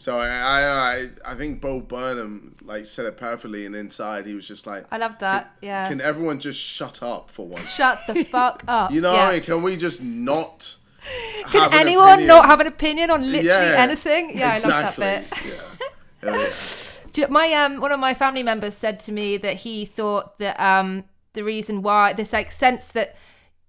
So 0.00 0.16
I, 0.18 0.28
I, 0.28 1.08
I, 1.26 1.34
think 1.34 1.60
Bo 1.60 1.82
Burnham 1.82 2.54
like 2.64 2.86
said 2.86 3.04
it 3.04 3.18
perfectly, 3.18 3.66
and 3.66 3.76
inside 3.76 4.26
he 4.26 4.34
was 4.34 4.48
just 4.48 4.66
like, 4.66 4.86
I 4.90 4.96
love 4.96 5.18
that. 5.18 5.54
Yeah. 5.60 5.86
"Can 5.88 6.00
everyone 6.00 6.40
just 6.40 6.58
shut 6.58 7.02
up 7.02 7.30
for 7.30 7.46
once?" 7.46 7.68
Shut 7.68 8.00
the 8.06 8.24
fuck 8.32 8.64
up. 8.66 8.92
You 8.92 9.02
know, 9.02 9.12
Yeah. 9.12 9.24
I 9.28 9.32
mean? 9.32 9.42
can 9.42 9.60
we 9.60 9.76
just 9.76 10.02
not? 10.02 10.76
Can 11.50 11.60
have 11.60 11.72
an 11.74 11.80
anyone 11.80 12.08
opinion? 12.12 12.28
not 12.28 12.46
have 12.46 12.60
an 12.60 12.66
opinion 12.66 13.10
on 13.10 13.20
literally 13.20 13.46
Yeah, 13.46 13.74
anything? 13.76 14.38
Yeah, 14.38 14.54
exactly. 14.54 15.06
I 15.06 15.16
love 15.16 15.28
that 15.28 15.42
bit. 15.42 15.52
Yeah. 16.22 16.38
Yeah. 16.38 16.52
You- 17.16 17.28
my 17.28 17.52
um 17.52 17.80
one 17.80 17.92
of 17.92 18.00
my 18.00 18.14
family 18.14 18.42
members 18.42 18.74
said 18.74 19.00
to 19.00 19.12
me 19.12 19.36
that 19.36 19.56
he 19.56 19.84
thought 19.84 20.38
that 20.38 20.58
um 20.58 21.04
the 21.34 21.44
reason 21.44 21.82
why 21.82 22.14
this 22.14 22.32
like 22.32 22.52
sense 22.52 22.88
that 22.88 23.16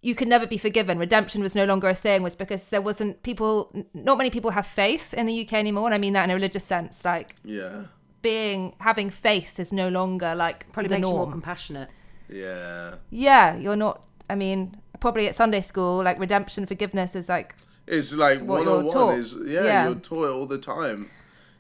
you 0.02 0.16
could 0.16 0.28
never 0.28 0.48
be 0.48 0.58
forgiven 0.58 0.98
redemption 0.98 1.42
was 1.44 1.56
no 1.56 1.66
longer 1.66 1.88
a 1.90 1.94
thing 1.94 2.24
was 2.24 2.36
because 2.36 2.70
there 2.70 2.82
wasn't 2.82 3.22
people 3.24 3.72
not 3.94 4.18
many 4.18 4.30
people 4.32 4.52
have 4.52 4.66
faith 4.66 5.14
in 5.14 5.26
the 5.28 5.42
UK 5.46 5.54
anymore 5.54 5.86
and 5.86 5.94
I 5.94 5.98
mean 6.00 6.14
that 6.14 6.24
in 6.24 6.32
a 6.32 6.34
religious 6.34 6.64
sense 6.64 7.06
like 7.06 7.36
yeah, 7.44 7.84
being 8.22 8.74
having 8.80 9.10
faith 9.10 9.60
is 9.60 9.72
no 9.72 9.90
longer 9.90 10.34
like 10.36 10.72
probably 10.74 10.90
the 10.90 10.96
makes 10.96 11.08
you 11.08 11.14
more 11.14 11.30
compassionate. 11.32 11.90
yeah. 12.30 12.96
yeah 13.10 13.56
you're 13.58 13.76
not 13.76 14.02
I 14.30 14.36
mean 14.36 14.76
probably 15.00 15.28
at 15.28 15.36
Sunday 15.36 15.62
school 15.62 16.04
like 16.04 16.20
redemption 16.20 16.66
forgiveness 16.66 17.16
is 17.16 17.30
like 17.30 17.56
It's 17.88 18.14
like 18.14 18.40
what 18.40 18.66
one 18.66 18.68
on 18.68 18.86
you're 18.86 18.94
taught. 18.94 19.06
one 19.08 19.20
is 19.20 19.36
yeah, 19.46 19.64
Yeah. 19.66 19.86
you're 19.86 19.96
taught 19.96 20.30
all 20.32 20.46
the 20.48 20.58
time. 20.60 21.10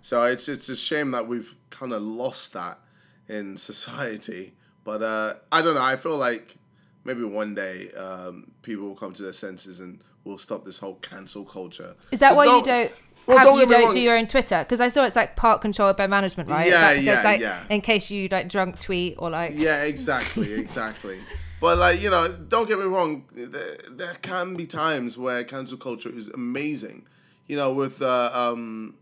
So 0.01 0.23
it's 0.23 0.47
it's 0.49 0.67
a 0.69 0.75
shame 0.75 1.11
that 1.11 1.27
we've 1.27 1.53
kind 1.69 1.93
of 1.93 2.01
lost 2.01 2.53
that 2.53 2.79
in 3.27 3.55
society. 3.57 4.53
But 4.83 5.03
uh, 5.03 5.33
I 5.51 5.61
don't 5.61 5.75
know. 5.75 5.81
I 5.83 5.95
feel 5.95 6.17
like 6.17 6.55
maybe 7.03 7.23
one 7.23 7.55
day 7.55 7.91
um, 7.91 8.51
people 8.61 8.87
will 8.87 8.95
come 8.95 9.13
to 9.13 9.23
their 9.23 9.33
senses 9.33 9.79
and 9.79 10.01
we'll 10.23 10.37
stop 10.37 10.65
this 10.65 10.79
whole 10.79 10.95
cancel 10.95 11.45
culture. 11.45 11.95
Is 12.11 12.19
that 12.19 12.35
why 12.35 12.45
you 12.45 12.63
don't-? 12.63 12.91
Well, 13.27 13.43
don't 13.45 13.59
you 13.59 13.65
don't 13.67 13.83
wrong. 13.85 13.93
do 13.93 13.99
your 13.99 14.17
own 14.17 14.27
Twitter? 14.27 14.59
Because 14.59 14.81
I 14.81 14.89
saw 14.89 15.05
it's 15.05 15.15
like 15.15 15.35
part 15.35 15.61
controlled 15.61 15.95
by 15.95 16.07
management, 16.07 16.49
right? 16.49 16.67
Yeah, 16.67 16.89
because, 16.91 17.05
yeah, 17.05 17.21
like, 17.23 17.39
yeah. 17.39 17.63
In 17.69 17.81
case 17.81 18.09
you 18.09 18.27
like 18.29 18.49
drunk 18.49 18.79
tweet 18.79 19.15
or 19.19 19.29
like. 19.29 19.51
Yeah, 19.53 19.83
exactly, 19.83 20.53
exactly. 20.59 21.19
But 21.59 21.77
like 21.77 22.01
you 22.01 22.09
know, 22.09 22.27
don't 22.49 22.67
get 22.67 22.79
me 22.79 22.85
wrong. 22.85 23.25
There, 23.31 23.77
there 23.91 24.15
can 24.21 24.55
be 24.55 24.65
times 24.65 25.17
where 25.17 25.43
cancel 25.43 25.77
culture 25.77 26.09
is 26.09 26.29
amazing. 26.29 27.05
You 27.47 27.57
know, 27.57 27.71
with 27.73 28.01
uh, 28.01 28.31
um, 28.33 28.95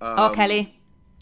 oh, 0.00 0.32
Kelly. 0.34 0.74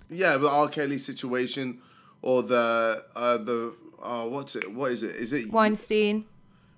yeah, 0.09 0.37
the 0.37 0.49
R. 0.49 0.69
Kelly 0.69 0.99
situation, 0.99 1.83
or 2.23 2.43
the 2.43 3.05
uh, 3.15 3.37
the 3.39 3.75
uh, 4.03 4.25
what's 4.27 4.57
it? 4.57 4.71
What 4.73 4.93
is 4.93 5.03
it? 5.03 5.17
Is 5.17 5.33
it 5.33 5.53
Weinstein. 5.53 6.25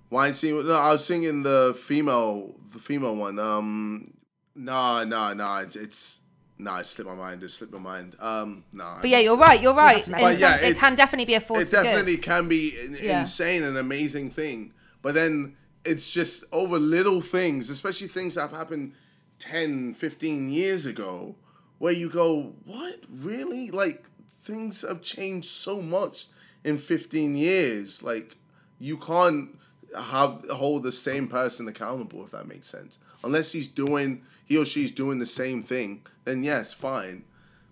Weinstein? 0.09 0.65
No, 0.65 0.73
I 0.73 0.91
was 0.93 1.05
singing 1.05 1.43
the 1.43 1.75
female, 1.79 2.55
the 2.71 2.79
female 2.79 3.15
one. 3.15 3.39
Um, 3.39 4.13
no, 4.55 5.03
no, 5.03 5.33
no. 5.33 5.55
It's 5.57 5.75
it's 5.75 6.21
no. 6.57 6.75
It 6.77 6.85
slipped 6.85 7.09
my 7.09 7.15
mind. 7.15 7.43
It 7.43 7.49
slipped 7.49 7.73
my 7.73 7.79
mind. 7.79 8.15
Um, 8.19 8.63
no. 8.73 8.97
But 9.01 9.09
yeah, 9.09 9.19
you're 9.19 9.37
right. 9.37 9.61
You're 9.61 9.73
right. 9.73 10.03
to 10.03 10.11
In 10.11 10.17
mention 10.17 10.31
But 10.31 10.39
yeah, 10.39 10.67
it 10.67 10.77
can 10.77 10.95
definitely 10.95 11.25
be 11.25 11.33
a 11.35 11.39
force 11.39 11.63
it 11.63 11.65
for 11.65 11.71
definitely 11.83 12.15
good. 12.15 12.23
can 12.23 12.47
be 12.47 12.77
an 12.79 12.97
Yeah. 13.01 13.21
insane 13.21 13.63
and 13.63 13.77
amazing 13.77 14.29
thing. 14.29 14.73
But 15.01 15.15
then 15.15 15.55
it's 15.83 16.11
just 16.13 16.43
over 16.51 16.77
little 16.79 17.19
things, 17.21 17.69
especially 17.69 18.07
things 18.07 18.35
that 18.35 18.41
have 18.41 18.51
happened 18.51 18.93
10, 19.39 19.95
15 19.95 20.49
years 20.49 20.85
ago, 20.85 21.35
where 21.79 21.91
you 21.91 22.09
go, 22.09 22.53
what? 22.65 22.99
Really? 23.11 23.69
Like, 23.71 24.05
things 24.43 24.81
have 24.87 25.01
changed 25.01 25.49
so 25.49 25.81
much 25.81 26.27
in 26.63 26.77
15 26.77 27.35
years. 27.35 28.03
Like, 28.03 28.37
you 28.79 28.97
can't 28.97 29.57
have 29.97 30.43
hold 30.49 30.83
the 30.83 30.91
same 30.91 31.27
person 31.27 31.67
accountable, 31.67 32.23
if 32.25 32.31
that 32.31 32.47
makes 32.47 32.67
sense. 32.67 32.97
Unless 33.23 33.51
he's 33.51 33.67
doing, 33.67 34.21
he 34.45 34.57
or 34.57 34.65
she's 34.65 34.91
doing 34.91 35.19
the 35.19 35.25
same 35.25 35.61
thing, 35.63 36.01
then 36.25 36.43
yes, 36.43 36.73
fine. 36.73 37.23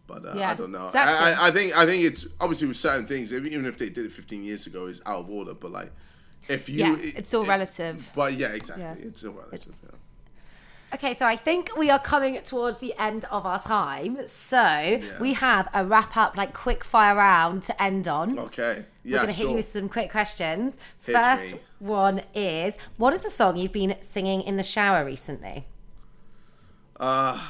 But 0.07 0.25
uh, 0.25 0.33
Yeah, 0.35 0.51
I 0.51 0.53
don't 0.55 0.71
know. 0.71 0.87
exactly. 0.87 1.33
I, 1.33 1.47
I, 1.47 1.51
think 1.51 1.77
I 1.77 1.85
think 1.85 2.03
it's 2.03 2.27
obviously 2.39 2.67
with 2.67 2.77
certain 2.77 3.05
things, 3.05 3.31
even 3.33 3.65
if 3.65 3.77
they 3.77 3.89
did 3.89 4.05
it 4.05 4.11
15 4.11 4.43
years 4.43 4.67
ago, 4.67 4.85
is 4.87 5.01
out 5.05 5.21
of 5.21 5.29
order. 5.29 5.53
But 5.53 5.71
like, 5.71 5.91
if 6.47 6.67
you, 6.69 6.79
Yeah, 6.79 6.97
it's 6.99 7.33
all 7.33 7.43
it- 7.43 7.47
relative. 7.49 8.11
But 8.15 8.33
yeah, 8.33 8.47
exactly, 8.49 8.83
Yeah. 8.83 8.95
it's 9.07 9.23
all 9.23 9.33
relative. 9.33 9.73
Yeah. 9.83 9.89
Okay, 10.93 11.13
so 11.13 11.25
I 11.25 11.37
think 11.37 11.77
we 11.77 11.89
are 11.89 11.99
coming 11.99 12.41
towards 12.41 12.79
the 12.79 12.93
end 12.99 13.23
of 13.31 13.45
our 13.45 13.61
time. 13.61 14.27
So 14.27 14.99
we 15.21 15.33
have 15.33 15.69
a 15.73 15.85
wrap 15.85 16.17
up, 16.17 16.35
like 16.35 16.53
quick 16.53 16.83
fire 16.83 17.15
round 17.15 17.63
to 17.63 17.81
end 17.81 18.07
on. 18.09 18.37
Okay, 18.37 18.83
Yeah, 19.03 19.19
We're 19.19 19.23
going 19.23 19.33
to 19.33 19.39
hit 19.39 19.49
you 19.49 19.55
with 19.55 19.67
some 19.69 19.87
quick 19.87 20.11
questions. 20.11 20.77
Hit 21.05 21.15
First 21.15 21.53
me. 21.53 21.59
one 21.79 22.21
is 22.35 22.77
What 22.97 23.13
is 23.13 23.21
the 23.21 23.29
song 23.29 23.55
you've 23.55 23.71
been 23.71 23.95
singing 24.01 24.41
in 24.41 24.57
the 24.57 24.63
shower 24.63 25.05
recently? 25.05 25.65
Uh, 26.99 27.41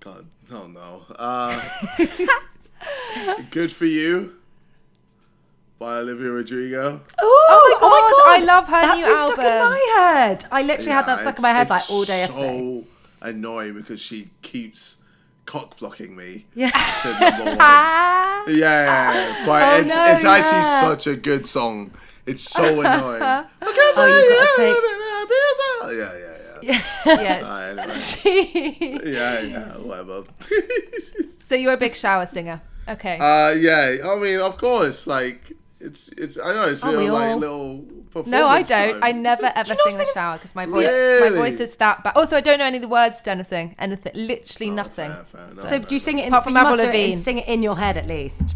God, 0.00 0.26
no, 0.50 0.66
no. 0.66 1.04
Uh, 1.16 1.62
Good 3.50 3.72
for 3.72 3.84
you 3.86 4.39
by 5.80 5.96
Olivia 5.96 6.30
Rodrigo. 6.30 7.00
Oh, 7.18 7.78
my 7.80 7.88
God, 8.10 8.42
I 8.42 8.44
love 8.44 8.66
her 8.68 8.80
That's 8.82 9.00
new 9.00 9.06
been 9.06 9.26
stuck 9.26 9.38
in 9.38 9.44
album. 9.46 9.70
my 9.70 9.94
head. 9.96 10.44
I 10.52 10.62
literally 10.62 10.92
had 10.92 11.06
that 11.06 11.20
stuck 11.20 11.36
in 11.38 11.42
my 11.42 11.52
head 11.52 11.70
like 11.70 11.90
all 11.90 12.04
day 12.04 12.26
so 12.26 12.34
yesterday. 12.36 12.58
So 12.58 12.84
annoying 13.22 13.72
because 13.74 13.98
she 13.98 14.28
keeps 14.42 14.98
cock 15.46 15.78
blocking 15.78 16.14
me. 16.14 16.44
Yeah. 16.54 16.68
to 16.70 17.18
number 17.18 17.44
one. 17.46 17.56
Ah, 17.60 18.44
Yeah, 18.46 18.54
yeah, 18.54 19.14
yeah. 19.14 19.46
but 19.46 19.62
Oh, 19.62 19.76
it's 19.80 19.94
no, 19.94 20.04
it's 20.14 20.24
actually 20.24 20.62
such 20.88 21.06
a 21.06 21.16
good 21.16 21.46
song. 21.46 21.92
It's 22.26 22.42
so 22.42 22.62
annoying. 22.62 23.22
okay, 23.22 23.46
Oh, 23.62 24.06
you 24.06 24.76
gotta 25.82 25.96
yeah, 25.96 26.12
yeah, 26.12 26.36
yeah. 26.62 26.80
yes. 27.06 28.24
Uh, 28.26 28.26
anyway. 28.28 29.00
yeah, 29.10 29.40
yeah, 29.40 29.72
whatever. 29.78 30.24
so 31.48 31.54
you're 31.54 31.72
a 31.72 31.76
big 31.78 31.92
shower 31.94 32.26
singer. 32.26 32.60
Okay. 32.86 33.16
uh, 33.18 33.52
yeah, 33.52 33.96
I 34.04 34.16
mean, 34.18 34.40
of 34.40 34.58
course, 34.58 35.06
like 35.06 35.52
it's 35.80 36.08
it's. 36.08 36.38
I 36.38 36.52
know 36.54 36.64
it's 36.64 36.84
Aren't 36.84 36.98
little, 36.98 37.14
like 37.14 37.30
all? 37.32 37.38
little. 37.38 38.24
no, 38.26 38.46
I 38.46 38.62
don't. 38.62 38.92
time. 38.94 39.00
I 39.02 39.12
never 39.12 39.50
ever 39.54 39.74
not 39.74 39.78
sing 39.90 39.92
in 39.92 39.98
the 39.98 40.10
shower 40.12 40.36
because 40.36 40.54
my 40.54 40.66
voice, 40.66 40.86
my 41.22 41.30
voice 41.36 41.58
is 41.60 41.74
that 41.76 42.02
bad. 42.04 42.16
Also, 42.16 42.36
I 42.36 42.40
don't 42.40 42.58
know 42.58 42.64
any 42.64 42.76
of 42.78 42.82
the 42.82 42.88
words 42.88 43.22
to 43.22 43.30
anything. 43.30 43.74
Anything. 43.78 44.12
Literally 44.14 44.70
Oh, 44.70 44.74
nothing. 44.74 45.10
fair, 45.12 45.24
fair, 45.24 45.46
no, 45.54 45.62
So 45.62 45.68
fair, 45.68 45.78
do 45.80 45.94
you 45.94 45.98
sing 45.98 46.18
it 46.18 46.22
in, 46.26 46.28
Apart 46.28 46.44
from 46.44 46.56
you 46.56 46.62
must 46.62 46.72
Avril 46.80 46.84
it 46.84 46.86
Lavigne. 46.98 47.16
sing 47.16 47.38
it 47.38 47.48
in 47.48 47.62
your 47.62 47.78
head 47.78 47.96
at 47.96 48.06
least? 48.06 48.54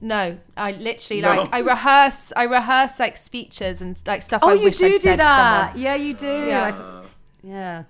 No, 0.00 0.38
I 0.56 0.72
literally 0.72 1.20
No. 1.20 1.28
like 1.28 1.48
I 1.52 1.58
rehearse. 1.58 2.32
I 2.34 2.44
rehearse 2.44 2.98
like 2.98 3.16
speeches 3.18 3.82
and 3.82 4.00
like 4.06 4.22
stuff. 4.22 4.40
Oh, 4.42 4.48
I 4.48 4.54
you 4.54 4.64
wish 4.64 4.78
do 4.78 4.86
I'd 4.86 5.00
do 5.00 5.16
that. 5.16 5.76
Yeah, 5.76 5.94
you 5.94 6.14
do. 6.14 6.46
Yeah. 6.46 6.64
I 6.64 6.68
f- 6.70 7.10
yeah. 7.42 7.82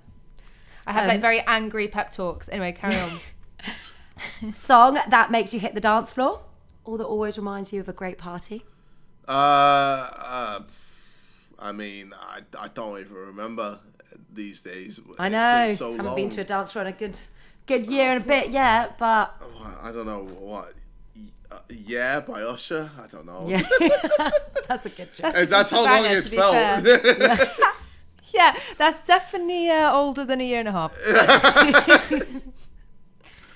I 0.88 0.92
have 0.92 1.03
Um, 1.05 1.09
like 1.09 1.20
very 1.20 1.40
angry 1.46 1.86
pep 1.86 2.11
talks. 2.11 2.48
Anyway, 2.48 2.72
carry 2.72 2.96
on. 2.96 3.20
Song 4.53 4.98
that 5.09 5.30
makes 5.30 5.55
you 5.55 5.61
hit 5.61 5.74
the 5.74 5.80
dance 5.80 6.12
floor 6.12 6.40
or 6.91 6.99
that 6.99 7.05
always 7.05 7.38
reminds 7.38 7.72
you 7.72 7.80
of 7.80 7.88
a 7.88 7.93
great 7.93 8.18
party? 8.18 8.64
Uh, 9.28 10.11
uh, 10.18 10.61
I 11.59 11.72
mean, 11.72 12.12
I, 12.18 12.41
I 12.59 12.68
don't 12.68 12.99
even 12.99 13.14
remember 13.14 13.78
these 14.32 14.61
days. 14.61 15.01
I 15.18 15.28
know. 15.28 15.66
been 15.66 15.76
so 15.76 15.91
Haven't 15.93 16.07
long. 16.07 16.16
been 16.16 16.30
to 16.30 16.41
a 16.41 16.45
dance 16.45 16.74
in 16.74 16.86
a 16.86 16.93
good 16.93 17.18
good 17.66 17.86
year 17.86 18.12
and 18.12 18.24
a 18.24 18.26
bit 18.26 18.51
yet, 18.51 18.99
but 18.99 19.41
I 19.80 19.93
don't 19.93 20.07
know 20.07 20.24
what. 20.24 20.72
Uh, 21.53 21.59
yeah, 21.68 22.20
by 22.20 22.43
Usher. 22.43 22.91
I 23.01 23.07
don't 23.07 23.26
know. 23.26 23.47
yeah. 23.49 23.62
That's 24.68 24.86
a 24.86 24.91
good 24.91 25.12
joke. 25.12 25.32
And 25.36 25.49
that's 25.49 25.70
how 25.70 25.84
long 25.84 26.05
it's 26.07 26.28
felt. 26.28 26.55
yeah, 28.32 28.57
that's 28.78 29.05
definitely 29.05 29.68
uh, 29.68 29.93
older 29.93 30.24
than 30.24 30.41
a 30.41 30.45
year 30.45 30.61
and 30.61 30.68
a 30.68 30.72
half. 30.72 30.95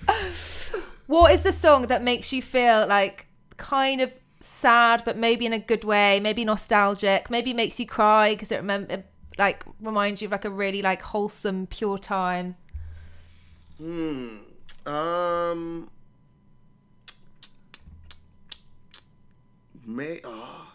what 1.07 1.33
is 1.33 1.43
the 1.43 1.53
song 1.53 1.87
that 1.89 2.03
makes 2.03 2.33
you 2.33 2.43
feel 2.43 2.87
like 2.87 3.27
kind 3.57 4.01
of 4.01 4.13
sad, 4.41 5.03
but 5.05 5.17
maybe 5.17 5.47
in 5.47 5.53
a 5.53 5.59
good 5.59 5.85
way, 5.85 6.21
maybe 6.21 6.45
nostalgic, 6.45 7.31
maybe 7.31 7.53
makes 7.53 7.79
you 7.81 7.87
cry 7.87 8.35
because 8.35 8.53
it 8.53 8.57
remember 8.57 9.05
like 9.39 9.65
reminds 9.81 10.23
you 10.23 10.29
of 10.29 10.33
like 10.33 10.45
a 10.45 10.51
really 10.51 10.83
like 10.83 11.03
wholesome, 11.03 11.67
pure 11.67 11.99
time. 11.99 12.57
Hmm. 13.79 14.37
um, 14.87 15.91
may 19.85 20.21
oh, 20.23 20.73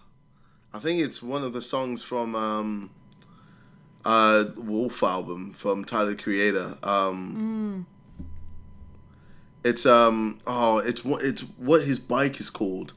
I 0.73 0.79
think 0.79 1.01
it's 1.01 1.23
one 1.23 1.43
of 1.43 1.53
the 1.53 1.61
songs 1.61 2.03
from 2.03 2.35
um, 2.35 2.89
uh, 4.03 4.45
Wolf 4.57 5.01
album 5.01 5.53
from 5.53 5.85
Tyler 5.85 6.15
Creator. 6.15 6.77
Um, 6.83 7.85
it's 9.63 9.85
um 9.85 10.39
oh 10.47 10.77
it's 10.79 11.03
what 11.03 11.23
it's 11.23 11.41
what 11.57 11.83
his 11.83 11.99
bike 11.99 12.39
is 12.39 12.49
called. 12.49 12.93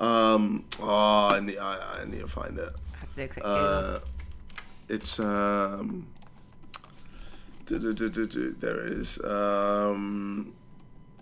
Um 0.00 0.64
oh 0.82 1.28
I 1.34 1.40
need 1.40 1.58
I, 1.58 2.00
I 2.00 2.04
need 2.04 2.20
to 2.20 2.28
find 2.28 2.58
it. 2.58 2.70
Do 3.14 3.22
a 3.24 3.28
quick 3.28 3.44
Uh, 3.44 3.98
it's 4.88 5.18
um. 5.20 6.08
There 7.66 7.78
it 7.88 8.92
is 8.92 9.18
um, 9.24 10.52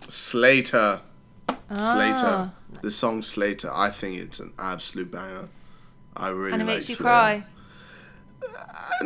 Slater. 0.01 0.99
Slater. 1.73 2.51
The 2.81 2.91
song 2.91 3.21
Slater. 3.21 3.69
I 3.73 3.89
think 3.89 4.17
it's 4.17 4.39
an 4.41 4.51
absolute 4.59 5.09
banger. 5.11 5.47
I 6.17 6.29
really 6.29 6.53
And 6.53 6.61
it 6.63 6.65
like 6.65 6.75
makes 6.77 6.89
you 6.89 6.95
Slater. 6.95 7.03
cry. 7.03 7.45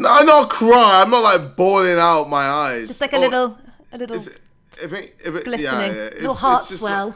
I 0.03 0.23
not 0.23 0.49
cry. 0.49 1.03
I'm 1.03 1.11
not 1.11 1.21
like 1.21 1.55
bawling 1.55 1.99
out 1.99 2.27
my 2.29 2.45
eyes. 2.45 2.87
Just 2.87 3.01
like 3.01 3.13
a 3.13 3.17
Oh, 3.17 3.19
little 3.19 3.57
a 3.91 3.97
little 3.97 4.15
Is 4.15 4.27
it, 4.27 4.39
if 4.81 4.93
it, 4.93 5.15
if 5.23 5.35
it, 5.35 5.45
glistening. 5.45 5.63
Yeah, 5.63 5.93
yeah, 5.93 6.09
it's 6.29 6.39
heart 6.39 6.63
swell. 6.63 7.07
Like, 7.07 7.15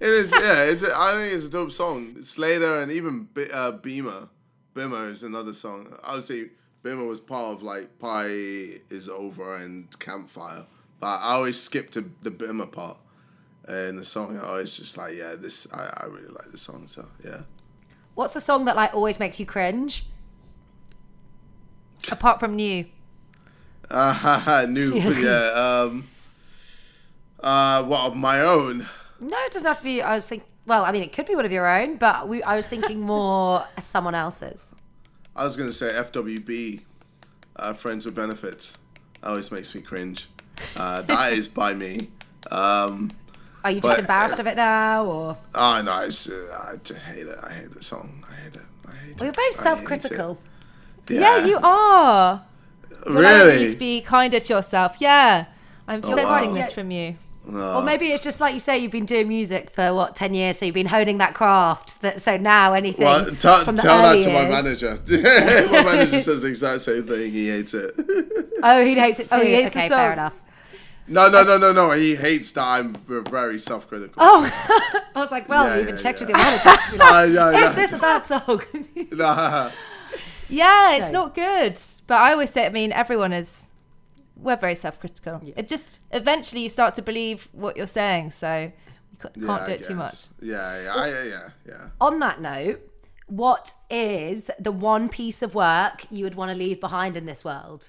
it 0.00 0.08
is, 0.08 0.32
yeah. 0.32 0.64
It's. 0.64 0.82
A, 0.82 0.90
I 0.94 1.12
think 1.12 1.34
it's 1.34 1.46
a 1.46 1.50
dope 1.50 1.72
song. 1.72 2.22
Slater 2.22 2.80
and 2.80 2.90
even 2.92 3.28
Be- 3.34 3.50
uh, 3.50 3.72
Beamer. 3.72 4.28
Beamer 4.74 5.08
is 5.08 5.22
another 5.22 5.52
song. 5.52 5.96
Obviously, 6.02 6.50
Beamer 6.82 7.04
was 7.04 7.20
part 7.20 7.52
of 7.52 7.62
like 7.62 7.98
Pie 7.98 8.26
is 8.26 9.08
Over 9.08 9.56
and 9.56 9.86
Campfire, 10.00 10.66
but 11.00 11.20
I 11.20 11.34
always 11.34 11.60
skip 11.60 11.90
to 11.92 12.10
the 12.22 12.30
Beamer 12.30 12.66
part. 12.66 12.98
And 13.66 13.98
the 13.98 14.04
song, 14.04 14.38
I 14.38 14.46
always 14.46 14.76
just 14.76 14.98
like, 14.98 15.14
yeah, 15.14 15.34
this. 15.36 15.66
I, 15.72 16.02
I 16.02 16.06
really 16.06 16.28
like 16.28 16.50
this 16.50 16.62
song. 16.62 16.86
So 16.86 17.06
yeah. 17.24 17.42
What's 18.14 18.34
the 18.34 18.40
song 18.40 18.66
that 18.66 18.76
like 18.76 18.94
always 18.94 19.18
makes 19.18 19.40
you 19.40 19.46
cringe? 19.46 20.06
apart 22.10 22.40
from 22.40 22.56
new. 22.56 22.86
Uh, 23.90 24.66
new, 24.68 24.94
yeah. 24.98 25.50
Um. 25.50 26.08
Uh, 27.44 27.82
what 27.84 28.00
of 28.00 28.16
my 28.16 28.40
own? 28.40 28.86
No, 29.20 29.36
it 29.44 29.52
doesn't 29.52 29.66
have 29.66 29.78
to 29.78 29.84
be. 29.84 30.00
I 30.00 30.14
was 30.14 30.26
thinking. 30.26 30.48
Well, 30.66 30.82
I 30.82 30.92
mean, 30.92 31.02
it 31.02 31.12
could 31.12 31.26
be 31.26 31.36
one 31.36 31.44
of 31.44 31.52
your 31.52 31.66
own, 31.66 31.96
but 31.96 32.26
we, 32.26 32.42
I 32.42 32.56
was 32.56 32.66
thinking 32.66 33.00
more 33.00 33.66
someone 33.80 34.14
else's. 34.14 34.74
I 35.36 35.44
was 35.44 35.54
gonna 35.54 35.70
say 35.72 35.92
FWB, 35.92 36.80
uh, 37.56 37.74
Friends 37.74 38.06
with 38.06 38.14
Benefits. 38.14 38.78
That 39.20 39.28
always 39.28 39.52
makes 39.52 39.74
me 39.74 39.82
cringe. 39.82 40.28
Uh, 40.74 41.02
that 41.02 41.34
is 41.34 41.46
by 41.46 41.74
me. 41.74 42.08
Um, 42.50 43.10
Are 43.62 43.72
you 43.72 43.80
just 43.80 43.96
But- 43.96 43.98
embarrassed 44.00 44.38
of 44.38 44.46
it 44.46 44.56
now, 44.56 45.04
or 45.04 45.36
oh 45.54 45.82
no, 45.82 46.00
it's, 46.00 46.30
uh, 46.30 46.66
I 46.72 46.76
just 46.76 47.00
hate 47.00 47.26
it. 47.26 47.38
I 47.42 47.52
hate 47.52 47.74
the 47.74 47.82
song. 47.82 48.24
I 48.26 48.34
hate 48.42 48.56
it. 48.56 48.62
I 48.88 48.92
hate 48.92 49.20
well, 49.20 49.26
you're 49.26 49.34
very 49.34 49.52
self-critical? 49.52 50.38
it. 51.08 51.20
Yeah, 51.20 51.44
you 51.44 51.58
are. 51.62 52.42
You're 53.06 53.22
like, 53.22 53.52
you 53.52 53.66
need 53.66 53.72
to 53.72 53.76
be 53.76 54.00
kinder 54.00 54.40
to 54.40 54.54
yourself. 54.54 54.96
Yeah. 54.98 55.44
I'm 55.86 56.00
wow. 56.00 56.14
sensing 56.14 56.54
this 56.54 56.72
from 56.72 56.90
you. 56.90 57.16
No. 57.46 57.76
Or 57.76 57.82
maybe 57.82 58.06
it's 58.10 58.22
just 58.24 58.40
like 58.40 58.54
you 58.54 58.60
say, 58.60 58.78
you've 58.78 58.90
been 58.92 59.04
doing 59.04 59.28
music 59.28 59.70
for 59.70 59.92
what 59.94 60.16
ten 60.16 60.32
years, 60.32 60.58
so 60.58 60.64
you've 60.64 60.74
been 60.74 60.86
honing 60.86 61.18
that 61.18 61.34
craft. 61.34 62.00
That 62.00 62.20
so 62.22 62.36
now 62.38 62.72
anything 62.72 63.04
well, 63.04 63.24
t- 63.26 63.36
tell 63.36 63.64
from 63.64 63.76
the 63.76 63.82
that 63.82 64.14
early 64.14 64.22
to 64.22 64.32
my 64.32 64.48
manager. 64.48 64.98
my 65.08 65.82
manager 65.82 66.20
says 66.22 66.42
the 66.42 66.48
exact 66.48 66.80
same 66.82 67.06
thing. 67.06 67.32
He 67.32 67.48
hates 67.50 67.74
it. 67.74 67.92
Oh, 68.62 68.82
he 68.84 68.94
hates 68.94 69.20
it 69.20 69.28
too. 69.28 69.36
Oh, 69.36 69.44
he 69.44 69.52
hates 69.54 69.74
the 69.74 69.80
okay, 69.80 69.88
song. 69.88 69.98
fair 69.98 70.12
enough. 70.14 70.34
no, 71.06 71.28
no, 71.28 71.42
no, 71.44 71.58
no, 71.58 71.72
no. 71.72 71.90
He 71.90 72.16
hates 72.16 72.52
that 72.52 72.66
I'm 72.66 72.94
very 73.06 73.58
self-critical. 73.58 74.14
Oh, 74.16 74.50
I 75.14 75.20
was 75.20 75.30
like, 75.30 75.46
well, 75.48 75.66
Yeah, 75.66 75.74
you 75.76 75.80
even 75.82 75.96
yeah, 75.96 76.00
checked 76.02 76.20
yeah. 76.22 76.26
with 76.26 76.36
your 76.36 76.38
manager. 76.44 76.82
to 76.86 76.92
be 76.92 76.98
like, 76.98 77.12
Uh, 77.12 77.24
yeah, 77.24 77.50
Is 77.50 77.60
yeah. 77.60 77.72
this 77.72 77.92
a 77.92 77.98
bad 77.98 78.24
song? 78.26 78.62
Nah. 79.12 79.70
Yeah, 80.48 80.94
it's 80.96 81.12
No. 81.12 81.24
not 81.24 81.34
good. 81.34 81.78
But 82.06 82.14
I 82.22 82.32
always 82.32 82.50
say, 82.50 82.64
I 82.64 82.70
mean, 82.70 82.90
everyone 82.92 83.32
is. 83.34 83.68
We're 84.44 84.56
very 84.56 84.74
self-critical. 84.74 85.40
It 85.56 85.68
just 85.68 86.00
eventually 86.12 86.62
you 86.62 86.68
start 86.68 86.94
to 86.96 87.02
believe 87.02 87.48
what 87.52 87.78
you're 87.78 87.86
saying, 87.86 88.32
so 88.32 88.70
you 89.34 89.46
can't 89.46 89.62
I 89.62 89.66
do 89.66 89.72
it 89.72 89.84
too 89.84 89.94
much. 89.94 90.26
Yeah, 90.42 90.82
yeah, 90.82 90.94
I, 90.94 91.08
yeah, 91.08 91.48
yeah. 91.66 91.88
On 91.98 92.18
that 92.18 92.42
note, 92.42 92.80
what 93.26 93.72
is 93.88 94.50
the 94.58 94.70
one 94.70 95.08
piece 95.08 95.40
of 95.40 95.54
work 95.54 96.04
you 96.10 96.24
would 96.24 96.34
want 96.34 96.50
to 96.50 96.56
leave 96.56 96.78
behind 96.78 97.16
in 97.16 97.24
this 97.24 97.42
world? 97.42 97.88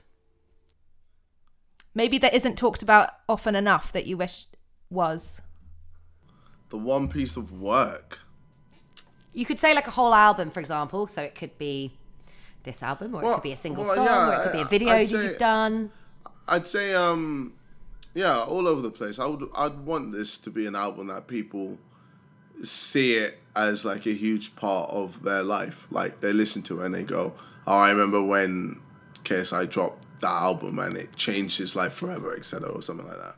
Maybe 1.93 2.17
that 2.19 2.33
isn't 2.33 2.57
talked 2.57 2.81
about 2.81 3.09
often 3.27 3.53
enough 3.53 3.91
that 3.91 4.05
you 4.05 4.15
wish 4.15 4.45
was. 4.89 5.41
The 6.69 6.77
one 6.77 7.09
piece 7.09 7.35
of 7.35 7.51
work. 7.51 8.19
You 9.33 9.45
could 9.45 9.59
say 9.59 9.75
like 9.75 9.87
a 9.87 9.91
whole 9.91 10.13
album, 10.13 10.51
for 10.51 10.61
example. 10.61 11.07
So 11.07 11.21
it 11.21 11.35
could 11.35 11.57
be 11.57 11.97
this 12.63 12.81
album, 12.81 13.13
or 13.13 13.23
it 13.23 13.33
could 13.33 13.43
be 13.43 13.51
a 13.51 13.57
single 13.57 13.83
well, 13.83 13.95
song, 13.95 14.05
yeah, 14.05 14.29
or 14.29 14.39
it 14.39 14.43
could 14.43 14.53
be 14.53 14.61
a 14.61 14.65
video 14.65 14.93
I'd 14.93 15.01
that 15.01 15.09
say- 15.09 15.23
you've 15.25 15.37
done. 15.37 15.91
I'd 16.47 16.67
say 16.67 16.93
um 16.93 17.53
Yeah, 18.13 18.39
all 18.43 18.67
over 18.67 18.81
the 18.81 18.91
place. 18.91 19.19
I 19.19 19.25
would 19.25 19.49
I'd 19.55 19.79
want 19.79 20.11
this 20.11 20.37
to 20.39 20.49
be 20.49 20.67
an 20.67 20.75
album 20.75 21.07
that 21.07 21.27
people 21.27 21.77
see 22.63 23.15
it 23.15 23.39
as 23.55 23.85
like 23.85 24.05
a 24.05 24.13
huge 24.13 24.55
part 24.55 24.89
of 24.89 25.23
their 25.23 25.43
life. 25.43 25.87
Like 25.91 26.21
they 26.21 26.33
listen 26.33 26.61
to 26.63 26.81
it 26.81 26.85
and 26.85 26.95
they 26.95 27.03
go, 27.03 27.33
"Oh, 27.67 27.77
I 27.77 27.89
remember 27.89 28.21
when 28.21 28.79
KSI 29.23 29.69
dropped 29.69 30.21
that 30.21 30.27
album 30.29 30.79
and 30.79 30.95
it 30.95 31.15
changed 31.15 31.57
his 31.57 31.75
life 31.75 31.93
forever, 31.93 32.35
etc." 32.35 32.69
or 32.69 32.81
something 32.81 33.07
like 33.07 33.21
that. 33.21 33.35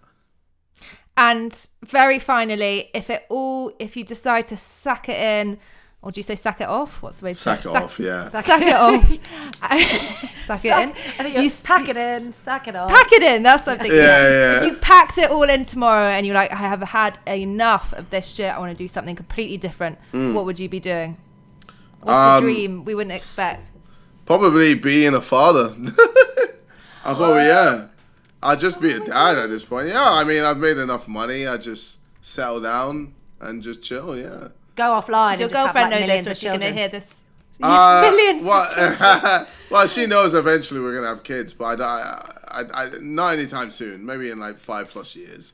And 1.17 1.67
very 1.83 2.19
finally, 2.19 2.91
if 2.93 3.09
it 3.09 3.25
all, 3.29 3.71
if 3.79 3.97
you 3.97 4.03
decide 4.03 4.47
to 4.49 4.57
suck 4.57 5.09
it 5.09 5.19
in, 5.19 5.57
or 6.01 6.11
do 6.11 6.19
you 6.19 6.23
say 6.23 6.35
sack 6.35 6.61
it 6.61 6.67
off? 6.67 7.01
What's 7.01 7.19
the 7.19 7.25
way 7.25 7.33
to 7.33 7.39
Sack 7.39 7.61
say 7.63 7.69
it 7.69 7.75
off, 7.75 7.99
yeah. 7.99 8.29
Sack, 8.29 8.45
it 8.61 8.75
off. 8.75 9.03
sack 10.45 10.63
it 10.65 10.71
in. 10.71 10.89
I 10.91 10.93
think 11.23 11.35
you 11.35 11.41
You 11.43 11.51
pack 11.63 11.89
it 11.89 11.97
in, 11.97 12.31
sack 12.33 12.67
it 12.67 12.75
off. 12.75 12.89
pack 12.89 13.11
it 13.11 13.23
in. 13.23 13.43
That's 13.43 13.65
something. 13.65 13.91
Yeah, 13.91 13.97
yeah. 13.97 14.57
If 14.61 14.65
you 14.71 14.73
packed 14.77 15.17
it 15.17 15.29
all 15.31 15.43
in 15.49 15.65
tomorrow 15.65 16.07
and 16.09 16.25
you're 16.25 16.35
like, 16.35 16.51
I 16.51 16.55
have 16.55 16.81
had 16.81 17.19
enough 17.27 17.93
of 17.93 18.09
this 18.09 18.33
shit. 18.35 18.53
I 18.53 18.59
want 18.59 18.71
to 18.71 18.77
do 18.83 18.87
something 18.87 19.15
completely 19.15 19.57
different. 19.57 19.97
What 20.11 20.45
would 20.45 20.59
you 20.59 20.69
be 20.69 20.79
doing? 20.79 21.17
What's 22.01 22.11
Um, 22.11 22.35
the 22.45 22.51
dream 22.53 22.85
we 22.85 22.93
wouldn't 22.95 23.15
expect? 23.15 23.71
Probably 24.25 24.75
being 24.75 25.13
a 25.15 25.21
father. 25.21 25.73
I 27.03 27.13
probably 27.13 27.43
yeah. 27.45 27.87
I'd 28.43 28.59
just 28.59 28.79
be 28.79 28.91
a 28.91 28.99
dad 28.99 29.37
at 29.37 29.49
this 29.49 29.63
point. 29.63 29.87
Yeah, 29.87 30.03
I 30.05 30.23
mean 30.23 30.43
I've 30.43 30.57
made 30.57 30.77
enough 30.77 31.07
money. 31.07 31.47
I 31.47 31.57
just 31.57 31.99
settle 32.21 32.61
down 32.61 33.13
and 33.41 33.63
just 33.63 33.81
chill. 33.81 34.17
Yeah. 34.17 34.49
Go 34.77 34.91
offline. 34.91 35.39
Your 35.39 35.47
and 35.47 35.51
just 35.51 35.55
have, 35.55 35.65
girlfriend 35.65 35.91
like, 35.91 35.99
know 35.99 36.05
millions 36.07 36.25
this, 36.25 36.27
or 36.27 36.31
of 36.31 36.37
she's 36.37 36.49
going 36.49 36.73
to 36.73 36.79
hear 36.79 36.89
this? 36.89 37.15
Uh, 37.59 38.01
Millions 38.11 38.43
of 38.43 38.47
well, 38.47 39.47
well, 39.71 39.87
she 39.87 40.05
knows 40.05 40.35
eventually 40.35 40.79
we're 40.79 40.93
gonna 40.93 41.07
have 41.07 41.23
kids, 41.23 41.53
but 41.55 41.81
I, 41.81 41.85
I, 42.51 42.61
I, 42.61 42.83
I, 42.83 42.89
not 43.01 43.33
anytime 43.33 43.71
soon. 43.71 44.05
Maybe 44.05 44.29
in 44.29 44.39
like 44.39 44.59
five 44.59 44.89
plus 44.89 45.15
years. 45.15 45.53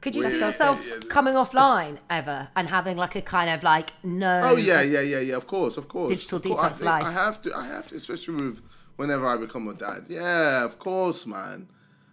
Could 0.00 0.14
you 0.14 0.22
We- 0.22 0.30
see 0.30 0.38
yourself 0.38 0.86
yeah. 0.88 1.00
coming 1.08 1.34
offline 1.34 1.98
ever 2.08 2.50
and 2.54 2.68
having 2.68 2.96
like 2.96 3.16
a 3.16 3.20
kind 3.20 3.50
of 3.50 3.64
like 3.64 3.90
no? 4.04 4.42
Oh 4.44 4.56
yeah, 4.56 4.80
yeah, 4.82 5.00
yeah, 5.00 5.18
yeah. 5.18 5.34
Of 5.34 5.48
course, 5.48 5.76
of 5.76 5.88
course. 5.88 6.12
Digital 6.12 6.36
Of 6.38 6.44
course. 6.44 6.62
I 6.62 6.68
detox 6.68 6.76
think 6.76 6.86
life. 6.86 7.04
I 7.04 7.10
have 7.10 7.42
to. 7.42 7.52
I 7.56 7.66
have 7.66 7.88
to, 7.88 7.96
especially 7.96 8.34
with 8.34 8.62
whenever 8.94 9.26
I 9.26 9.36
become 9.36 9.66
a 9.66 9.74
dad. 9.74 10.04
Yeah, 10.08 10.64
of 10.64 10.78
course, 10.78 11.26
man. 11.26 11.66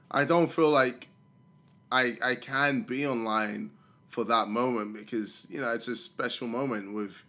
I 0.09 0.25
don't 0.25 0.51
feel 0.51 0.71
like 0.71 1.09
I 1.91 2.17
I 2.23 2.33
can 2.33 2.81
be 2.81 3.05
online 3.05 3.69
for 4.17 4.23
that 4.23 4.47
moment 4.47 4.95
because 4.95 5.45
you 5.47 5.61
know 5.61 5.71
it's 5.75 5.87
a 5.87 5.95
special 5.95 6.47
moment 6.47 6.91
with 6.91 7.21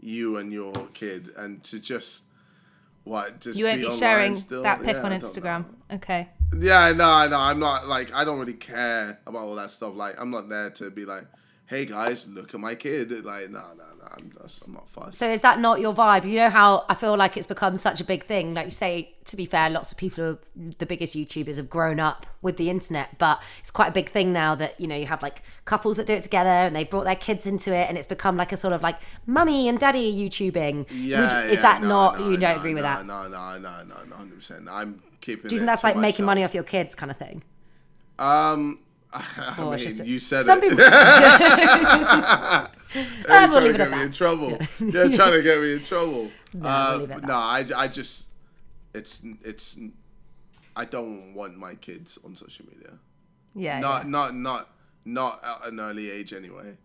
you 0.00 0.36
and 0.36 0.52
your 0.52 0.74
kid, 0.92 1.30
and 1.38 1.64
to 1.64 1.80
just 1.80 2.24
what 3.04 3.40
just 3.40 3.58
You 3.58 3.64
won't 3.64 3.78
be 3.80 3.86
online 3.86 3.98
sharing 3.98 4.36
still? 4.36 4.62
that 4.62 4.82
pic 4.82 4.94
Yeah, 4.94 5.02
on 5.04 5.12
Instagram. 5.18 5.64
Okay. 5.90 6.28
Yeah, 6.58 6.92
no, 6.92 7.26
no, 7.28 7.40
I'm 7.40 7.58
not 7.58 7.86
like 7.86 8.12
I 8.12 8.24
don't 8.24 8.38
really 8.38 8.52
care 8.74 9.18
about 9.26 9.44
all 9.44 9.54
that 9.54 9.70
stuff. 9.70 9.94
Like 9.94 10.20
I'm 10.20 10.30
not 10.30 10.50
there 10.50 10.68
to 10.68 10.90
be 10.90 11.06
like, 11.06 11.24
hey 11.66 11.86
guys, 11.86 12.28
look 12.28 12.54
at 12.54 12.60
my 12.60 12.74
kid. 12.74 13.10
Like 13.24 13.50
no, 13.50 13.60
no, 13.76 13.84
no, 13.98 14.08
I'm 14.16 14.32
just, 14.42 14.68
I'm 14.68 14.74
not 14.74 14.88
fussed. 14.88 15.18
So 15.18 15.30
is 15.30 15.40
that 15.42 15.58
not 15.60 15.80
your 15.80 15.94
vibe? 15.94 16.28
You 16.28 16.36
know 16.38 16.50
how 16.50 16.84
I 16.88 16.94
feel 16.94 17.16
like 17.16 17.36
it's 17.36 17.46
become 17.46 17.76
such 17.76 18.00
a 18.00 18.04
big 18.04 18.24
thing. 18.24 18.54
Like 18.54 18.66
you 18.66 18.70
say, 18.70 19.14
to 19.24 19.36
be 19.36 19.46
fair, 19.46 19.70
lots 19.70 19.90
of 19.90 19.98
people, 19.98 20.24
are, 20.24 20.38
the 20.78 20.86
biggest 20.86 21.16
YouTubers, 21.16 21.56
have 21.56 21.70
grown 21.70 21.98
up 22.00 22.26
with 22.42 22.56
the 22.58 22.68
internet, 22.68 23.18
but 23.18 23.40
it's 23.60 23.70
quite 23.70 23.88
a 23.88 23.92
big 23.92 24.10
thing 24.10 24.32
now 24.32 24.54
that 24.54 24.78
you 24.80 24.86
know 24.86 24.96
you 24.96 25.06
have 25.06 25.22
like 25.22 25.42
couples 25.64 25.96
that 25.96 26.06
do 26.06 26.14
it 26.14 26.22
together 26.22 26.50
and 26.50 26.76
they 26.76 26.84
brought 26.84 27.04
their 27.04 27.16
kids 27.16 27.46
into 27.46 27.74
it, 27.74 27.88
and 27.88 27.96
it's 27.96 28.06
become 28.06 28.36
like 28.36 28.52
a 28.52 28.56
sort 28.56 28.72
of 28.74 28.82
like 28.82 29.00
mummy 29.26 29.68
and 29.68 29.78
daddy 29.78 30.12
YouTubing. 30.12 30.86
Yeah, 30.90 31.20
Would 31.20 31.46
you- 31.46 31.52
is 31.52 31.58
yeah, 31.58 31.62
that 31.62 31.82
no, 31.82 31.88
not? 31.88 32.18
no, 32.18 32.30
you 32.30 32.36
don't 32.36 32.54
no, 32.54 32.58
agree 32.58 32.74
with 32.74 32.82
no, 32.84 32.88
that? 32.88 33.06
No, 33.06 33.28
no, 33.28 33.58
no, 33.58 33.82
no, 33.82 34.04
no, 34.04 34.16
hundred 34.16 34.36
percent. 34.36 34.68
I'm 34.70 35.02
keeping. 35.20 35.48
Do 35.48 35.54
you 35.54 35.58
it 35.58 35.60
think 35.60 35.66
that's 35.66 35.84
like 35.84 35.96
making 35.96 36.24
money 36.26 36.44
off 36.44 36.54
your 36.54 36.62
kids, 36.64 36.94
kind 36.94 37.10
of 37.10 37.16
thing? 37.16 37.42
Um, 38.18 38.78
I 39.14 39.54
Or 39.58 39.64
mean, 39.66 39.74
it's 39.74 39.84
just 39.84 40.00
a- 40.00 40.06
you 40.06 40.18
said 40.18 40.42
Some 40.44 40.58
it. 40.62 40.70
people- 40.70 40.84
You're 40.84 40.94
we'll 43.28 43.48
trying 43.48 43.64
leave 43.64 43.72
to 43.72 43.78
get 43.78 43.90
me 43.90 43.96
that. 43.96 44.06
in 44.06 44.12
trouble. 44.12 44.58
You're 44.78 45.10
trying 45.16 45.32
to 45.32 45.42
get 45.42 45.60
me 45.60 45.72
in 45.74 45.80
trouble. 45.80 46.30
No, 46.56 46.68
Uh, 46.68 46.86
we'll 46.92 47.00
leave 47.00 47.10
it 47.10 47.12
at 47.14 47.20
but 47.22 47.26
no, 47.28 47.34
I, 47.34 47.66
I 47.76 47.88
just, 47.88 48.26
it's, 48.94 49.22
it's, 49.42 49.76
I 50.76 50.84
don't 50.84 51.34
want 51.34 51.58
my 51.58 51.74
kids 51.74 52.16
on 52.24 52.36
social 52.36 52.64
media. 52.72 52.90
Yeah. 53.56 53.80
Not, 53.80 54.04
yeah. 54.04 54.10
not, 54.10 54.34
not, 54.36 54.68
not 55.04 55.44
at 55.44 55.72
an 55.72 55.80
early 55.80 56.10
age 56.12 56.32
anyway. 56.32 56.76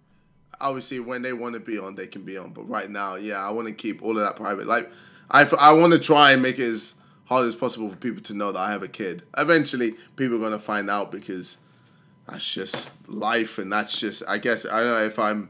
Obviously, 0.60 1.00
when 1.00 1.22
they 1.22 1.34
want 1.34 1.54
to 1.54 1.60
be 1.60 1.78
on, 1.78 1.94
they 1.94 2.08
can 2.08 2.24
be 2.24 2.36
on. 2.38 2.50
But 2.52 2.64
right 2.68 2.90
now, 2.90 3.14
yeah, 3.16 3.46
I 3.48 3.52
want 3.52 3.68
to 3.68 3.74
keep 3.76 4.02
all 4.02 4.18
of 4.18 4.24
that 4.26 4.36
private. 4.36 4.66
Like, 4.66 4.92
I, 5.30 5.48
I 5.60 5.74
want 5.74 5.94
to 5.94 6.00
try 6.00 6.32
and 6.32 6.42
make 6.42 6.58
it 6.58 6.66
as 6.68 6.96
hard 7.26 7.46
as 7.46 7.54
possible 7.56 7.88
for 7.90 7.96
people 7.96 8.24
to 8.24 8.34
know 8.34 8.52
that 8.52 8.60
I 8.60 8.72
have 8.72 8.82
a 8.82 8.88
kid. 8.88 9.22
Eventually, 9.38 9.94
people 10.16 10.38
are 10.38 10.40
gonna 10.40 10.58
find 10.58 10.90
out 10.90 11.12
because 11.12 11.60
that's 12.30 12.54
just 12.54 13.10
life, 13.10 13.58
and 13.58 13.72
that's 13.72 14.00
just. 14.00 14.24
I 14.28 14.38
guess 14.38 14.66
I 14.66 14.80
don't 14.84 14.88
know 15.00 15.06
if 15.06 15.20
I'm 15.20 15.50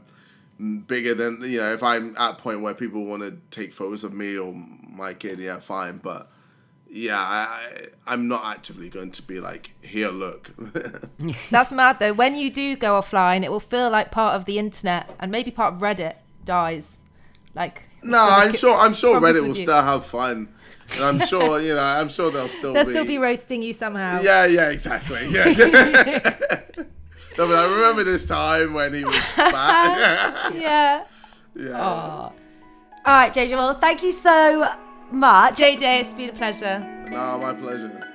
bigger 0.86 1.14
than 1.14 1.40
you 1.42 1.58
know 1.60 1.72
if 1.72 1.82
I'm 1.82 2.14
at 2.18 2.32
a 2.32 2.34
point 2.34 2.60
where 2.62 2.74
people 2.74 3.04
want 3.04 3.22
to 3.22 3.36
take 3.50 3.72
photos 3.72 4.04
of 4.04 4.12
me 4.12 4.38
or 4.38 4.52
my 4.88 5.14
kid. 5.14 5.38
Yeah, 5.38 5.58
fine, 5.60 5.98
but. 5.98 6.30
Yeah, 6.92 7.20
I, 7.20 7.46
I- 7.46 8.12
I'm 8.12 8.26
not 8.26 8.44
actively 8.44 8.88
going 8.88 9.12
to 9.12 9.22
be 9.22 9.38
like, 9.38 9.70
here, 9.80 10.08
look. 10.08 10.50
That's 11.50 11.70
mad 11.70 12.00
though. 12.00 12.12
When 12.12 12.34
you 12.34 12.50
do 12.52 12.74
go 12.74 13.00
offline, 13.00 13.44
it 13.44 13.50
will 13.52 13.60
feel 13.60 13.90
like 13.90 14.10
part 14.10 14.34
of 14.34 14.44
the 14.44 14.58
internet 14.58 15.08
and 15.20 15.30
maybe 15.30 15.52
part 15.52 15.72
of 15.72 15.80
Reddit 15.80 16.14
dies. 16.44 16.98
Like 17.54 17.84
No, 18.02 18.18
I'm 18.18 18.54
sure. 18.54 18.76
I'm 18.76 18.94
sure 18.94 19.20
Reddit 19.20 19.42
will 19.42 19.56
you. 19.56 19.62
still 19.62 19.80
have 19.82 20.04
fun, 20.04 20.48
and 20.94 21.04
I'm 21.04 21.26
sure 21.26 21.60
you 21.60 21.74
know. 21.74 21.80
I'm 21.80 22.08
sure 22.08 22.30
they'll 22.30 22.48
still 22.48 22.72
they'll 22.72 22.84
be. 22.84 22.92
still 22.92 23.06
be 23.06 23.18
roasting 23.18 23.62
you 23.62 23.72
somehow. 23.72 24.20
yeah, 24.20 24.46
yeah, 24.46 24.70
exactly. 24.70 25.26
Yeah. 25.28 25.44
no, 27.38 27.46
but 27.46 27.58
I 27.58 27.64
remember 27.72 28.04
this 28.04 28.26
time 28.26 28.74
when 28.74 28.94
he 28.94 29.04
was 29.04 29.16
fat. 29.34 30.54
Yeah. 30.54 31.04
yeah. 31.54 31.80
All 31.80 32.34
right, 33.06 33.32
JJ. 33.32 33.50
Well, 33.50 33.74
thank 33.74 34.02
you 34.02 34.12
so 34.12 34.68
much. 35.10 35.54
JJ, 35.54 36.00
it's 36.00 36.12
been 36.12 36.30
a 36.30 36.32
pleasure. 36.32 36.80
No, 37.10 37.38
my 37.38 37.54
pleasure. 37.54 38.09